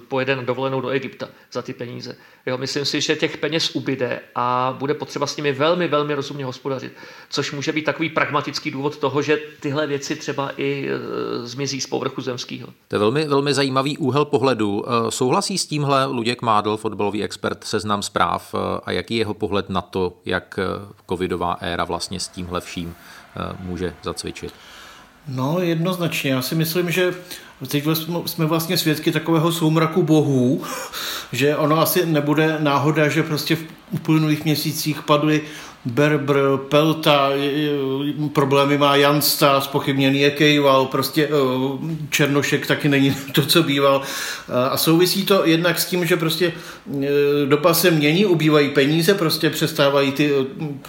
pojede 0.08 0.36
na 0.36 0.41
dovolenou 0.41 0.82
do 0.82 0.89
Egypta 0.89 1.30
za 1.52 1.62
ty 1.62 1.74
peníze. 1.74 2.15
Jo, 2.46 2.58
myslím 2.58 2.86
si, 2.86 3.02
že 3.02 3.15
těch 3.15 3.38
peněz 3.38 3.76
ubyde 3.76 4.20
a 4.36 4.76
bude 4.80 4.94
potřeba 4.94 5.28
s 5.28 5.38
nimi 5.38 5.52
velmi, 5.52 5.88
velmi 5.88 6.13
rozumně 6.13 6.46
hospodařit. 6.46 6.94
Což 7.30 7.52
může 7.52 7.72
být 7.72 7.86
takový 7.86 8.10
pragmatický 8.10 8.72
důvod 8.72 8.98
toho, 8.98 9.22
že 9.22 9.38
tyhle 9.60 9.88
věci 9.88 10.15
třeba 10.15 10.52
i 10.58 10.89
zmizí 11.43 11.81
z 11.81 11.88
povrchu 11.88 12.21
zemského. 12.21 12.67
To 12.88 12.95
je 12.95 12.99
velmi, 12.99 13.27
velmi 13.27 13.53
zajímavý 13.53 13.97
úhel 13.97 14.25
pohledu. 14.25 14.84
E, 14.88 15.12
souhlasí 15.12 15.58
s 15.58 15.65
tímhle 15.65 16.05
Luděk 16.05 16.41
Mádl, 16.41 16.77
fotbalový 16.77 17.23
expert, 17.23 17.63
seznam 17.63 18.03
zpráv 18.03 18.55
e, 18.55 18.58
a 18.84 18.91
jaký 18.91 19.13
je 19.13 19.21
jeho 19.21 19.34
pohled 19.34 19.69
na 19.69 19.81
to, 19.81 20.17
jak 20.25 20.60
covidová 21.10 21.53
éra 21.53 21.84
vlastně 21.84 22.19
s 22.19 22.27
tímhle 22.27 22.62
vším 22.62 22.95
může 23.60 23.93
zacvičit? 24.03 24.53
No, 25.27 25.60
jednoznačně. 25.60 26.31
Já 26.31 26.41
si 26.41 26.55
myslím, 26.55 26.91
že 26.91 27.13
teď 27.67 27.84
jsme 28.25 28.45
vlastně 28.45 28.77
svědky 28.77 29.12
takového 29.12 29.51
soumraku 29.51 30.03
bohů, 30.03 30.63
že 31.31 31.58
ono 31.58 31.79
asi 31.79 32.05
nebude 32.05 32.58
náhoda, 32.60 33.10
že 33.10 33.23
prostě 33.23 33.55
v 33.55 33.63
uplynulých 33.91 34.45
měsících 34.45 35.01
padly 35.01 35.41
Berbr, 35.86 36.58
Pelta, 36.69 37.30
problémy 38.34 38.78
má 38.78 38.95
Jansta, 38.95 39.62
spochybněný 39.62 40.21
je 40.21 40.32
Kejval, 40.32 40.86
prostě 40.86 41.28
eh, 41.28 41.30
Černošek 42.10 42.67
taky 42.67 42.89
není 42.89 43.15
to, 43.32 43.45
co 43.45 43.63
býval. 43.63 44.02
Eh, 44.50 44.69
a 44.69 44.78
souvisí 44.78 45.26
to 45.26 45.45
jednak 45.45 45.80
s 45.80 45.86
tím, 45.86 46.06
že 46.06 46.17
prostě 46.17 46.54
eh, 47.04 47.06
doba 47.45 47.74
se 47.74 47.91
mění, 47.91 48.26
ubývají 48.26 48.69
peníze, 48.69 49.13
prostě 49.13 49.50
přestávají 49.50 50.12
ty 50.12 50.32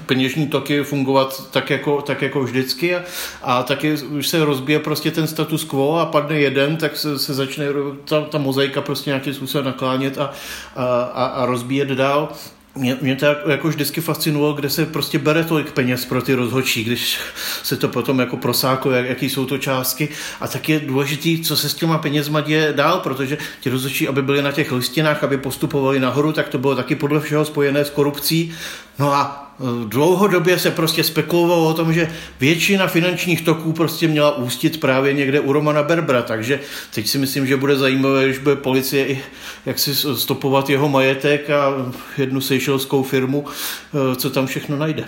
peněžní 0.07 0.47
toky 0.47 0.83
fungovat 0.83 1.51
tak 1.51 1.71
jako, 1.71 2.03
tak 2.03 2.23
jako 2.23 2.43
vždycky 2.43 2.97
a, 2.97 3.03
a 3.43 3.63
taky 3.63 3.93
už 3.93 4.29
se 4.29 4.45
rozbije 4.45 4.79
prostě 4.79 5.11
ten 5.11 5.27
status 5.27 5.65
quo 5.65 5.99
a 5.99 6.07
padne 6.07 6.41
jeden, 6.41 6.77
tak 6.77 6.97
se, 6.97 7.19
se 7.19 7.35
začne 7.35 7.67
ta, 8.05 8.21
ta 8.21 8.39
mozaika 8.39 8.81
prostě 8.81 9.11
nějakým 9.11 9.35
způsobem 9.35 9.65
naklánět 9.65 10.19
a, 10.19 10.33
a, 10.77 11.25
a 11.25 11.47
rozbíjet 11.47 11.89
dál. 11.89 12.29
Mě, 12.77 12.99
mě 13.01 13.17
to 13.17 13.27
jako 13.27 13.69
vždycky 13.69 14.01
fascinovalo, 14.01 14.53
kde 14.53 14.71
se 14.71 14.87
prostě 14.87 15.19
bere 15.19 15.45
tolik 15.45 15.73
peněz 15.73 16.05
pro 16.05 16.23
ty 16.23 16.35
rozhodčí, 16.35 16.85
když 16.85 17.19
se 17.63 17.77
to 17.77 17.89
potom 17.89 18.19
jako 18.19 18.37
prosáklo, 18.37 18.93
jak, 18.93 19.07
jaký 19.07 19.31
jsou 19.31 19.47
to 19.47 19.59
částky. 19.59 20.09
A 20.41 20.49
tak 20.49 20.69
je 20.69 20.81
důležitý, 20.81 21.43
co 21.43 21.57
se 21.57 21.69
s 21.69 21.75
těma 21.75 21.99
penězma 21.99 22.41
děje 22.41 22.73
dál, 22.73 23.01
protože 23.01 23.39
ti 23.61 23.71
rozhodčí, 23.71 24.09
aby 24.09 24.23
byli 24.23 24.43
na 24.43 24.53
těch 24.53 24.73
listinách, 24.73 25.25
aby 25.25 25.39
postupovali 25.39 26.01
nahoru, 26.01 26.33
tak 26.33 26.49
to 26.49 26.59
bylo 26.59 26.77
taky 26.77 26.95
podle 26.97 27.21
všeho 27.21 27.45
spojené 27.45 27.85
s 27.85 27.91
korupcí. 27.91 28.55
No 28.99 29.13
a 29.13 29.46
dlouhodobě 29.89 30.59
se 30.59 30.71
prostě 30.71 31.05
spekulovalo 31.05 31.69
o 31.69 31.75
tom, 31.75 31.93
že 31.93 32.13
většina 32.41 32.87
finančních 32.87 33.43
toků 33.43 33.73
prostě 33.73 34.09
měla 34.09 34.37
ústit 34.37 34.81
právě 34.81 35.13
někde 35.13 35.41
u 35.41 35.53
Romana 35.53 35.83
Berbra, 35.83 36.23
takže 36.23 36.61
teď 36.95 37.09
si 37.09 37.19
myslím, 37.19 37.47
že 37.47 37.57
bude 37.57 37.77
zajímavé, 37.77 38.25
když 38.25 38.39
bude 38.39 38.57
policie 38.57 39.07
i 39.07 39.23
jak 39.67 39.79
si 39.79 39.95
stopovat 39.95 40.71
jeho 40.71 40.89
majetek 40.89 41.51
a 41.51 41.73
jednu 42.19 42.41
seychelskou 42.41 43.03
firmu, 43.03 43.45
eh, 43.47 44.17
co 44.17 44.31
tam 44.31 44.47
všechno 44.47 44.77
najde. 44.77 45.05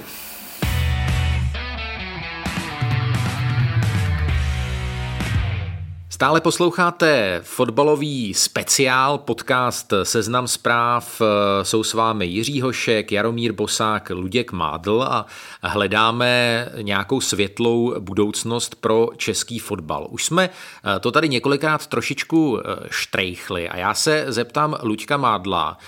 Stále 6.18 6.40
posloucháte 6.40 7.40
fotbalový 7.44 8.34
speciál, 8.34 9.18
podcast 9.18 9.92
Seznam 10.02 10.48
zpráv. 10.48 11.22
Jsou 11.62 11.82
s 11.82 11.94
vámi 11.94 12.26
Jiří 12.26 12.60
Hošek, 12.60 13.12
Jaromír 13.12 13.52
Bosák, 13.52 14.10
Luděk 14.10 14.52
Mádl 14.52 15.02
a 15.02 15.26
hledáme 15.62 16.68
nějakou 16.82 17.20
světlou 17.20 18.00
budoucnost 18.00 18.74
pro 18.74 19.08
český 19.16 19.58
fotbal. 19.58 20.06
Už 20.10 20.24
jsme 20.24 20.50
to 21.00 21.10
tady 21.12 21.28
několikrát 21.28 21.86
trošičku 21.86 22.60
štrejchli 22.90 23.68
a 23.68 23.76
já 23.76 23.94
se 23.94 24.24
zeptám 24.28 24.76
Luďka 24.82 25.16
Mádla, 25.16 25.78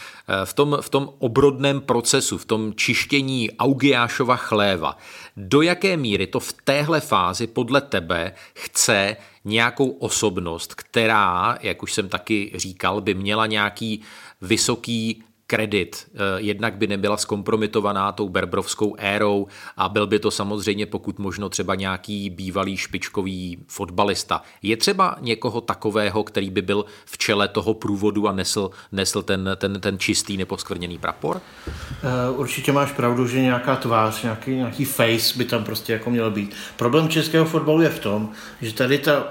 v 0.45 0.53
tom, 0.53 0.79
v 0.81 0.89
tom 0.89 1.11
obrodném 1.19 1.81
procesu, 1.81 2.39
v 2.39 2.45
tom 2.45 2.73
čištění 2.77 3.51
Augiášova 3.53 4.37
chléva, 4.37 4.99
do 5.37 5.63
jaké 5.63 5.97
míry 5.97 6.27
to 6.27 6.41
v 6.41 6.53
téhle 6.65 7.01
fázi 7.01 7.47
podle 7.47 7.81
tebe 7.81 8.33
chce 8.55 9.17
nějakou 9.45 9.91
osobnost, 9.91 10.75
která, 10.75 11.59
jak 11.61 11.83
už 11.83 11.93
jsem 11.93 12.09
taky 12.09 12.53
říkal, 12.55 13.01
by 13.01 13.15
měla 13.15 13.47
nějaký 13.47 14.01
vysoký 14.41 15.23
kredit. 15.51 16.07
Eh, 16.15 16.19
jednak 16.37 16.77
by 16.77 16.87
nebyla 16.87 17.17
zkompromitovaná 17.17 18.13
tou 18.13 18.29
berbrovskou 18.29 18.95
érou 18.99 19.47
a 19.77 19.89
byl 19.89 20.07
by 20.07 20.19
to 20.19 20.31
samozřejmě 20.31 20.87
pokud 20.87 21.19
možno 21.19 21.49
třeba 21.49 21.75
nějaký 21.75 22.31
bývalý 22.31 22.77
špičkový 22.77 23.59
fotbalista. 23.67 24.43
Je 24.63 24.77
třeba 24.77 25.17
někoho 25.21 25.61
takového, 25.61 26.25
který 26.25 26.51
by 26.51 26.63
byl 26.63 26.85
v 27.05 27.19
čele 27.19 27.49
toho 27.49 27.75
průvodu 27.75 28.29
a 28.29 28.33
nesl, 28.33 28.71
nesl 28.93 29.23
ten, 29.23 29.51
ten, 29.57 29.81
ten 29.81 29.99
čistý 29.99 30.37
neposkvrněný 30.37 30.99
prapor? 30.99 31.41
Eh, 31.67 32.31
určitě 32.31 32.73
máš 32.73 32.93
pravdu, 32.93 33.27
že 33.27 33.41
nějaká 33.41 33.77
tvář, 33.77 34.23
nějaký, 34.23 34.51
nějaký 34.51 34.85
face 34.85 35.39
by 35.39 35.45
tam 35.45 35.65
prostě 35.65 35.93
jako 35.93 36.11
měl 36.11 36.31
být. 36.31 36.55
Problém 36.77 37.09
českého 37.09 37.45
fotbalu 37.45 37.83
je 37.83 37.89
v 37.89 37.99
tom, 37.99 38.31
že 38.63 38.75
tady 38.75 38.99
ta 38.99 39.27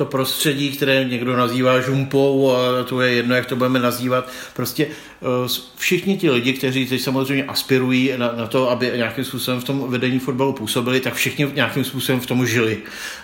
to 0.00 0.04
prostředí, 0.04 0.70
které 0.76 1.04
někdo 1.04 1.36
nazývá 1.36 1.80
žumpou 1.80 2.52
a 2.52 2.84
to 2.84 3.00
je 3.00 3.12
jedno, 3.12 3.34
jak 3.34 3.46
to 3.46 3.56
budeme 3.56 3.78
nazývat. 3.78 4.28
Prostě 4.56 4.86
všichni 5.76 6.16
ti 6.16 6.30
lidi, 6.30 6.52
kteří 6.52 6.86
teď 6.86 7.00
samozřejmě 7.00 7.44
aspirují 7.44 8.12
na, 8.16 8.32
na 8.36 8.46
to, 8.46 8.70
aby 8.70 8.92
nějakým 8.96 9.24
způsobem 9.24 9.60
v 9.60 9.64
tom 9.64 9.90
vedení 9.90 10.18
fotbalu 10.18 10.52
působili, 10.52 11.00
tak 11.00 11.14
všichni 11.14 11.48
nějakým 11.54 11.84
způsobem 11.84 12.20
v 12.20 12.26
tom 12.26 12.46
žili. 12.46 12.78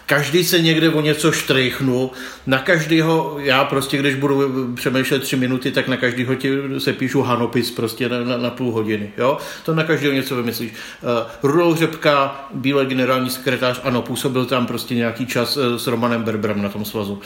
Každý 0.07 0.44
se 0.44 0.62
někde 0.62 0.90
o 0.90 1.01
něco 1.01 1.32
štrejchnul, 1.32 2.11
na 2.47 2.59
každého, 2.59 3.36
já 3.38 3.64
prostě, 3.64 3.99
když 3.99 4.14
budu 4.14 4.72
přemýšlet 4.74 5.22
tři 5.22 5.36
minuty, 5.36 5.70
tak 5.72 5.88
na 5.88 5.97
každého 5.97 6.34
ti 6.34 6.51
se 6.78 6.92
píšu 6.92 7.22
hanopis 7.22 7.70
prostě 7.70 8.09
na, 8.09 8.24
na, 8.24 8.36
na 8.36 8.51
půl 8.51 8.72
hodiny. 8.72 9.11
Jo? 9.18 9.38
To 9.64 9.74
na 9.74 9.84
každého 9.84 10.14
něco 10.14 10.36
vymyslíš. 10.36 10.72
Uh, 10.72 11.51
Rudolf 11.51 11.78
Řepka, 11.78 12.47
bývalý 12.55 12.86
generální 12.86 13.30
sekretář, 13.30 13.80
ano, 13.84 14.03
působil 14.03 14.44
tam 14.44 14.66
prostě 14.66 14.94
nějaký 14.94 15.26
čas 15.26 15.59
s 15.76 15.86
Romanem 15.86 16.22
Berbrem 16.22 16.62
na 16.62 16.68
tom 16.68 16.84
svazu. 16.84 17.20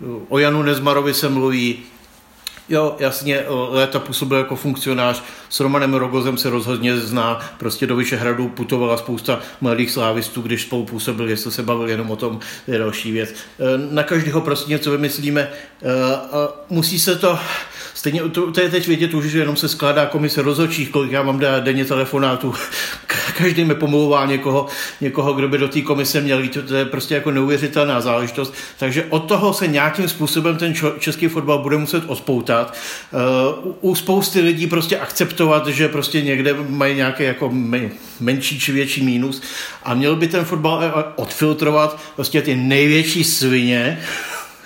Uh, 0.00 0.18
o 0.28 0.38
Janu 0.38 0.62
Nezmarovi 0.62 1.14
se 1.14 1.28
mluví, 1.28 1.78
Jo, 2.68 2.96
jasně, 2.98 3.44
léta 3.70 3.98
působil 3.98 4.38
jako 4.38 4.56
funkcionář, 4.56 5.22
s 5.48 5.60
Romanem 5.60 5.94
Rogozem 5.94 6.38
se 6.38 6.50
rozhodně 6.50 6.96
zná, 6.96 7.40
prostě 7.58 7.86
do 7.86 7.96
Vyšehradu 7.96 8.48
putovala 8.48 8.96
spousta 8.96 9.40
mladých 9.60 9.90
slávistů, 9.90 10.42
když 10.42 10.62
spolu 10.62 10.84
působil, 10.84 11.28
jestli 11.28 11.52
se 11.52 11.62
bavil 11.62 11.88
jenom 11.88 12.10
o 12.10 12.16
tom, 12.16 12.40
je 12.66 12.78
další 12.78 13.12
věc. 13.12 13.30
E, 13.30 13.34
na 13.94 14.02
každého 14.02 14.40
prostě 14.40 14.70
něco 14.70 14.90
vymyslíme, 14.90 15.40
e, 15.40 15.50
musí 16.70 16.98
se 16.98 17.16
to, 17.16 17.38
Stejně 17.94 18.20
to, 18.22 18.52
to 18.52 18.60
je 18.60 18.68
teď 18.68 18.88
vidět 18.88 19.14
už, 19.14 19.24
že 19.24 19.38
jenom 19.38 19.56
se 19.56 19.68
skládá 19.68 20.06
komise 20.06 20.42
rozhodčích, 20.42 20.90
kolik 20.90 21.12
já 21.12 21.22
mám 21.22 21.40
denně 21.60 21.84
telefonátů. 21.84 22.54
Každý 23.38 23.64
mi 23.64 23.74
pomlouvá 23.74 24.26
někoho, 24.26 24.66
někoho, 25.00 25.32
kdo 25.32 25.48
by 25.48 25.58
do 25.58 25.68
té 25.68 25.80
komise 25.80 26.20
měl 26.20 26.40
jít. 26.40 26.58
To 26.68 26.74
je 26.74 26.84
prostě 26.84 27.14
jako 27.14 27.30
neuvěřitelná 27.30 28.00
záležitost. 28.00 28.54
Takže 28.78 29.04
od 29.10 29.18
toho 29.18 29.52
se 29.52 29.66
nějakým 29.66 30.08
způsobem 30.08 30.56
ten 30.56 30.74
český 30.98 31.28
fotbal 31.28 31.58
bude 31.58 31.76
muset 31.76 32.04
ospoutat. 32.06 32.76
Uh, 33.64 33.74
u 33.80 33.94
spousty 33.94 34.40
lidí 34.40 34.66
prostě 34.66 34.98
akceptovat, 34.98 35.66
že 35.66 35.88
prostě 35.88 36.22
někde 36.22 36.54
mají 36.68 36.96
nějaký 36.96 37.22
jako 37.22 37.50
menší 38.20 38.60
či 38.60 38.72
větší 38.72 39.04
mínus 39.04 39.42
a 39.82 39.94
měl 39.94 40.16
by 40.16 40.28
ten 40.28 40.44
fotbal 40.44 41.04
odfiltrovat 41.16 42.00
prostě 42.16 42.42
ty 42.42 42.56
největší 42.56 43.24
svině, 43.24 44.00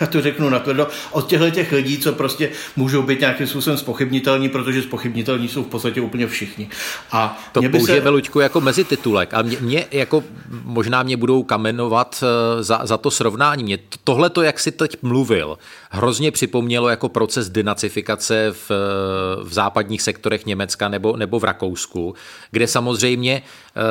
já 0.00 0.06
to 0.06 0.22
řeknu 0.22 0.50
natvrdo, 0.50 0.88
od 1.10 1.26
těchto 1.26 1.50
těch 1.50 1.72
lidí, 1.72 1.98
co 1.98 2.12
prostě 2.12 2.50
můžou 2.76 3.02
být 3.02 3.20
nějakým 3.20 3.46
způsobem 3.46 3.78
spochybnitelní, 3.78 4.48
protože 4.48 4.82
spochybnitelní 4.82 5.48
jsou 5.48 5.62
v 5.62 5.66
podstatě 5.66 6.00
úplně 6.00 6.26
všichni. 6.26 6.68
A 7.12 7.40
to 7.52 7.60
mě 7.60 7.68
by 7.68 7.78
použije 7.78 8.02
se... 8.02 8.08
Luďku 8.08 8.40
jako 8.40 8.60
mezititulek 8.60 9.34
a 9.34 9.42
mě, 9.42 9.56
mě, 9.60 9.86
jako 9.90 10.24
možná 10.64 11.02
mě 11.02 11.16
budou 11.16 11.42
kamenovat 11.42 12.24
eh, 12.24 12.62
za, 12.62 12.80
za 12.84 12.96
to 12.96 13.10
srovnání. 13.10 13.64
Mě 13.64 13.78
tohle 14.04 14.30
to, 14.30 14.42
jak 14.42 14.60
si 14.60 14.72
teď 14.72 14.96
mluvil, 15.02 15.58
hrozně 15.90 16.30
připomnělo 16.30 16.88
jako 16.88 17.08
proces 17.08 17.50
denacifikace 17.50 18.52
v, 18.52 18.70
v 19.42 19.52
západních 19.52 20.02
sektorech 20.02 20.46
Německa 20.46 20.88
nebo, 20.88 21.16
nebo 21.16 21.38
v 21.38 21.44
Rakousku, 21.44 22.14
kde 22.50 22.66
samozřejmě 22.66 23.42
uh, 23.76 23.82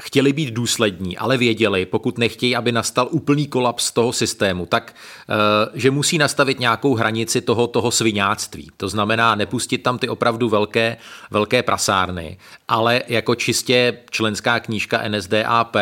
chtěli 0.00 0.32
být 0.32 0.54
důslední, 0.54 1.18
ale 1.18 1.36
věděli, 1.36 1.86
pokud 1.86 2.18
nechtějí, 2.18 2.56
aby 2.56 2.72
nastal 2.72 3.08
úplný 3.10 3.46
kolaps 3.46 3.92
toho 3.92 4.12
systému, 4.12 4.66
tak 4.66 4.94
uh, 5.28 5.34
že 5.74 5.90
musí 5.90 6.18
nastavit 6.18 6.60
nějakou 6.60 6.94
hranici 6.94 7.40
toho, 7.40 7.66
toho 7.66 7.90
svináctví. 7.90 8.70
To 8.76 8.88
znamená 8.88 9.34
nepustit 9.34 9.82
tam 9.82 9.98
ty 9.98 10.08
opravdu 10.08 10.48
velké, 10.48 10.96
velké 11.30 11.62
prasárny, 11.62 12.38
ale 12.68 13.02
jako 13.08 13.34
čistě 13.34 13.98
členská 14.10 14.60
knížka 14.60 15.08
NSDAP 15.08 15.74
uh, 15.74 15.80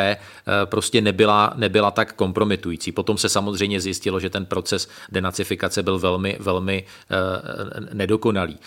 prostě 0.64 1.00
nebyla, 1.00 1.52
nebyla 1.56 1.90
tak 1.90 2.12
kompromitující. 2.12 2.92
Potom 2.92 3.18
se 3.18 3.28
samozřejmě 3.28 3.80
zjistilo, 3.80 4.20
že 4.20 4.30
ten 4.30 4.46
proces 4.46 4.88
denacifikace 5.12 5.82
byl 5.82 5.98
velmi, 5.98 6.36
velmi 6.40 6.84
uh, 7.10 7.94
nedokonalý. 7.94 8.58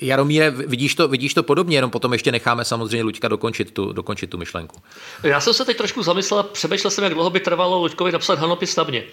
Jaromíre, 0.00 0.50
vidíš 0.50 0.94
to, 0.94 1.08
vidíš 1.08 1.34
to 1.34 1.42
podobně, 1.42 1.76
jenom 1.76 1.90
potom 1.90 2.12
ještě 2.12 2.32
necháme 2.32 2.64
samozřejmě 2.64 3.02
Luďka 3.02 3.28
dokončit 3.28 3.70
tu, 3.70 3.92
dokončit 3.92 4.30
tu 4.30 4.35
myšlenku. 4.36 4.82
Já 5.22 5.40
jsem 5.40 5.54
se 5.54 5.64
teď 5.64 5.76
trošku 5.76 6.02
zamyslel, 6.02 6.42
přemýšlel 6.42 6.90
jsem, 6.90 7.04
jak 7.04 7.14
dlouho 7.14 7.30
by 7.30 7.40
trvalo 7.40 7.78
Luďkovi 7.78 8.12
napsat 8.12 8.38
hanopis 8.38 8.76
na 8.76 8.84
mě. 8.84 9.04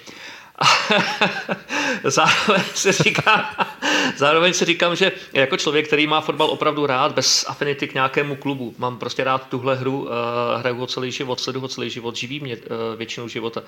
zároveň, 2.03 2.63
si 2.73 2.91
říkám, 2.91 3.45
zároveň 4.17 4.53
si 4.53 4.65
říkám, 4.65 4.95
že 4.95 5.11
jako 5.33 5.57
člověk, 5.57 5.87
který 5.87 6.07
má 6.07 6.21
fotbal 6.21 6.49
opravdu 6.49 6.85
rád, 6.85 7.11
bez 7.11 7.45
afinity 7.47 7.87
k 7.87 7.93
nějakému 7.93 8.35
klubu, 8.35 8.75
mám 8.77 8.97
prostě 8.97 9.23
rád 9.23 9.49
tuhle 9.49 9.75
hru, 9.75 10.01
uh, 10.01 10.09
hraju 10.57 10.75
ho 10.75 10.87
celý 10.87 11.11
život, 11.11 11.39
sledu 11.39 11.59
ho 11.59 11.67
celý 11.67 11.89
život, 11.89 12.15
živí 12.15 12.39
mě 12.39 12.55
uh, 12.57 12.61
většinu 12.97 13.27
života, 13.27 13.63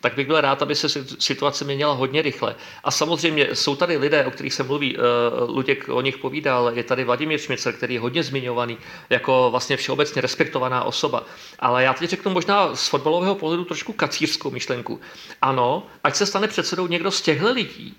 tak 0.00 0.14
bych 0.14 0.26
byl 0.26 0.40
rád, 0.40 0.62
aby 0.62 0.74
se 0.74 0.88
situace 1.18 1.64
měnila 1.64 1.94
hodně 1.94 2.22
rychle. 2.22 2.54
A 2.84 2.90
samozřejmě 2.90 3.48
jsou 3.54 3.76
tady 3.76 3.96
lidé, 3.96 4.26
o 4.26 4.30
kterých 4.30 4.54
se 4.54 4.62
mluví, 4.62 4.96
uh, 4.96 5.02
Luděk 5.54 5.88
o 5.88 6.00
nich 6.00 6.18
povídal, 6.18 6.70
je 6.74 6.84
tady 6.84 7.04
Vladimír 7.04 7.38
Šmicer, 7.38 7.74
který 7.74 7.94
je 7.94 8.00
hodně 8.00 8.22
zmiňovaný 8.22 8.78
jako 9.10 9.48
vlastně 9.50 9.76
všeobecně 9.76 10.22
respektovaná 10.22 10.84
osoba. 10.84 11.24
Ale 11.58 11.84
já 11.84 11.94
teď 11.94 12.10
řeknu 12.10 12.32
možná 12.32 12.76
z 12.76 12.88
fotbalového 12.88 13.34
pohledu 13.34 13.64
trošku 13.64 13.92
kacířskou 13.92 14.50
myšlenku. 14.50 15.00
Ano, 15.42 15.86
ať 16.04 16.16
se 16.16 16.29
stane 16.30 16.48
předsedou 16.48 16.86
někdo 16.86 17.10
z 17.10 17.22
těchto 17.22 17.52
lidí, 17.52 17.94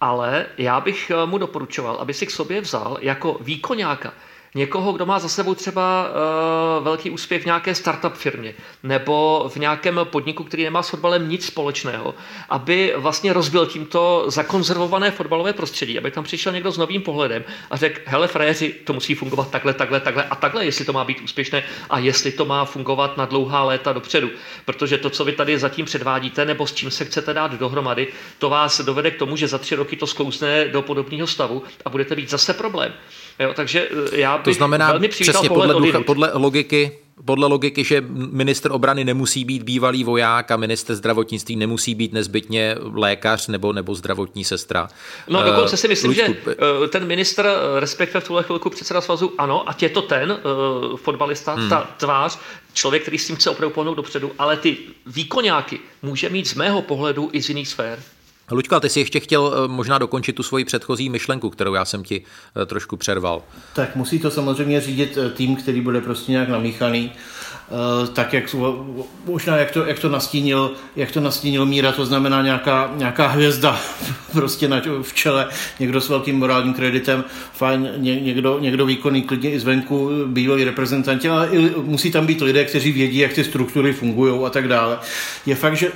ale 0.00 0.46
já 0.58 0.80
bych 0.80 1.10
eh, 1.10 1.26
mu 1.26 1.38
doporučoval, 1.38 1.96
aby 1.96 2.14
si 2.14 2.26
k 2.26 2.30
sobě 2.30 2.60
vzal 2.60 2.98
jako 3.00 3.38
výkonáka 3.40 4.14
někoho, 4.54 4.92
kdo 4.92 5.06
má 5.06 5.18
za 5.18 5.28
sebou 5.28 5.54
třeba 5.54 6.08
uh, 6.78 6.84
velký 6.84 7.10
úspěch 7.10 7.42
v 7.42 7.46
nějaké 7.46 7.74
startup 7.74 8.14
firmě 8.14 8.54
nebo 8.82 9.46
v 9.54 9.56
nějakém 9.56 10.00
podniku, 10.04 10.44
který 10.44 10.64
nemá 10.64 10.82
s 10.82 10.88
fotbalem 10.88 11.28
nic 11.28 11.46
společného, 11.46 12.14
aby 12.48 12.94
vlastně 12.96 13.32
rozbil 13.32 13.66
tímto 13.66 14.24
zakonzervované 14.26 15.10
fotbalové 15.10 15.52
prostředí, 15.52 15.98
aby 15.98 16.10
tam 16.10 16.24
přišel 16.24 16.52
někdo 16.52 16.72
s 16.72 16.78
novým 16.78 17.02
pohledem 17.02 17.44
a 17.70 17.76
řekl, 17.76 18.00
hele 18.04 18.28
frajeři, 18.28 18.74
to 18.84 18.92
musí 18.92 19.14
fungovat 19.14 19.50
takhle, 19.50 19.74
takhle, 19.74 20.00
takhle 20.00 20.24
a 20.24 20.36
takhle, 20.36 20.64
jestli 20.64 20.84
to 20.84 20.92
má 20.92 21.04
být 21.04 21.20
úspěšné 21.20 21.62
a 21.90 21.98
jestli 21.98 22.32
to 22.32 22.44
má 22.44 22.64
fungovat 22.64 23.16
na 23.16 23.24
dlouhá 23.24 23.64
léta 23.64 23.92
dopředu. 23.92 24.30
Protože 24.64 24.98
to, 24.98 25.10
co 25.10 25.24
vy 25.24 25.32
tady 25.32 25.58
zatím 25.58 25.86
předvádíte, 25.86 26.44
nebo 26.44 26.66
s 26.66 26.72
čím 26.72 26.90
se 26.90 27.04
chcete 27.04 27.34
dát 27.34 27.52
dohromady, 27.52 28.08
to 28.38 28.50
vás 28.50 28.80
dovede 28.80 29.10
k 29.10 29.18
tomu, 29.18 29.36
že 29.36 29.48
za 29.48 29.58
tři 29.58 29.74
roky 29.74 29.96
to 29.96 30.06
sklouzne 30.06 30.68
do 30.68 30.82
podobného 30.82 31.26
stavu 31.26 31.62
a 31.84 31.90
budete 31.90 32.16
mít 32.16 32.30
zase 32.30 32.54
problém. 32.54 32.92
Jo, 33.38 33.52
takže 33.54 33.88
eh, 34.12 34.20
já 34.20 34.38
bych 34.38 34.44
to 34.44 34.52
znamená 34.52 34.90
velmi 34.90 35.08
přesně 35.08 35.48
podle, 35.48 35.74
ducha, 35.74 36.00
podle 36.00 36.30
logiky 36.34 36.92
podle 37.24 37.46
logiky, 37.46 37.84
že 37.84 38.00
minister 38.10 38.72
obrany 38.72 39.04
nemusí 39.04 39.44
být 39.44 39.62
bývalý 39.62 40.04
voják 40.04 40.50
a 40.50 40.56
minister 40.56 40.96
zdravotnictví 40.96 41.56
nemusí 41.56 41.94
být 41.94 42.12
nezbytně 42.12 42.76
lékař 42.80 43.48
nebo, 43.48 43.72
nebo 43.72 43.94
zdravotní 43.94 44.44
sestra. 44.44 44.88
No 45.28 45.42
dokonce 45.42 45.76
si 45.76 45.88
myslím, 45.88 46.10
Lučku, 46.10 46.32
že 46.44 46.56
eh, 46.84 46.88
ten 46.88 47.06
minister, 47.06 47.46
eh, 47.46 47.80
respektive 47.80 48.20
v 48.20 48.26
tuhle 48.26 48.42
chvilku 48.42 48.70
předseda 48.70 49.00
svazu, 49.00 49.32
ano, 49.38 49.70
a 49.70 49.76
je 49.80 49.88
to 49.88 50.02
ten 50.02 50.38
fotbalista, 50.96 51.52
hmm. 51.54 51.68
ta 51.68 51.80
tvář, 51.96 52.38
člověk, 52.72 53.02
který 53.02 53.18
s 53.18 53.26
tím 53.26 53.36
chce 53.36 53.50
opravdu 53.50 53.74
pohnout 53.74 53.96
dopředu, 53.96 54.32
ale 54.38 54.56
ty 54.56 54.76
výkonáky 55.06 55.80
může 56.02 56.28
mít 56.28 56.48
z 56.48 56.54
mého 56.54 56.82
pohledu 56.82 57.30
i 57.32 57.42
z 57.42 57.48
jiných 57.48 57.68
sfér. 57.68 57.98
Luďka, 58.52 58.80
ty 58.80 58.88
jsi 58.88 59.00
ještě 59.00 59.20
chtěl 59.20 59.54
eh, 59.54 59.68
možná 59.68 59.98
dokončit 59.98 60.32
tu 60.32 60.42
svoji 60.42 60.64
předchozí 60.64 61.08
myšlenku, 61.08 61.50
kterou 61.50 61.74
já 61.74 61.84
jsem 61.84 62.04
ti 62.04 62.22
eh, 62.62 62.66
trošku 62.66 62.96
přerval. 62.96 63.42
Tak 63.74 63.96
musí 63.96 64.18
to 64.18 64.30
samozřejmě 64.30 64.80
řídit 64.80 65.18
eh, 65.18 65.30
tým, 65.30 65.56
který 65.56 65.80
bude 65.80 66.00
prostě 66.00 66.32
nějak 66.32 66.48
namíchaný, 66.48 67.12
tak 68.12 68.32
jak, 68.32 68.56
možná 69.24 69.56
jak 69.56 69.70
to, 69.70 69.84
jak 69.84 69.98
to 69.98 70.08
nastínil, 70.08 70.72
jak 70.96 71.10
to 71.10 71.20
nastínil 71.20 71.66
Míra, 71.66 71.92
to 71.92 72.06
znamená 72.06 72.42
nějaká, 72.42 72.92
nějaká 72.96 73.26
hvězda 73.26 73.80
prostě 74.32 74.68
na, 74.68 74.82
v 75.02 75.14
čele, 75.14 75.48
někdo 75.80 76.00
s 76.00 76.08
velkým 76.08 76.38
morálním 76.38 76.74
kreditem, 76.74 77.24
fajn, 77.52 77.88
ně, 77.96 78.20
někdo, 78.20 78.58
někdo 78.58 78.86
výkonný 78.86 79.22
klidně 79.22 79.50
i 79.50 79.60
zvenku, 79.60 80.10
bývalý 80.26 80.64
reprezentanti, 80.64 81.28
ale 81.28 81.48
i, 81.48 81.70
musí 81.76 82.10
tam 82.10 82.26
být 82.26 82.40
lidé, 82.40 82.64
kteří 82.64 82.92
vědí, 82.92 83.18
jak 83.18 83.32
ty 83.32 83.44
struktury 83.44 83.92
fungují 83.92 84.44
a 84.46 84.50
tak 84.50 84.68
dále. 84.68 84.98
Je 85.46 85.54
fakt, 85.54 85.76
že 85.76 85.92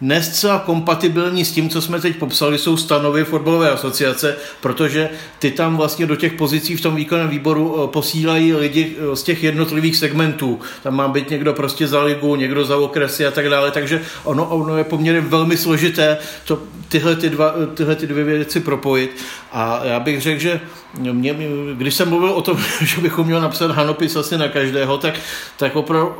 Nescela 0.00 0.58
kompatibilní 0.58 1.44
s 1.44 1.52
tím, 1.52 1.68
co 1.68 1.82
jsme 1.82 2.00
teď 2.00 2.16
popsali, 2.16 2.58
jsou 2.58 2.76
stanovy 2.76 3.24
fotbalové 3.24 3.70
asociace, 3.70 4.36
protože 4.60 5.10
ty 5.38 5.50
tam 5.50 5.76
vlastně 5.76 6.06
do 6.06 6.16
těch 6.16 6.32
pozicí 6.32 6.76
v 6.76 6.80
tom 6.80 6.96
výkonném 6.96 7.28
výboru 7.28 7.84
eh, 7.84 7.88
posílají 7.88 8.54
lidi 8.54 8.96
eh, 8.96 9.16
z 9.16 9.22
těch 9.22 9.42
jednotlivých 9.42 9.96
segmentů. 9.96 10.60
Tam 10.82 10.94
má 10.94 11.08
být 11.08 11.30
někdo 11.30 11.52
prostě 11.52 11.86
za 11.86 12.02
ligu, 12.02 12.36
někdo 12.36 12.64
za 12.64 12.76
okresy 12.76 13.26
a 13.26 13.30
tak 13.30 13.48
dále, 13.48 13.70
takže 13.70 14.02
ono, 14.24 14.48
ono 14.48 14.76
je 14.76 14.84
poměrně 14.84 15.20
velmi 15.20 15.56
složité 15.56 16.18
to, 16.44 16.62
tyhle, 16.88 17.16
ty 17.16 17.30
dva, 17.30 17.54
tyhle 17.74 17.96
ty 17.96 18.06
dvě 18.06 18.24
věci 18.24 18.60
propojit. 18.60 19.16
A 19.52 19.80
já 19.84 20.00
bych 20.00 20.20
řekl, 20.20 20.40
že 20.40 20.60
mě, 20.98 21.36
když 21.74 21.94
jsem 21.94 22.08
mluvil 22.08 22.30
o 22.30 22.42
tom, 22.42 22.58
že 22.80 23.00
bychom 23.00 23.26
měli 23.26 23.40
napsat 23.40 23.70
hanopis 23.70 24.16
asi 24.16 24.38
na 24.38 24.48
každého, 24.48 24.98
tak, 24.98 25.14
tak 25.56 25.76
opravdu 25.76 26.12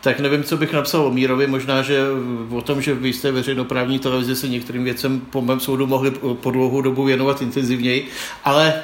tak 0.00 0.20
nevím, 0.20 0.44
co 0.44 0.56
bych 0.56 0.72
napsal 0.72 1.06
o 1.06 1.10
Mírovi. 1.10 1.46
Možná, 1.46 1.82
že 1.82 2.00
o 2.50 2.62
tom, 2.62 2.82
že 2.82 2.94
vy 2.94 3.12
jste 3.12 3.32
veřejnoprávní 3.32 3.98
televize 3.98 4.36
se 4.36 4.48
některým 4.48 4.84
věcem 4.84 5.20
po 5.20 5.42
mém 5.42 5.60
soudu 5.60 5.86
mohli 5.86 6.10
po 6.34 6.50
dlouhou 6.50 6.82
dobu 6.82 7.04
věnovat 7.04 7.42
intenzivněji, 7.42 8.08
ale 8.44 8.82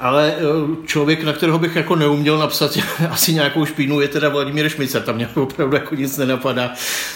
ale 0.00 0.34
eh, 0.36 0.86
člověk, 0.86 1.22
na 1.22 1.32
kterého 1.32 1.58
bych 1.58 1.76
jako 1.76 1.96
neuměl 1.96 2.38
napsat 2.38 2.78
asi 3.10 3.34
nějakou 3.34 3.64
špínu, 3.64 4.00
je 4.00 4.08
teda 4.08 4.28
Vladimír 4.28 4.68
Šmicer. 4.68 5.02
Tam 5.02 5.14
mě 5.14 5.28
opravdu 5.34 5.76
jako 5.76 5.94
nic 5.94 6.16
nenapadá. 6.16 6.72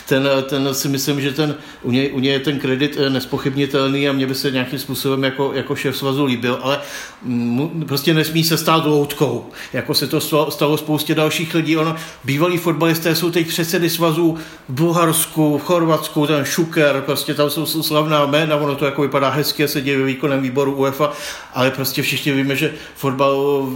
Ten, 0.08 0.28
ten 0.48 0.74
si 0.74 0.88
myslím, 0.88 1.20
že 1.20 1.32
ten, 1.32 1.54
u, 1.82 1.90
něj, 1.90 2.10
u 2.12 2.20
něj 2.20 2.32
je 2.32 2.40
ten 2.40 2.58
kredit 2.58 2.96
eh, 3.00 3.10
nespochybnitelný 3.10 4.08
a 4.08 4.12
mě 4.12 4.26
by 4.26 4.34
se 4.34 4.50
nějakým 4.50 4.78
způsobem 4.78 5.24
jako, 5.24 5.52
jako 5.54 5.76
šéf 5.76 5.96
svazu 5.96 6.24
líbil, 6.24 6.58
ale 6.62 6.80
m, 7.26 7.84
prostě 7.88 8.14
nesmí 8.14 8.44
se 8.44 8.58
stát 8.58 8.86
loutkou, 8.86 9.50
jako 9.72 9.94
se 9.94 10.06
to 10.06 10.20
stalo 10.50 10.76
spoustě 10.76 11.14
dalších 11.14 11.54
lidí. 11.54 11.76
Ono, 11.76 11.96
bývalí 12.24 12.58
fotbalisté 12.58 13.14
jsou 13.14 13.30
teď 13.30 13.48
předsedy 13.48 13.90
svazů 13.90 14.38
v 14.68 14.72
Bulharsku, 14.72 15.58
v 15.58 15.62
Chorvatsku, 15.62 16.26
ten 16.26 16.44
Šuker, 16.44 17.02
prostě 17.06 17.34
tam 17.34 17.50
jsou 17.50 17.66
slavná 17.66 18.26
jména, 18.26 18.56
ono 18.56 18.76
to 18.76 18.84
jako 18.84 19.02
vypadá 19.02 19.30
hezky, 19.30 19.68
se 19.68 19.80
děje 19.80 20.04
výkonem 20.04 20.42
výboru 20.42 20.74
UEFA, 20.74 21.12
ale 21.54 21.70
prostě 21.70 22.02
všichni 22.02 22.32
víme, 22.32 22.56
že 22.62 22.72
fotbal 22.94 23.66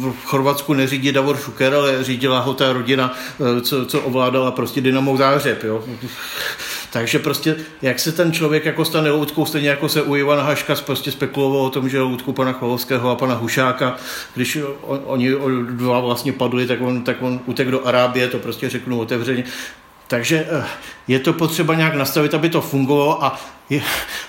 v 0.00 0.24
Chorvatsku 0.24 0.74
neřídí 0.74 1.12
Davor 1.12 1.36
Šuker, 1.36 1.74
ale 1.74 2.04
řídila 2.04 2.40
ho 2.40 2.54
ta 2.54 2.72
rodina, 2.72 3.14
eh, 3.14 3.60
co, 3.60 3.86
co 3.86 4.00
ovládala 4.00 4.50
prostě 4.50 4.80
Dynamo 4.80 5.16
Zářeb. 5.16 5.64
Jo. 5.64 5.84
Takže 6.92 7.18
prostě, 7.18 7.56
jak 7.82 7.98
se 7.98 8.12
ten 8.12 8.32
člověk 8.32 8.64
jako 8.64 8.84
stane 8.84 9.10
loutkou, 9.10 9.46
stejně 9.46 9.68
jako 9.68 9.88
se 9.88 10.02
u 10.02 10.16
Ivana 10.16 10.42
Haška 10.42 10.74
prostě 10.74 11.12
spekuloval 11.12 11.62
o 11.62 11.70
tom, 11.70 11.88
že 11.88 12.00
loutku 12.00 12.32
pana 12.32 12.52
Chvalovského 12.52 13.10
a 13.10 13.14
pana 13.14 13.34
Hušáka, 13.34 13.96
když 14.34 14.58
oni 14.86 15.30
dva 15.70 16.00
vlastně 16.00 16.32
padli, 16.32 16.66
tak 16.66 16.80
on, 16.80 17.02
tak 17.02 17.22
on 17.22 17.40
utek 17.46 17.70
do 17.70 17.86
Arábie, 17.86 18.28
to 18.28 18.38
prostě 18.38 18.68
řeknu 18.68 19.00
otevřeně. 19.00 19.44
Takže 20.08 20.46
eh, 20.50 20.64
je 21.08 21.18
to 21.18 21.32
potřeba 21.32 21.74
nějak 21.74 21.94
nastavit, 21.94 22.34
aby 22.34 22.48
to 22.48 22.60
fungovalo 22.60 23.24
a 23.24 23.40
je, 23.70 23.82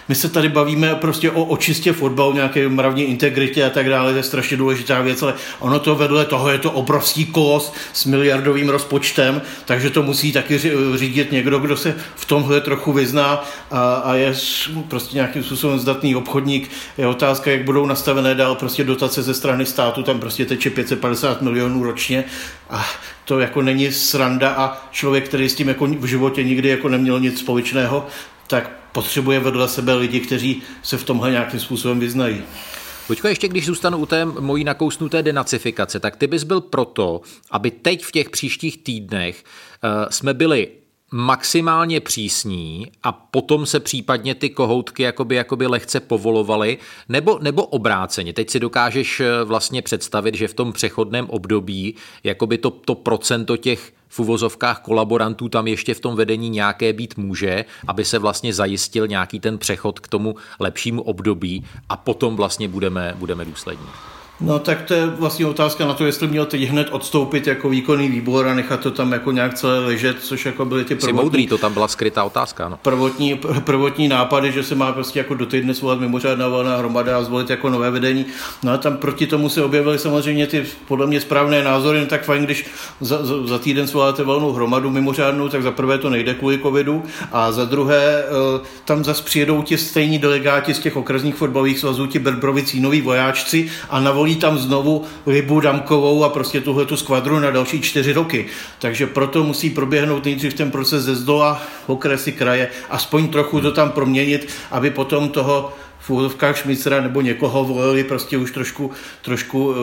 my 0.10 0.16
se 0.16 0.30
tady 0.30 0.50
bavíme 0.50 0.96
prostě 0.96 1.32
o 1.32 1.44
očistě 1.44 1.94
fotbalu, 1.94 2.34
nějaké 2.34 2.70
mravní 2.70 3.04
integritě 3.04 3.66
a 3.66 3.70
tak 3.70 3.90
dále, 3.90 4.12
to 4.12 4.18
je 4.18 4.24
strašně 4.24 4.58
důležitá 4.58 5.02
věc, 5.02 5.24
ale 5.24 5.34
ono 5.60 5.80
to 5.80 5.96
vedle 5.96 6.26
toho 6.26 6.50
je 6.50 6.58
to 6.58 6.72
obrovský 6.72 7.26
kolos 7.26 7.74
s 7.94 8.06
miliardovým 8.06 8.70
rozpočtem, 8.70 9.42
takže 9.66 9.90
to 9.90 10.04
musí 10.04 10.32
taky 10.32 10.60
řídit 10.96 11.32
někdo, 11.32 11.60
kdo 11.60 11.78
se 11.78 11.96
v 12.16 12.26
tomhle 12.26 12.62
trochu 12.62 12.94
vyzná 12.94 13.44
a, 13.72 13.94
a 13.94 14.16
je 14.16 14.34
prostě 14.88 15.16
nějakým 15.16 15.44
způsobem 15.44 15.80
zdatný 15.80 16.16
obchodník. 16.16 16.72
Je 16.98 17.08
otázka, 17.08 17.52
jak 17.52 17.64
budou 17.64 17.86
nastavené 17.86 18.36
dál 18.36 18.56
prostě 18.56 18.84
dotace 18.84 19.24
ze 19.24 19.34
strany 19.34 19.66
státu, 19.66 20.04
tam 20.04 20.20
prostě 20.20 20.46
teče 20.46 20.70
550 20.70 21.42
milionů 21.42 21.84
ročně 21.84 22.24
a 22.70 22.86
to 23.26 23.40
jako 23.40 23.62
není 23.62 23.92
sranda 23.92 24.50
a 24.50 24.88
člověk, 24.92 25.28
který 25.28 25.50
s 25.50 25.56
tím 25.56 25.68
jako 25.68 25.86
v 25.86 26.06
životě 26.06 26.44
nikdy 26.44 26.70
jako 26.70 26.90
neměl 26.90 27.20
nic 27.20 27.40
společného, 27.40 28.08
tak 28.52 28.72
potřebuje 28.92 29.40
vedle 29.40 29.68
sebe 29.68 29.94
lidi, 29.94 30.20
kteří 30.20 30.62
se 30.84 30.98
v 30.98 31.04
tomhle 31.04 31.32
nějakým 31.32 31.60
způsobem 31.60 32.00
vyznají. 32.00 32.42
Luďko, 33.10 33.28
ještě 33.28 33.48
když 33.48 33.66
zůstanu 33.66 33.98
u 33.98 34.06
té 34.06 34.26
mojí 34.26 34.64
nakousnuté 34.64 35.24
denacifikace, 35.24 36.00
tak 36.00 36.16
ty 36.16 36.28
bys 36.28 36.44
byl 36.44 36.62
proto, 36.62 37.22
aby 37.52 37.72
teď 37.72 38.06
v 38.06 38.12
těch 38.12 38.30
příštích 38.30 38.84
týdnech 38.84 39.44
uh, 39.84 40.10
jsme 40.10 40.34
byli 40.34 40.68
maximálně 41.12 42.00
přísní 42.00 42.92
a 43.04 43.12
potom 43.12 43.66
se 43.66 43.80
případně 43.80 44.36
ty 44.36 44.50
kohoutky 44.50 45.04
jakoby, 45.04 45.36
jakoby 45.36 45.68
lehce 45.68 46.00
povolovaly, 46.00 46.78
nebo, 47.10 47.40
nebo 47.42 47.66
obráceně. 47.66 48.34
Teď 48.34 48.50
si 48.50 48.60
dokážeš 48.60 49.20
eh, 49.20 49.44
vlastně 49.44 49.82
představit, 49.82 50.36
že 50.36 50.48
v 50.48 50.54
tom 50.54 50.74
přechodném 50.74 51.30
období 51.30 51.96
jakoby 52.24 52.58
to, 52.58 52.70
to 52.70 52.96
procento 52.96 53.58
těch 53.58 53.94
v 54.08 54.20
uvozovkách 54.20 54.82
kolaborantů 54.82 55.50
tam 55.50 55.68
ještě 55.68 55.94
v 55.94 56.00
tom 56.00 56.16
vedení 56.16 56.50
nějaké 56.50 56.94
být 56.94 57.18
může, 57.18 57.66
aby 57.88 58.06
se 58.06 58.20
vlastně 58.20 58.54
zajistil 58.54 59.08
nějaký 59.08 59.40
ten 59.40 59.58
přechod 59.58 60.00
k 60.00 60.08
tomu 60.08 60.36
lepšímu 60.60 61.02
období 61.02 61.66
a 61.90 61.98
potom 61.98 62.36
vlastně 62.36 62.68
budeme, 62.68 63.14
budeme 63.18 63.46
důslední. 63.46 63.88
No 64.42 64.60
tak 64.60 64.82
to 64.82 64.94
je 64.94 65.06
vlastně 65.06 65.46
otázka 65.46 65.86
na 65.86 65.94
to, 65.94 66.06
jestli 66.06 66.28
měl 66.28 66.46
teď 66.46 66.62
hned 66.62 66.88
odstoupit 66.92 67.48
jako 67.48 67.70
výkonný 67.70 68.10
výbor 68.10 68.48
a 68.48 68.54
nechat 68.54 68.80
to 68.80 68.92
tam 68.92 69.12
jako 69.12 69.32
nějak 69.32 69.54
celé 69.54 69.80
ležet, 69.80 70.18
což 70.24 70.46
jako 70.46 70.66
byly 70.66 70.84
ty 70.84 70.96
prvotní... 70.96 71.22
moudrý, 71.22 71.48
to 71.48 71.58
tam 71.58 71.74
byla 71.74 71.88
skrytá 71.88 72.24
otázka, 72.24 72.70
no. 72.70 72.80
Prvotní, 72.82 73.40
prvotní 73.64 74.08
nápady, 74.08 74.52
že 74.52 74.64
se 74.64 74.76
má 74.76 74.92
prostě 74.92 75.20
jako 75.20 75.34
do 75.34 75.46
týdne 75.46 75.74
svolat 75.74 76.00
mimořádná 76.00 76.48
volná 76.48 76.78
hromada 76.78 77.18
a 77.18 77.24
zvolit 77.24 77.50
jako 77.50 77.70
nové 77.70 77.92
vedení. 77.92 78.26
No 78.64 78.72
a 78.72 78.78
tam 78.78 78.98
proti 78.98 79.28
tomu 79.28 79.50
se 79.50 79.64
objevily 79.64 80.00
samozřejmě 80.00 80.48
ty 80.48 80.66
podle 80.88 81.08
mě 81.08 81.22
správné 81.22 81.64
názory, 81.64 82.00
no 82.00 82.06
tak 82.06 82.24
fajn, 82.24 82.44
když 82.44 82.66
za, 83.02 83.26
za, 83.26 83.48
za 83.48 83.60
týden 83.60 83.88
svoláte 83.88 84.24
volnou 84.24 84.54
hromadu 84.54 84.90
mimořádnou, 84.90 85.50
tak 85.50 85.64
za 85.64 85.72
prvé 85.72 85.98
to 85.98 86.10
nejde 86.10 86.34
kvůli 86.34 86.58
covidu 86.58 87.04
a 87.32 87.52
za 87.52 87.66
druhé 87.66 88.24
eh, 88.24 88.62
tam 88.86 89.04
zase 89.04 89.24
přijedou 89.24 89.62
ti 89.62 89.78
stejní 89.78 90.20
delegáti 90.20 90.74
z 90.74 90.80
těch 90.80 90.96
okresních 90.96 91.36
fotbalových 91.36 91.80
svazů, 91.80 92.08
ti 92.08 92.20
Berbrovicí 92.20 92.80
noví 92.80 93.02
vojáčci 93.02 93.70
a 93.90 94.00
navolí 94.00 94.31
volí 94.32 94.40
tam 94.40 94.58
znovu 94.58 95.04
Libu 95.28 95.60
Damkovou 95.60 96.24
a 96.24 96.30
prostě 96.30 96.62
tuhle 96.62 96.86
tu 96.86 96.98
skvadru 96.98 97.40
na 97.40 97.52
další 97.52 97.82
čtyři 97.82 98.14
roky. 98.14 98.46
Takže 98.80 99.08
proto 99.08 99.44
musí 99.44 99.70
proběhnout 99.70 100.26
nejdřív 100.26 100.54
ten 100.54 100.72
proces 100.72 101.04
ze 101.04 101.16
zdola, 101.16 101.62
okresy 101.88 102.32
kraje, 102.32 102.70
aspoň 102.90 103.28
trochu 103.28 103.62
to 103.62 103.72
tam 103.72 103.92
proměnit, 103.92 104.48
aby 104.72 104.90
potom 104.90 105.30
toho 105.30 105.74
úvodovkách 106.12 106.58
Šmicera 106.58 107.02
nebo 107.02 107.22
někoho 107.22 107.64
volili 107.64 108.04
prostě 108.04 108.38
už 108.38 108.52
trošku, 108.52 108.92
trošku 109.22 109.76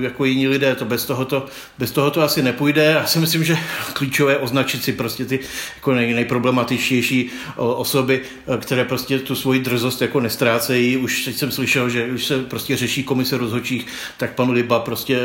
jako 0.00 0.24
jiní 0.24 0.48
lidé. 0.48 0.74
To 0.74 0.84
bez 0.84 1.04
tohoto, 1.04 1.46
bez 1.78 1.90
tohoto 1.90 2.22
asi 2.22 2.42
nepůjde. 2.42 2.84
Já 2.84 3.06
si 3.06 3.18
myslím, 3.18 3.44
že 3.44 3.56
klíčové 3.92 4.36
označit 4.36 4.84
si 4.84 4.92
prostě 4.92 5.24
ty 5.24 5.40
jako 5.76 5.94
nej, 5.94 6.14
nejproblematičtější 6.14 7.30
osoby, 7.56 8.20
které 8.58 8.84
prostě 8.84 9.18
tu 9.18 9.34
svoji 9.34 9.60
drzost 9.60 10.02
jako 10.02 10.20
nestrácejí. 10.20 10.96
Už 10.96 11.24
teď 11.24 11.36
jsem 11.36 11.50
slyšel, 11.50 11.88
že 11.90 12.06
už 12.06 12.24
se 12.24 12.38
prostě 12.38 12.76
řeší 12.76 13.02
komise 13.02 13.38
rozhodčích, 13.38 13.86
tak 14.16 14.34
pan 14.34 14.50
Liba 14.50 14.80
prostě 14.80 15.20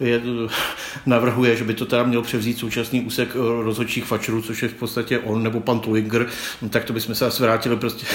je, 0.00 0.20
navrhuje, 1.06 1.56
že 1.56 1.64
by 1.64 1.74
to 1.74 1.86
teda 1.86 2.04
měl 2.04 2.22
převzít 2.22 2.58
současný 2.58 3.00
úsek 3.00 3.36
rozhodčích 3.62 4.04
fačerů, 4.04 4.42
což 4.42 4.62
je 4.62 4.68
v 4.68 4.74
podstatě 4.74 5.18
on 5.18 5.42
nebo 5.42 5.60
pan 5.60 5.80
Tulinger, 5.80 6.26
no, 6.62 6.68
tak 6.68 6.84
to 6.84 6.92
bychom 6.92 7.14
se 7.14 7.26
asi 7.26 7.42
vrátili 7.42 7.76
prostě 7.76 8.06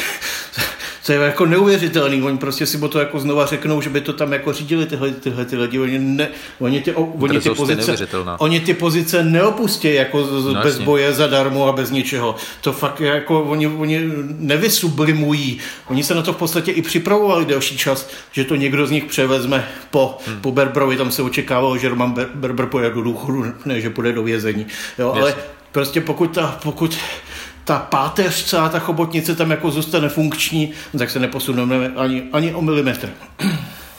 co 1.07 1.13
je 1.13 1.19
jako 1.19 1.45
neuvěřitelný. 1.45 2.21
Oni 2.21 2.37
prostě 2.37 2.65
si 2.65 2.77
o 2.77 2.87
to 2.87 2.99
jako 2.99 3.19
znova 3.19 3.45
řeknou, 3.45 3.81
že 3.81 3.89
by 3.89 4.01
to 4.01 4.13
tam 4.13 4.33
jako 4.33 4.53
řídili 4.53 4.85
tyhle, 4.85 5.11
tyhle 5.11 5.45
ty 5.45 5.57
lidi. 5.57 5.79
Oni, 5.79 5.99
ne, 5.99 6.27
oni, 6.59 6.81
ty, 6.81 6.93
oni, 6.93 7.39
ty 7.39 7.49
pozice, 7.49 8.07
oni 8.37 8.59
ty 8.59 8.73
pozice 8.73 9.23
neopustí 9.23 9.93
jako 9.93 10.23
z, 10.23 10.45
no, 10.45 10.53
bez 10.53 10.65
jasně. 10.65 10.85
boje 10.85 11.13
zadarmo 11.13 11.67
a 11.67 11.71
bez 11.71 11.91
ničeho. 11.91 12.35
To 12.61 12.73
fakt 12.73 13.01
jako 13.01 13.41
oni, 13.43 13.67
oni 13.67 14.01
nevysublimují. 14.37 15.59
Oni 15.87 16.03
se 16.03 16.15
na 16.15 16.21
to 16.21 16.33
v 16.33 16.37
podstatě 16.37 16.71
i 16.71 16.81
připravovali 16.81 17.45
delší 17.45 17.77
čas, 17.77 18.09
že 18.31 18.43
to 18.43 18.55
někdo 18.55 18.87
z 18.87 18.91
nich 18.91 19.05
převezme 19.05 19.67
po, 19.91 20.17
hmm. 20.27 20.41
po 20.41 20.51
Berbrovi. 20.51 20.97
Tam 20.97 21.11
se 21.11 21.21
očekávalo, 21.21 21.77
že 21.77 21.89
Roman 21.89 22.11
Ber, 22.11 22.29
Berber 22.35 22.65
pojede 22.65 22.95
do 22.95 23.01
důchodu, 23.01 23.45
ne, 23.65 23.81
že 23.81 23.89
půjde 23.89 24.11
do 24.11 24.23
vězení. 24.23 24.65
Jo, 24.99 25.11
ale 25.11 25.35
prostě 25.71 26.01
pokud, 26.01 26.35
ta, 26.35 26.59
pokud 26.63 26.97
ta 27.67 27.79
páteř, 27.79 28.43
celá 28.43 28.69
ta 28.69 28.79
chobotnice 28.79 29.35
tam 29.35 29.51
jako 29.51 29.71
zůstane 29.71 30.09
funkční, 30.09 30.71
tak 30.97 31.09
se 31.09 31.19
neposuneme 31.19 31.91
ani, 31.95 32.23
ani 32.33 32.53
o 32.53 32.61
milimetr. 32.61 33.09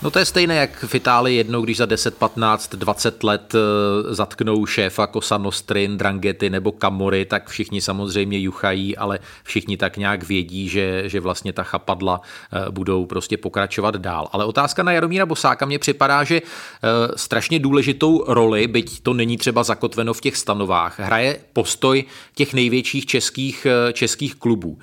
No 0.03 0.11
to 0.11 0.19
je 0.19 0.25
stejné 0.25 0.57
jak 0.57 0.85
v 0.85 0.95
Itálii 0.95 1.37
jednou, 1.37 1.63
když 1.63 1.77
za 1.77 1.87
10, 1.87 2.17
15, 2.17 2.75
20 2.75 3.25
let 3.25 3.55
eh, 3.55 4.15
zatknou 4.15 4.67
šéfa 4.67 5.07
Cosa 5.07 5.39
Nostrin, 5.39 5.99
Drangety 5.99 6.51
nebo 6.51 6.73
Kamory, 6.73 7.25
tak 7.25 7.49
všichni 7.49 7.81
samozřejmě 7.81 8.39
juchají, 8.39 8.97
ale 8.97 9.19
všichni 9.43 9.77
tak 9.77 9.97
nějak 9.97 10.23
vědí, 10.23 10.69
že, 10.69 11.03
že 11.07 11.21
vlastně 11.21 11.53
ta 11.53 11.63
chapadla 11.63 12.21
eh, 12.53 12.71
budou 12.71 13.07
prostě 13.07 13.37
pokračovat 13.37 13.97
dál. 13.97 14.29
Ale 14.33 14.45
otázka 14.45 14.83
na 14.83 14.93
Jaromíra 14.93 15.27
Bosáka 15.27 15.67
mě 15.67 15.79
připadá, 15.79 16.25
že 16.25 16.37
eh, 16.37 16.49
strašně 17.17 17.59
důležitou 17.59 18.25
roli, 18.29 18.67
byť 18.67 19.01
to 19.03 19.15
není 19.15 19.37
třeba 19.37 19.63
zakotveno 19.63 20.15
v 20.15 20.21
těch 20.21 20.37
stanovách, 20.37 21.01
hraje 21.01 21.41
postoj 21.53 22.05
těch 22.35 22.55
největších 22.55 23.07
českých, 23.07 23.67
českých 23.93 24.35
klubů. 24.35 24.79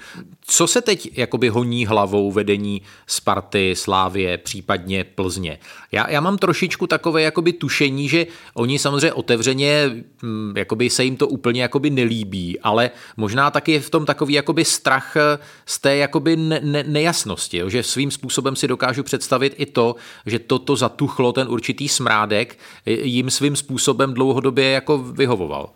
Co 0.47 0.67
se 0.67 0.81
teď 0.81 1.17
jakoby 1.17 1.49
honí 1.49 1.85
hlavou 1.85 2.31
vedení 2.31 2.81
Sparty, 3.07 3.75
Slávie, 3.75 4.37
případně 4.37 5.03
Plzně? 5.03 5.59
Já, 5.91 6.09
já 6.09 6.21
mám 6.21 6.37
trošičku 6.37 6.87
takové 6.87 7.21
jakoby 7.21 7.53
tušení, 7.53 8.09
že 8.09 8.27
oni 8.53 8.79
samozřejmě 8.79 9.13
otevřeně, 9.13 9.91
hm, 10.23 10.53
jakoby 10.57 10.89
se 10.89 11.03
jim 11.03 11.17
to 11.17 11.27
úplně 11.27 11.61
jakoby 11.61 11.89
nelíbí, 11.89 12.59
ale 12.59 12.91
možná 13.17 13.51
taky 13.51 13.71
je 13.71 13.79
v 13.79 13.89
tom 13.89 14.05
takový 14.05 14.33
jakoby 14.33 14.65
strach 14.65 15.17
z 15.65 15.79
té 15.79 15.97
jakoby 15.97 16.35
ne, 16.35 16.59
ne, 16.63 16.83
nejasnosti, 16.87 17.57
jo? 17.57 17.69
že 17.69 17.83
svým 17.83 18.11
způsobem 18.11 18.55
si 18.55 18.67
dokážu 18.67 19.03
představit 19.03 19.53
i 19.57 19.65
to, 19.65 19.95
že 20.25 20.39
toto 20.39 20.75
zatuchlo 20.75 21.33
ten 21.33 21.47
určitý 21.47 21.87
smrádek 21.87 22.59
jim 22.85 23.29
svým 23.29 23.55
způsobem 23.55 24.13
dlouhodobě 24.13 24.71
jako 24.71 24.97
vyhovoval. 24.97 25.69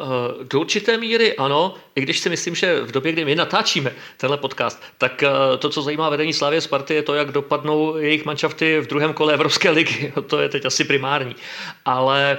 Eh, 0.00 0.44
do 0.44 0.60
určité 0.60 0.98
míry 0.98 1.36
ano, 1.36 1.74
i 1.94 2.00
když 2.00 2.18
si 2.18 2.28
myslím, 2.28 2.54
že 2.54 2.80
v 2.80 2.92
době, 2.92 3.12
kdy 3.12 3.24
my 3.24 3.34
natáčíme 3.34 3.92
tenhle 4.16 4.36
podcast, 4.36 4.82
tak 4.98 5.22
eh, 5.22 5.28
to, 5.58 5.70
co 5.70 5.82
zajímá 5.82 6.08
vedení 6.08 6.32
Slávě 6.32 6.60
Sparty, 6.60 6.94
je 6.94 7.02
to, 7.02 7.14
jak 7.14 7.32
dopadnou 7.32 7.96
jejich 7.96 8.24
manšafty 8.24 8.80
v 8.80 8.86
druhém 8.86 9.12
kole 9.12 9.34
Evropské 9.34 9.70
ligy. 9.70 10.12
To 10.26 10.38
je 10.40 10.48
teď 10.48 10.66
asi 10.66 10.84
primární. 10.84 11.36
Ale 11.84 12.38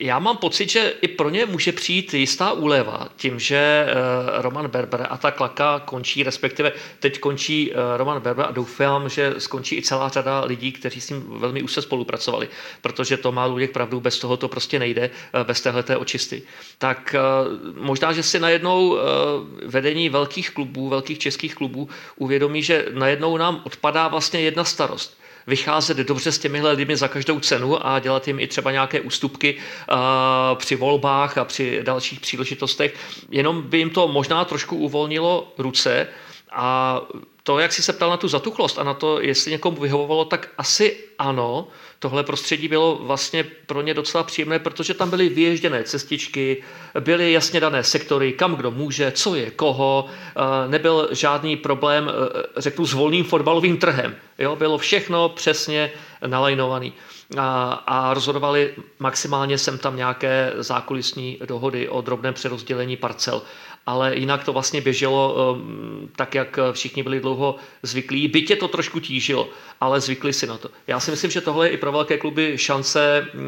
já 0.00 0.18
mám 0.18 0.36
pocit, 0.36 0.70
že 0.70 0.94
i 1.00 1.08
pro 1.08 1.30
ně 1.30 1.46
může 1.46 1.72
přijít 1.72 2.14
jistá 2.14 2.52
úleva 2.52 3.08
tím, 3.16 3.38
že 3.38 3.56
eh, 3.56 3.94
Roman 4.42 4.68
Berber 4.68 5.06
a 5.10 5.16
ta 5.16 5.30
klaka 5.30 5.80
končí, 5.80 6.22
respektive 6.22 6.72
teď 7.00 7.18
končí 7.18 7.72
eh, 7.72 7.96
Roman 7.96 8.20
Berber 8.20 8.46
a 8.46 8.50
doufám, 8.50 9.08
že 9.08 9.34
skončí 9.38 9.76
i 9.76 9.82
celá 9.82 10.08
řada 10.08 10.44
lidí, 10.44 10.72
kteří 10.72 11.00
s 11.00 11.10
ním 11.10 11.24
velmi 11.28 11.62
úzce 11.62 11.82
spolupracovali, 11.82 12.48
protože 12.82 13.16
to 13.16 13.32
má 13.32 13.44
Luděk 13.44 13.72
pravdu, 13.72 14.00
bez 14.00 14.18
toho 14.18 14.36
to 14.36 14.48
prostě 14.48 14.78
nejde, 14.78 15.10
eh, 15.32 15.44
bez 15.44 15.60
téhleté 15.60 15.96
očisty. 15.96 16.42
Tak 16.78 17.14
možná, 17.74 18.12
že 18.12 18.22
si 18.22 18.40
najednou 18.40 18.98
vedení 19.66 20.08
velkých 20.08 20.50
klubů, 20.50 20.88
velkých 20.88 21.18
českých 21.18 21.54
klubů 21.54 21.88
uvědomí, 22.16 22.62
že 22.62 22.86
najednou 22.92 23.36
nám 23.36 23.62
odpadá 23.64 24.08
vlastně 24.08 24.40
jedna 24.40 24.64
starost 24.64 25.18
vycházet 25.48 25.96
dobře 25.96 26.32
s 26.32 26.38
těmihle 26.38 26.72
lidmi 26.72 26.96
za 26.96 27.08
každou 27.08 27.40
cenu 27.40 27.86
a 27.86 27.98
dělat 27.98 28.28
jim 28.28 28.40
i 28.40 28.46
třeba 28.46 28.70
nějaké 28.70 29.00
ústupky 29.00 29.56
při 30.54 30.76
volbách 30.76 31.38
a 31.38 31.44
při 31.44 31.80
dalších 31.82 32.20
příležitostech. 32.20 32.94
Jenom 33.30 33.62
by 33.62 33.78
jim 33.78 33.90
to 33.90 34.08
možná 34.08 34.44
trošku 34.44 34.76
uvolnilo 34.76 35.52
ruce 35.58 36.08
a 36.52 37.00
to, 37.48 37.58
jak 37.58 37.72
jsi 37.72 37.82
se 37.82 37.92
ptal 37.92 38.10
na 38.10 38.16
tu 38.16 38.28
zatuchlost 38.28 38.78
a 38.78 38.84
na 38.84 38.94
to, 38.94 39.20
jestli 39.20 39.50
někomu 39.50 39.80
vyhovovalo, 39.80 40.24
tak 40.24 40.48
asi 40.58 40.96
ano. 41.18 41.68
Tohle 41.98 42.24
prostředí 42.24 42.68
bylo 42.68 42.98
vlastně 43.02 43.44
pro 43.66 43.82
ně 43.82 43.94
docela 43.94 44.24
příjemné, 44.24 44.58
protože 44.58 44.94
tam 44.94 45.10
byly 45.10 45.28
vyježděné 45.28 45.84
cestičky, 45.84 46.62
byly 47.00 47.32
jasně 47.32 47.60
dané 47.60 47.84
sektory, 47.84 48.32
kam 48.32 48.54
kdo 48.54 48.70
může, 48.70 49.10
co 49.10 49.34
je 49.34 49.50
koho, 49.50 50.06
eh, 50.08 50.68
nebyl 50.68 51.08
žádný 51.12 51.56
problém, 51.56 52.10
eh, 52.10 52.42
řeknu, 52.56 52.86
s 52.86 52.92
volným 52.92 53.24
fotbalovým 53.24 53.76
trhem. 53.76 54.16
Jo, 54.38 54.56
bylo 54.56 54.78
všechno 54.78 55.28
přesně 55.28 55.92
nalajnovaný. 56.26 56.92
A, 57.38 57.72
a 57.86 58.14
rozhodovali 58.14 58.74
maximálně 58.98 59.58
sem 59.58 59.78
tam 59.78 59.96
nějaké 59.96 60.52
zákulisní 60.58 61.38
dohody 61.44 61.88
o 61.88 62.00
drobném 62.00 62.34
přerozdělení 62.34 62.96
parcel 62.96 63.42
ale 63.88 64.16
jinak 64.16 64.44
to 64.44 64.52
vlastně 64.52 64.80
běželo 64.80 65.52
um, 65.52 66.10
tak, 66.16 66.34
jak 66.34 66.58
všichni 66.72 67.02
byli 67.02 67.20
dlouho 67.20 67.56
zvyklí. 67.82 68.28
Bytě 68.28 68.56
to 68.56 68.68
trošku 68.68 69.00
tížilo, 69.00 69.48
ale 69.80 70.00
zvykli 70.00 70.32
si 70.32 70.46
na 70.46 70.58
to. 70.58 70.68
Já 70.86 71.00
si 71.00 71.10
myslím, 71.10 71.30
že 71.30 71.40
tohle 71.40 71.66
je 71.66 71.70
i 71.70 71.76
pro 71.76 71.92
velké 71.92 72.18
kluby 72.18 72.58
šance 72.58 73.26
uh, 73.34 73.40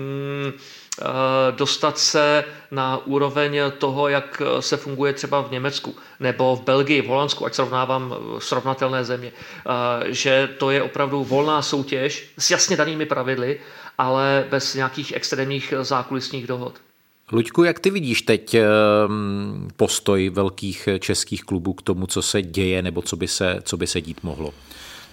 dostat 1.50 1.98
se 1.98 2.44
na 2.70 3.06
úroveň 3.06 3.60
toho, 3.78 4.08
jak 4.08 4.42
se 4.60 4.76
funguje 4.76 5.12
třeba 5.12 5.40
v 5.40 5.50
Německu 5.50 5.96
nebo 6.20 6.56
v 6.56 6.64
Belgii, 6.64 7.02
v 7.02 7.06
Holandsku, 7.06 7.46
ať 7.46 7.54
srovnávám 7.54 8.14
srovnatelné 8.38 9.04
země, 9.04 9.32
uh, 9.32 9.72
že 10.08 10.48
to 10.58 10.70
je 10.70 10.82
opravdu 10.82 11.24
volná 11.24 11.62
soutěž 11.62 12.32
s 12.38 12.50
jasně 12.50 12.76
danými 12.76 13.06
pravidly, 13.06 13.60
ale 13.98 14.46
bez 14.50 14.74
nějakých 14.74 15.12
extrémních 15.12 15.74
zákulisních 15.80 16.46
dohod. 16.46 16.89
Luďku, 17.32 17.64
jak 17.64 17.80
ty 17.80 17.90
vidíš 17.90 18.22
teď 18.22 18.54
ehm, 18.54 19.68
postoj 19.76 20.30
velkých 20.30 20.88
českých 20.98 21.44
klubů 21.44 21.72
k 21.72 21.82
tomu, 21.82 22.06
co 22.06 22.22
se 22.22 22.42
děje 22.42 22.82
nebo 22.82 23.02
co 23.02 23.16
by 23.16 23.28
se, 23.28 23.58
co 23.62 23.76
by 23.76 23.86
se 23.86 24.00
dít 24.00 24.22
mohlo? 24.22 24.54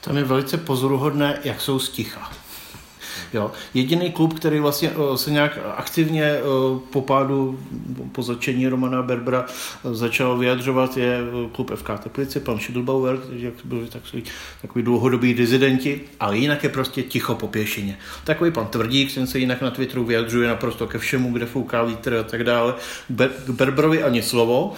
Tam 0.02 0.18
je 0.18 0.24
velice 0.24 0.58
pozoruhodné, 0.58 1.40
jak 1.44 1.62
jsou 1.62 1.80
sticha. 1.80 2.32
Jo. 3.34 3.52
Jediný 3.74 4.12
klub, 4.12 4.34
který 4.34 4.60
vlastně 4.60 4.92
eh, 4.92 5.18
se 5.18 5.32
nějak 5.32 5.60
aktivně 5.78 6.24
eh, 6.24 6.42
po 6.90 7.02
pádu, 7.02 7.60
po 8.12 8.24
začení 8.24 8.68
Romana 8.68 9.02
Berbera 9.02 9.46
eh, 9.48 9.96
začal 9.96 10.38
vyjadřovat, 10.38 10.98
je 10.98 11.20
klub 11.52 11.72
FK 11.76 11.90
Teplice, 12.04 12.40
pan 12.40 12.60
Schidlbauer, 12.60 13.18
kteří 13.18 13.48
byli 13.64 13.88
takový, 13.88 14.24
takový 14.62 14.84
dlouhodobý 14.84 15.34
dizidenti, 15.34 16.02
ale 16.20 16.38
jinak 16.38 16.64
je 16.64 16.70
prostě 16.70 17.04
ticho 17.04 17.36
po 17.36 17.48
pěšině. 17.48 17.98
Takový 18.24 18.52
pan 18.52 18.68
Tvrdík, 18.68 19.14
ten 19.14 19.28
se 19.28 19.40
jinak 19.40 19.62
na 19.62 19.72
Twitteru 19.72 20.04
vyjadřuje 20.04 20.48
naprosto 20.48 20.88
ke 20.88 20.98
všemu, 20.98 21.34
kde 21.34 21.46
fouká 21.46 21.84
vítr 21.84 22.16
a 22.16 22.24
tak 22.24 22.44
dále. 22.44 22.74
K 23.46 23.50
Berberovi 23.50 24.04
ani 24.04 24.22
slovo, 24.22 24.74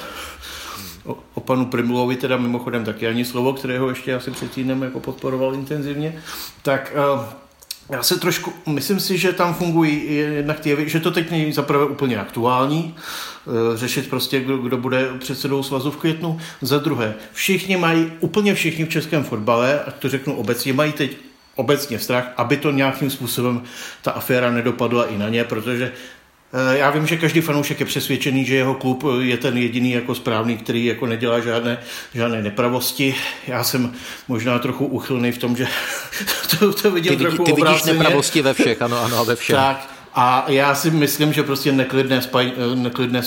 O, 1.06 1.18
o 1.34 1.42
panu 1.42 1.66
Primulovi 1.66 2.16
teda 2.16 2.38
mimochodem 2.38 2.86
taky 2.86 3.08
ani 3.08 3.26
slovo, 3.26 3.54
kterého 3.54 3.90
ještě 3.90 4.16
asi 4.16 4.32
před 4.32 4.52
týdnem 4.52 4.82
jako 4.82 5.00
podporoval 5.00 5.54
intenzivně, 5.54 6.22
tak 6.62 6.94
uh, 7.16 7.24
já 7.90 8.04
se 8.04 8.20
trošku, 8.20 8.54
myslím 8.66 9.00
si, 9.00 9.18
že 9.18 9.34
tam 9.34 9.54
fungují 9.54 10.16
jednak 10.16 10.60
ty 10.60 10.90
že 10.90 11.00
to 11.00 11.12
teď 11.12 11.32
není 11.32 11.54
zaprvé 11.54 11.86
úplně 11.86 12.18
aktuální, 12.18 12.96
eh, 12.96 13.78
řešit 13.78 14.10
prostě, 14.10 14.40
kdo, 14.40 14.58
kdo 14.58 14.78
bude 14.78 15.10
předsedou 15.20 15.64
svazu 15.64 15.92
v 15.92 15.98
květnu. 15.98 16.40
Za 16.62 16.78
druhé, 16.78 17.14
všichni 17.34 17.78
mají, 17.78 18.12
úplně 18.20 18.56
všichni 18.56 18.86
v 18.86 18.90
českém 18.90 19.24
fotbale, 19.24 19.80
a 19.80 19.92
to 19.92 20.10
řeknu 20.10 20.36
obecně, 20.36 20.74
mají 20.74 20.92
teď 20.92 21.18
obecně 21.56 22.00
strach, 22.00 22.34
aby 22.38 22.58
to 22.58 22.72
nějakým 22.72 23.10
způsobem 23.10 23.64
ta 24.02 24.12
aféra 24.12 24.52
nedopadla 24.52 25.06
i 25.06 25.18
na 25.18 25.30
ně, 25.30 25.44
protože 25.44 25.92
já 26.72 26.90
vím, 26.90 27.08
že 27.08 27.18
každý 27.18 27.42
fanoušek 27.42 27.80
je 27.80 27.86
přesvědčený, 27.86 28.46
že 28.46 28.56
jeho 28.56 28.74
klub 28.74 29.04
je 29.22 29.38
ten 29.38 29.58
jediný 29.58 29.92
jako 29.92 30.16
správný, 30.16 30.58
který 30.58 30.86
jako 30.86 31.06
nedělá 31.06 31.40
žádné, 31.40 31.78
žádné 32.14 32.42
nepravosti. 32.42 33.16
Já 33.48 33.64
jsem 33.64 33.94
možná 34.28 34.60
trochu 34.60 34.86
uchylný 34.86 35.32
v 35.32 35.38
tom, 35.38 35.56
že 35.56 35.68
to, 36.60 36.74
to 36.74 36.92
vidím 36.92 37.18
ty, 37.18 37.24
trochu 37.24 37.44
Ty 37.44 37.54
vidíš 37.54 37.84
nepravosti 37.84 38.42
ve 38.42 38.54
všech, 38.54 38.82
ano, 38.82 39.00
ano, 39.00 39.26
ve 39.26 39.36
všech. 39.36 39.56
Tak, 39.56 39.90
A 40.14 40.46
já 40.48 40.76
si 40.76 40.92
myslím, 40.92 41.34
že 41.34 41.44
prostě 41.44 41.72
neklidné 41.72 42.22
spaní, 42.22 42.54
neklidné, 42.76 43.22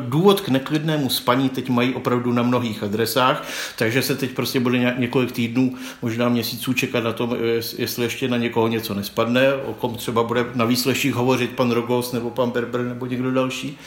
důvod 0.00 0.40
k 0.40 0.48
neklidnému 0.48 1.10
spaní 1.10 1.48
teď 1.48 1.68
mají 1.68 1.94
opravdu 1.94 2.32
na 2.32 2.42
mnohých 2.42 2.82
adresách, 2.82 3.48
takže 3.76 4.02
se 4.02 4.14
teď 4.14 4.30
prostě 4.30 4.60
bude 4.60 4.94
několik 4.98 5.32
týdnů, 5.32 5.74
možná 6.02 6.28
měsíců 6.28 6.72
čekat 6.72 7.04
na 7.04 7.12
tom, 7.12 7.36
jestli 7.78 8.04
ještě 8.04 8.28
na 8.28 8.36
někoho 8.36 8.68
něco 8.68 8.94
nespadne, 8.94 9.54
o 9.54 9.74
kom 9.74 9.94
třeba 9.94 10.22
bude 10.22 10.46
na 10.54 10.64
výsleších 10.64 11.14
hovořit 11.14 11.50
pan 11.50 11.70
Rogos 11.70 12.12
nebo 12.12 12.30
pan 12.30 12.50
Berber 12.50 12.80
nebo 12.80 13.06
někdo 13.06 13.32
další. 13.32 13.78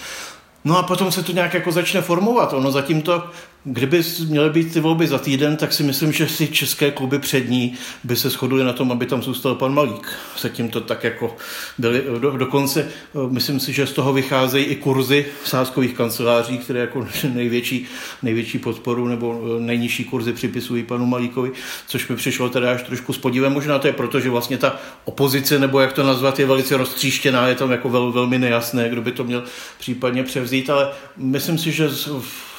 No 0.66 0.78
a 0.78 0.84
potom 0.84 1.12
se 1.12 1.24
to 1.24 1.32
nějak 1.32 1.54
jako 1.54 1.72
začne 1.72 2.02
formovat. 2.02 2.54
Ono 2.54 2.72
zatím 2.72 3.02
to 3.02 3.24
Kdyby 3.64 4.02
měly 4.28 4.50
být 4.50 4.74
ty 4.74 4.80
volby 4.80 5.08
za 5.08 5.18
týden, 5.18 5.56
tak 5.56 5.74
si 5.74 5.84
myslím, 5.84 6.12
že 6.12 6.28
si 6.28 6.48
české 6.48 6.92
kluby 6.92 7.20
přední 7.20 7.74
by 8.04 8.16
se 8.16 8.30
shodly 8.30 8.64
na 8.64 8.74
tom, 8.74 8.92
aby 8.92 9.06
tam 9.06 9.24
zůstal 9.24 9.56
pan 9.56 9.74
Malík. 9.74 10.08
Zatím 10.40 10.70
to 10.70 10.82
tak 10.82 11.04
jako 11.04 11.36
byly. 11.78 12.04
Do, 12.20 12.38
dokonce 12.38 12.82
eh, 12.82 13.18
myslím 13.30 13.60
si, 13.60 13.74
že 13.74 13.88
z 13.88 13.94
toho 13.94 14.14
vycházejí 14.14 14.66
i 14.66 14.76
kurzy 14.76 15.26
sázkových 15.46 15.94
kanceláří, 15.94 16.58
které 16.58 16.80
jako 16.80 17.08
největší, 17.34 17.86
největší 18.22 18.60
podporu 18.60 19.08
nebo 19.08 19.42
eh, 19.44 19.62
nejnižší 19.62 20.04
kurzy 20.04 20.34
připisují 20.34 20.84
panu 20.84 21.06
Malíkovi, 21.06 21.52
což 21.88 22.08
mi 22.08 22.16
přišlo 22.16 22.50
teda 22.50 22.72
až 22.72 22.84
trošku 22.84 23.14
s 23.14 23.18
podívem. 23.18 23.54
Možná 23.54 23.80
to 23.80 23.88
je 23.88 23.94
proto, 23.94 24.20
že 24.20 24.30
vlastně 24.30 24.58
ta 24.58 24.80
opozice, 25.06 25.60
nebo 25.60 25.80
jak 25.80 25.94
to 25.94 26.04
nazvat, 26.04 26.40
je 26.40 26.46
velice 26.46 26.78
roztříštěná, 26.78 27.48
je 27.48 27.56
tam 27.56 27.72
jako 27.72 27.90
vel, 27.90 28.12
velmi 28.12 28.40
nejasné, 28.40 28.90
kdo 28.90 29.02
by 29.02 29.12
to 29.12 29.24
měl 29.24 29.44
případně 29.80 30.24
převzít, 30.24 30.70
ale 30.70 30.90
myslím 31.18 31.58
si, 31.58 31.72
že 31.72 31.90
v 32.20 32.51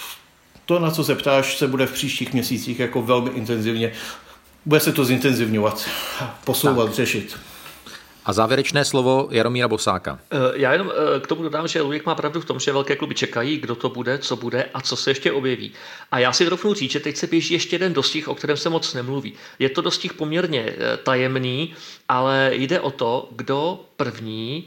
to, 0.72 0.78
na 0.78 0.90
co 0.90 1.04
se 1.04 1.14
ptáš, 1.14 1.58
se 1.58 1.68
bude 1.68 1.86
v 1.86 1.92
příštích 1.92 2.32
měsících 2.32 2.80
jako 2.80 3.02
velmi 3.02 3.30
intenzivně, 3.30 3.92
bude 4.66 4.80
se 4.80 4.92
to 4.92 5.04
zintenzivňovat, 5.04 5.88
posouvat, 6.44 6.86
tak. 6.86 6.94
řešit. 6.94 7.38
A 8.24 8.32
závěrečné 8.32 8.84
slovo 8.84 9.28
Jaromíra 9.30 9.68
Bosáka. 9.68 10.18
Eh, 10.30 10.36
já 10.54 10.72
jenom 10.72 10.92
eh, 11.16 11.20
k 11.20 11.26
tomu 11.26 11.42
dodám, 11.42 11.68
že 11.68 11.82
Luděk 11.82 12.06
má 12.06 12.14
pravdu 12.14 12.40
v 12.40 12.44
tom, 12.44 12.60
že 12.60 12.72
velké 12.72 12.96
kluby 12.96 13.14
čekají, 13.14 13.58
kdo 13.58 13.74
to 13.74 13.88
bude, 13.88 14.18
co 14.18 14.36
bude 14.36 14.68
a 14.74 14.80
co 14.80 14.96
se 14.96 15.10
ještě 15.10 15.32
objeví. 15.32 15.72
A 16.10 16.18
já 16.18 16.32
si 16.32 16.46
trochu 16.46 16.74
říct, 16.74 16.90
že 16.90 17.00
teď 17.00 17.16
se 17.16 17.26
běží 17.26 17.54
ještě 17.54 17.74
jeden 17.74 17.92
dostih, 17.92 18.28
o 18.28 18.34
kterém 18.34 18.56
se 18.56 18.68
moc 18.68 18.94
nemluví. 18.94 19.32
Je 19.58 19.68
to 19.68 19.80
dostih 19.80 20.14
poměrně 20.14 20.64
eh, 20.66 20.96
tajemný, 20.96 21.74
ale 22.08 22.50
jde 22.54 22.80
o 22.80 22.90
to, 22.90 23.28
kdo 23.30 23.80
první 23.96 24.64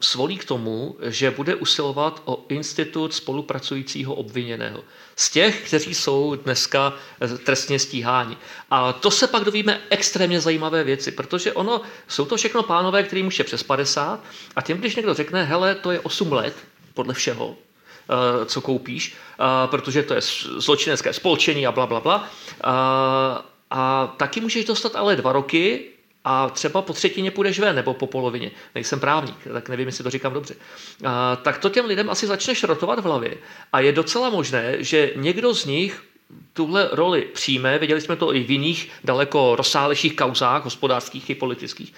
svolí 0.00 0.38
k 0.38 0.44
tomu, 0.44 0.96
že 1.02 1.30
bude 1.30 1.54
usilovat 1.54 2.22
o 2.24 2.44
institut 2.48 3.14
spolupracujícího 3.14 4.14
obviněného. 4.14 4.84
Z 5.16 5.30
těch, 5.30 5.66
kteří 5.66 5.94
jsou 5.94 6.34
dneska 6.34 6.92
eh, 7.20 7.38
trestně 7.38 7.78
stíháni. 7.78 8.36
A 8.70 8.92
to 8.92 9.10
se 9.10 9.26
pak 9.26 9.44
dovíme 9.44 9.80
extrémně 9.90 10.40
zajímavé 10.40 10.84
věci, 10.84 11.12
protože 11.12 11.52
ono, 11.52 11.80
jsou 12.08 12.24
to 12.24 12.36
všechno 12.36 12.62
pánové, 12.62 13.02
kterým 13.02 13.26
už 13.26 13.38
je 13.38 13.44
přes 13.44 13.62
50 13.62 14.24
a 14.56 14.62
tím, 14.62 14.76
když 14.76 14.96
někdo 14.96 15.14
řekne, 15.14 15.44
hele, 15.44 15.74
to 15.74 15.90
je 15.90 16.00
8 16.00 16.32
let, 16.32 16.54
podle 16.94 17.14
všeho, 17.14 17.56
eh, 17.56 18.46
co 18.46 18.60
koupíš, 18.60 19.14
eh, 19.14 19.44
protože 19.66 20.02
to 20.02 20.14
je 20.14 20.20
zločinecké 20.56 21.12
spolčení 21.12 21.66
a 21.66 21.72
bla, 21.72 21.86
bla, 21.86 22.00
bla. 22.00 22.30
A 23.70 24.14
taky 24.16 24.40
můžeš 24.40 24.64
dostat 24.64 24.96
ale 24.96 25.16
dva 25.16 25.32
roky 25.32 25.95
a 26.28 26.48
třeba 26.48 26.82
po 26.82 26.92
třetině 26.92 27.30
půjdeš 27.30 27.58
ven, 27.58 27.76
nebo 27.76 27.94
po 27.94 28.06
polovině. 28.06 28.50
Nejsem 28.74 29.00
právník, 29.00 29.36
tak 29.52 29.68
nevím, 29.68 29.86
jestli 29.86 30.04
to 30.04 30.10
říkám 30.10 30.32
dobře. 30.32 30.54
A, 31.04 31.36
tak 31.36 31.58
to 31.58 31.68
těm 31.68 31.84
lidem 31.84 32.10
asi 32.10 32.26
začne 32.26 32.54
šrotovat 32.54 32.98
v 32.98 33.02
hlavě. 33.02 33.34
A 33.72 33.80
je 33.80 33.92
docela 33.92 34.30
možné, 34.30 34.76
že 34.78 35.12
někdo 35.16 35.54
z 35.54 35.64
nich 35.64 36.02
tuhle 36.52 36.88
roli 36.92 37.22
přijme, 37.22 37.78
viděli 37.78 38.00
jsme 38.00 38.16
to 38.16 38.34
i 38.34 38.44
v 38.44 38.50
jiných 38.50 38.90
daleko 39.04 39.56
rozsálejších 39.56 40.16
kauzách, 40.16 40.64
hospodářských 40.64 41.30
i 41.30 41.34
politických, 41.34 41.94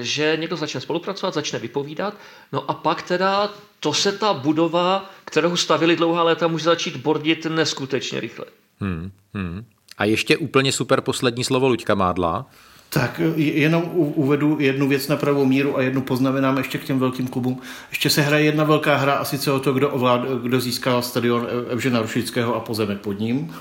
že 0.00 0.36
někdo 0.40 0.56
začne 0.56 0.80
spolupracovat, 0.80 1.34
začne 1.34 1.58
vypovídat, 1.58 2.14
no 2.52 2.70
a 2.70 2.74
pak 2.74 3.02
teda 3.02 3.52
to 3.80 3.94
se 3.94 4.12
ta 4.12 4.34
budova, 4.34 5.10
kterou 5.24 5.56
stavili 5.56 5.96
dlouhá 5.96 6.22
léta, 6.22 6.48
může 6.48 6.64
začít 6.64 6.96
bordit 6.96 7.44
neskutečně 7.44 8.20
rychle. 8.20 8.44
Hmm, 8.80 9.10
hmm. 9.34 9.64
A 9.98 10.04
ještě 10.04 10.36
úplně 10.36 10.72
super 10.72 11.00
poslední 11.00 11.44
slovo 11.44 11.68
Luďka 11.68 11.94
Mádla. 11.94 12.46
Tak 12.90 13.20
jenom 13.36 13.82
uvedu 13.94 14.56
jednu 14.60 14.88
věc 14.88 15.08
na 15.08 15.16
pravou 15.16 15.44
míru 15.44 15.78
a 15.78 15.82
jednu 15.82 16.00
poznamenám 16.00 16.58
ještě 16.58 16.78
k 16.78 16.84
těm 16.84 16.98
velkým 16.98 17.26
klubům. 17.26 17.60
Ještě 17.90 18.10
se 18.10 18.22
hraje 18.22 18.44
jedna 18.44 18.64
velká 18.64 18.96
hra 18.96 19.12
a 19.12 19.24
sice 19.24 19.52
o 19.52 19.60
to, 19.60 19.72
kdo, 19.72 19.90
ovlád, 19.90 20.20
kdo 20.42 20.60
získal 20.60 21.02
stadion 21.02 21.46
Evžena 21.70 22.02
Rušického 22.02 22.54
a 22.54 22.60
pozemek 22.60 22.98
pod 23.00 23.20
ním. 23.20 23.54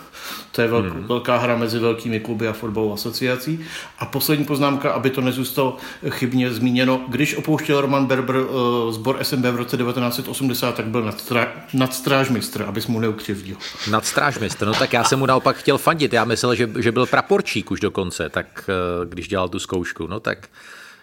To 0.51 0.61
je 0.61 0.67
velk, 0.67 0.85
hmm. 0.85 1.07
velká 1.07 1.37
hra 1.37 1.57
mezi 1.57 1.79
velkými 1.79 2.19
kluby 2.19 2.47
a 2.47 2.53
fotbalovou 2.53 2.93
asociací. 2.93 3.59
A 3.99 4.05
poslední 4.05 4.45
poznámka, 4.45 4.91
aby 4.91 5.09
to 5.09 5.21
nezůstalo 5.21 5.77
chybně 6.09 6.53
zmíněno. 6.53 7.01
Když 7.07 7.35
opouštěl 7.35 7.81
Roman 7.81 8.05
Berber 8.05 8.35
uh, 8.35 8.91
sbor 8.91 9.17
SMB 9.21 9.45
v 9.45 9.55
roce 9.55 9.77
1980, 9.77 10.75
tak 10.75 10.85
byl 10.85 11.03
nadstra, 11.03 11.53
nadstrážmistr, 11.73 12.63
abys 12.63 12.87
mu 12.87 12.99
neukřivdil. 12.99 13.57
Nadstrážmistr, 13.91 14.65
no 14.65 14.73
tak 14.73 14.93
já 14.93 15.03
jsem 15.03 15.19
mu 15.19 15.25
naopak 15.25 15.57
chtěl 15.57 15.77
fandit. 15.77 16.13
Já 16.13 16.25
myslel, 16.25 16.55
že, 16.55 16.69
že 16.79 16.91
byl 16.91 17.05
praporčík 17.05 17.71
už 17.71 17.79
dokonce, 17.79 18.29
tak 18.29 18.69
uh, 18.99 19.05
když 19.17 19.27
dělal 19.27 19.49
tu 19.49 19.59
zkoušku. 19.59 20.07
No 20.07 20.19
tak 20.19 20.49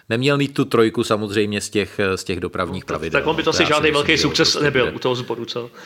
neměl 0.09 0.39
mít 0.39 0.55
tu 0.55 0.65
trojku 0.65 1.05
samozřejmě 1.05 1.61
z 1.61 1.71
těch, 1.71 2.01
z 2.15 2.25
těch 2.25 2.41
dopravních 2.41 2.85
pravidel. 2.85 3.21
Tak 3.21 3.29
on 3.29 3.37
by 3.37 3.43
to, 3.43 3.53
to 3.53 3.57
asi 3.57 3.67
žádný 3.67 3.91
velký 3.91 4.19
sukces 4.19 4.51
prostě 4.51 4.65
nebyl 4.65 4.93
u 4.95 4.99
toho 4.99 5.15
zboru, 5.15 5.45
co? 5.45 5.71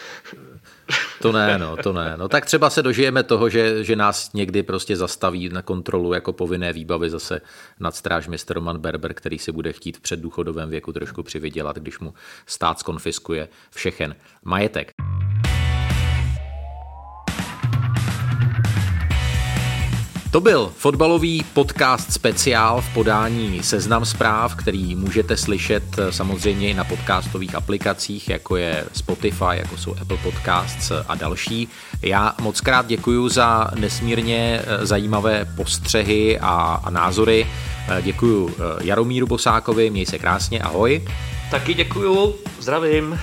To 1.23 1.33
ne, 1.33 1.59
no, 1.59 1.77
to 1.77 1.93
ne. 1.93 2.15
No 2.17 2.29
tak 2.29 2.47
třeba 2.47 2.71
se 2.71 2.83
dožijeme 2.83 3.23
toho, 3.23 3.49
že, 3.49 3.85
že 3.85 3.97
nás 3.97 4.33
někdy 4.33 4.63
prostě 4.63 4.97
zastaví 4.97 5.49
na 5.49 5.63
kontrolu 5.63 6.13
jako 6.13 6.33
povinné 6.33 6.73
výbavy 6.73 7.11
zase 7.11 7.41
nad 7.81 7.97
strážmistr 7.97 8.55
Roman 8.55 8.79
Berber, 8.79 9.15
který 9.15 9.39
si 9.39 9.53
bude 9.53 9.73
chtít 9.73 9.97
v 9.97 10.01
předdůchodovém 10.01 10.71
věku 10.71 10.93
trošku 10.93 11.23
přivydělat, 11.23 11.77
když 11.77 11.99
mu 11.99 12.15
stát 12.47 12.79
skonfiskuje 12.79 13.49
všechen 13.71 14.17
majetek. 14.45 14.93
To 20.31 20.41
byl 20.41 20.73
fotbalový 20.77 21.45
podcast 21.55 22.13
speciál 22.13 22.81
v 22.81 22.95
podání 22.95 23.63
Seznam 23.63 24.05
zpráv, 24.05 24.55
který 24.55 24.95
můžete 24.95 25.37
slyšet 25.37 25.85
eh, 25.99 26.13
samozřejmě 26.13 26.69
i 26.69 26.75
na 26.75 26.85
podcastových 26.85 27.55
aplikacích, 27.55 28.29
jako 28.29 28.57
je 28.57 28.85
Spotify, 28.93 29.45
jako 29.51 29.77
jsou 29.77 29.95
Apple 30.01 30.17
Podcasts 30.17 30.93
a 31.09 31.15
další. 31.15 31.69
Já 32.03 32.35
moc 32.41 32.61
krát 32.61 32.87
děkuji 32.87 33.29
za 33.29 33.71
nesmírně 33.75 34.63
eh, 34.63 34.87
zajímavé 34.87 35.49
postřehy 35.57 36.39
a, 36.41 36.81
a 36.85 36.91
názory. 36.91 37.47
Eh, 37.89 38.03
děkuji 38.03 38.57
Jaromíru 38.81 39.27
Bosákovi, 39.27 39.91
měj 39.91 40.07
se 40.07 40.19
krásně, 40.19 40.61
ahoj. 40.61 41.05
Taky 41.51 41.75
děkuju, 41.75 42.35
zdravím. 42.61 43.19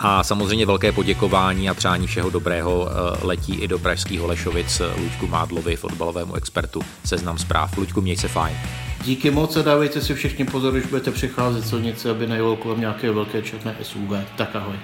A 0.00 0.24
samozřejmě 0.24 0.66
velké 0.66 0.92
poděkování 0.92 1.70
a 1.70 1.74
přání 1.74 2.06
všeho 2.06 2.30
dobrého 2.30 2.88
eh, 2.90 3.26
letí 3.26 3.54
i 3.54 3.68
do 3.68 3.78
pražských 3.78 4.20
Holešovic 4.20 4.80
eh, 4.80 5.00
Luďku 5.00 5.26
Mádlovi, 5.26 5.76
fotbalovému 5.76 6.34
expertu 6.34 6.80
Seznam 7.04 7.38
zpráv. 7.38 7.76
Luďku, 7.76 8.00
měj 8.00 8.16
se 8.16 8.28
fajn. 8.28 8.56
Díky 9.04 9.30
moc 9.30 9.56
a 9.56 9.62
dávejte 9.62 10.00
si 10.00 10.14
všichni 10.14 10.44
pozor, 10.44 10.72
když 10.72 10.86
budete 10.86 11.10
přicházet 11.10 11.66
silnice, 11.66 12.10
aby 12.10 12.26
nejelo 12.26 12.56
kolem 12.56 12.80
nějaké 12.80 13.12
velké 13.12 13.42
černé 13.42 13.76
SUV. 13.82 14.10
Tak 14.36 14.56
ahoj. 14.56 14.76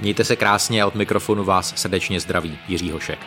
Mějte 0.00 0.24
se 0.24 0.36
krásně 0.36 0.82
a 0.82 0.86
od 0.86 0.94
mikrofonu 0.94 1.44
vás 1.44 1.72
srdečně 1.76 2.20
zdraví 2.20 2.58
Jiří 2.68 2.90
Hošek. 2.90 3.18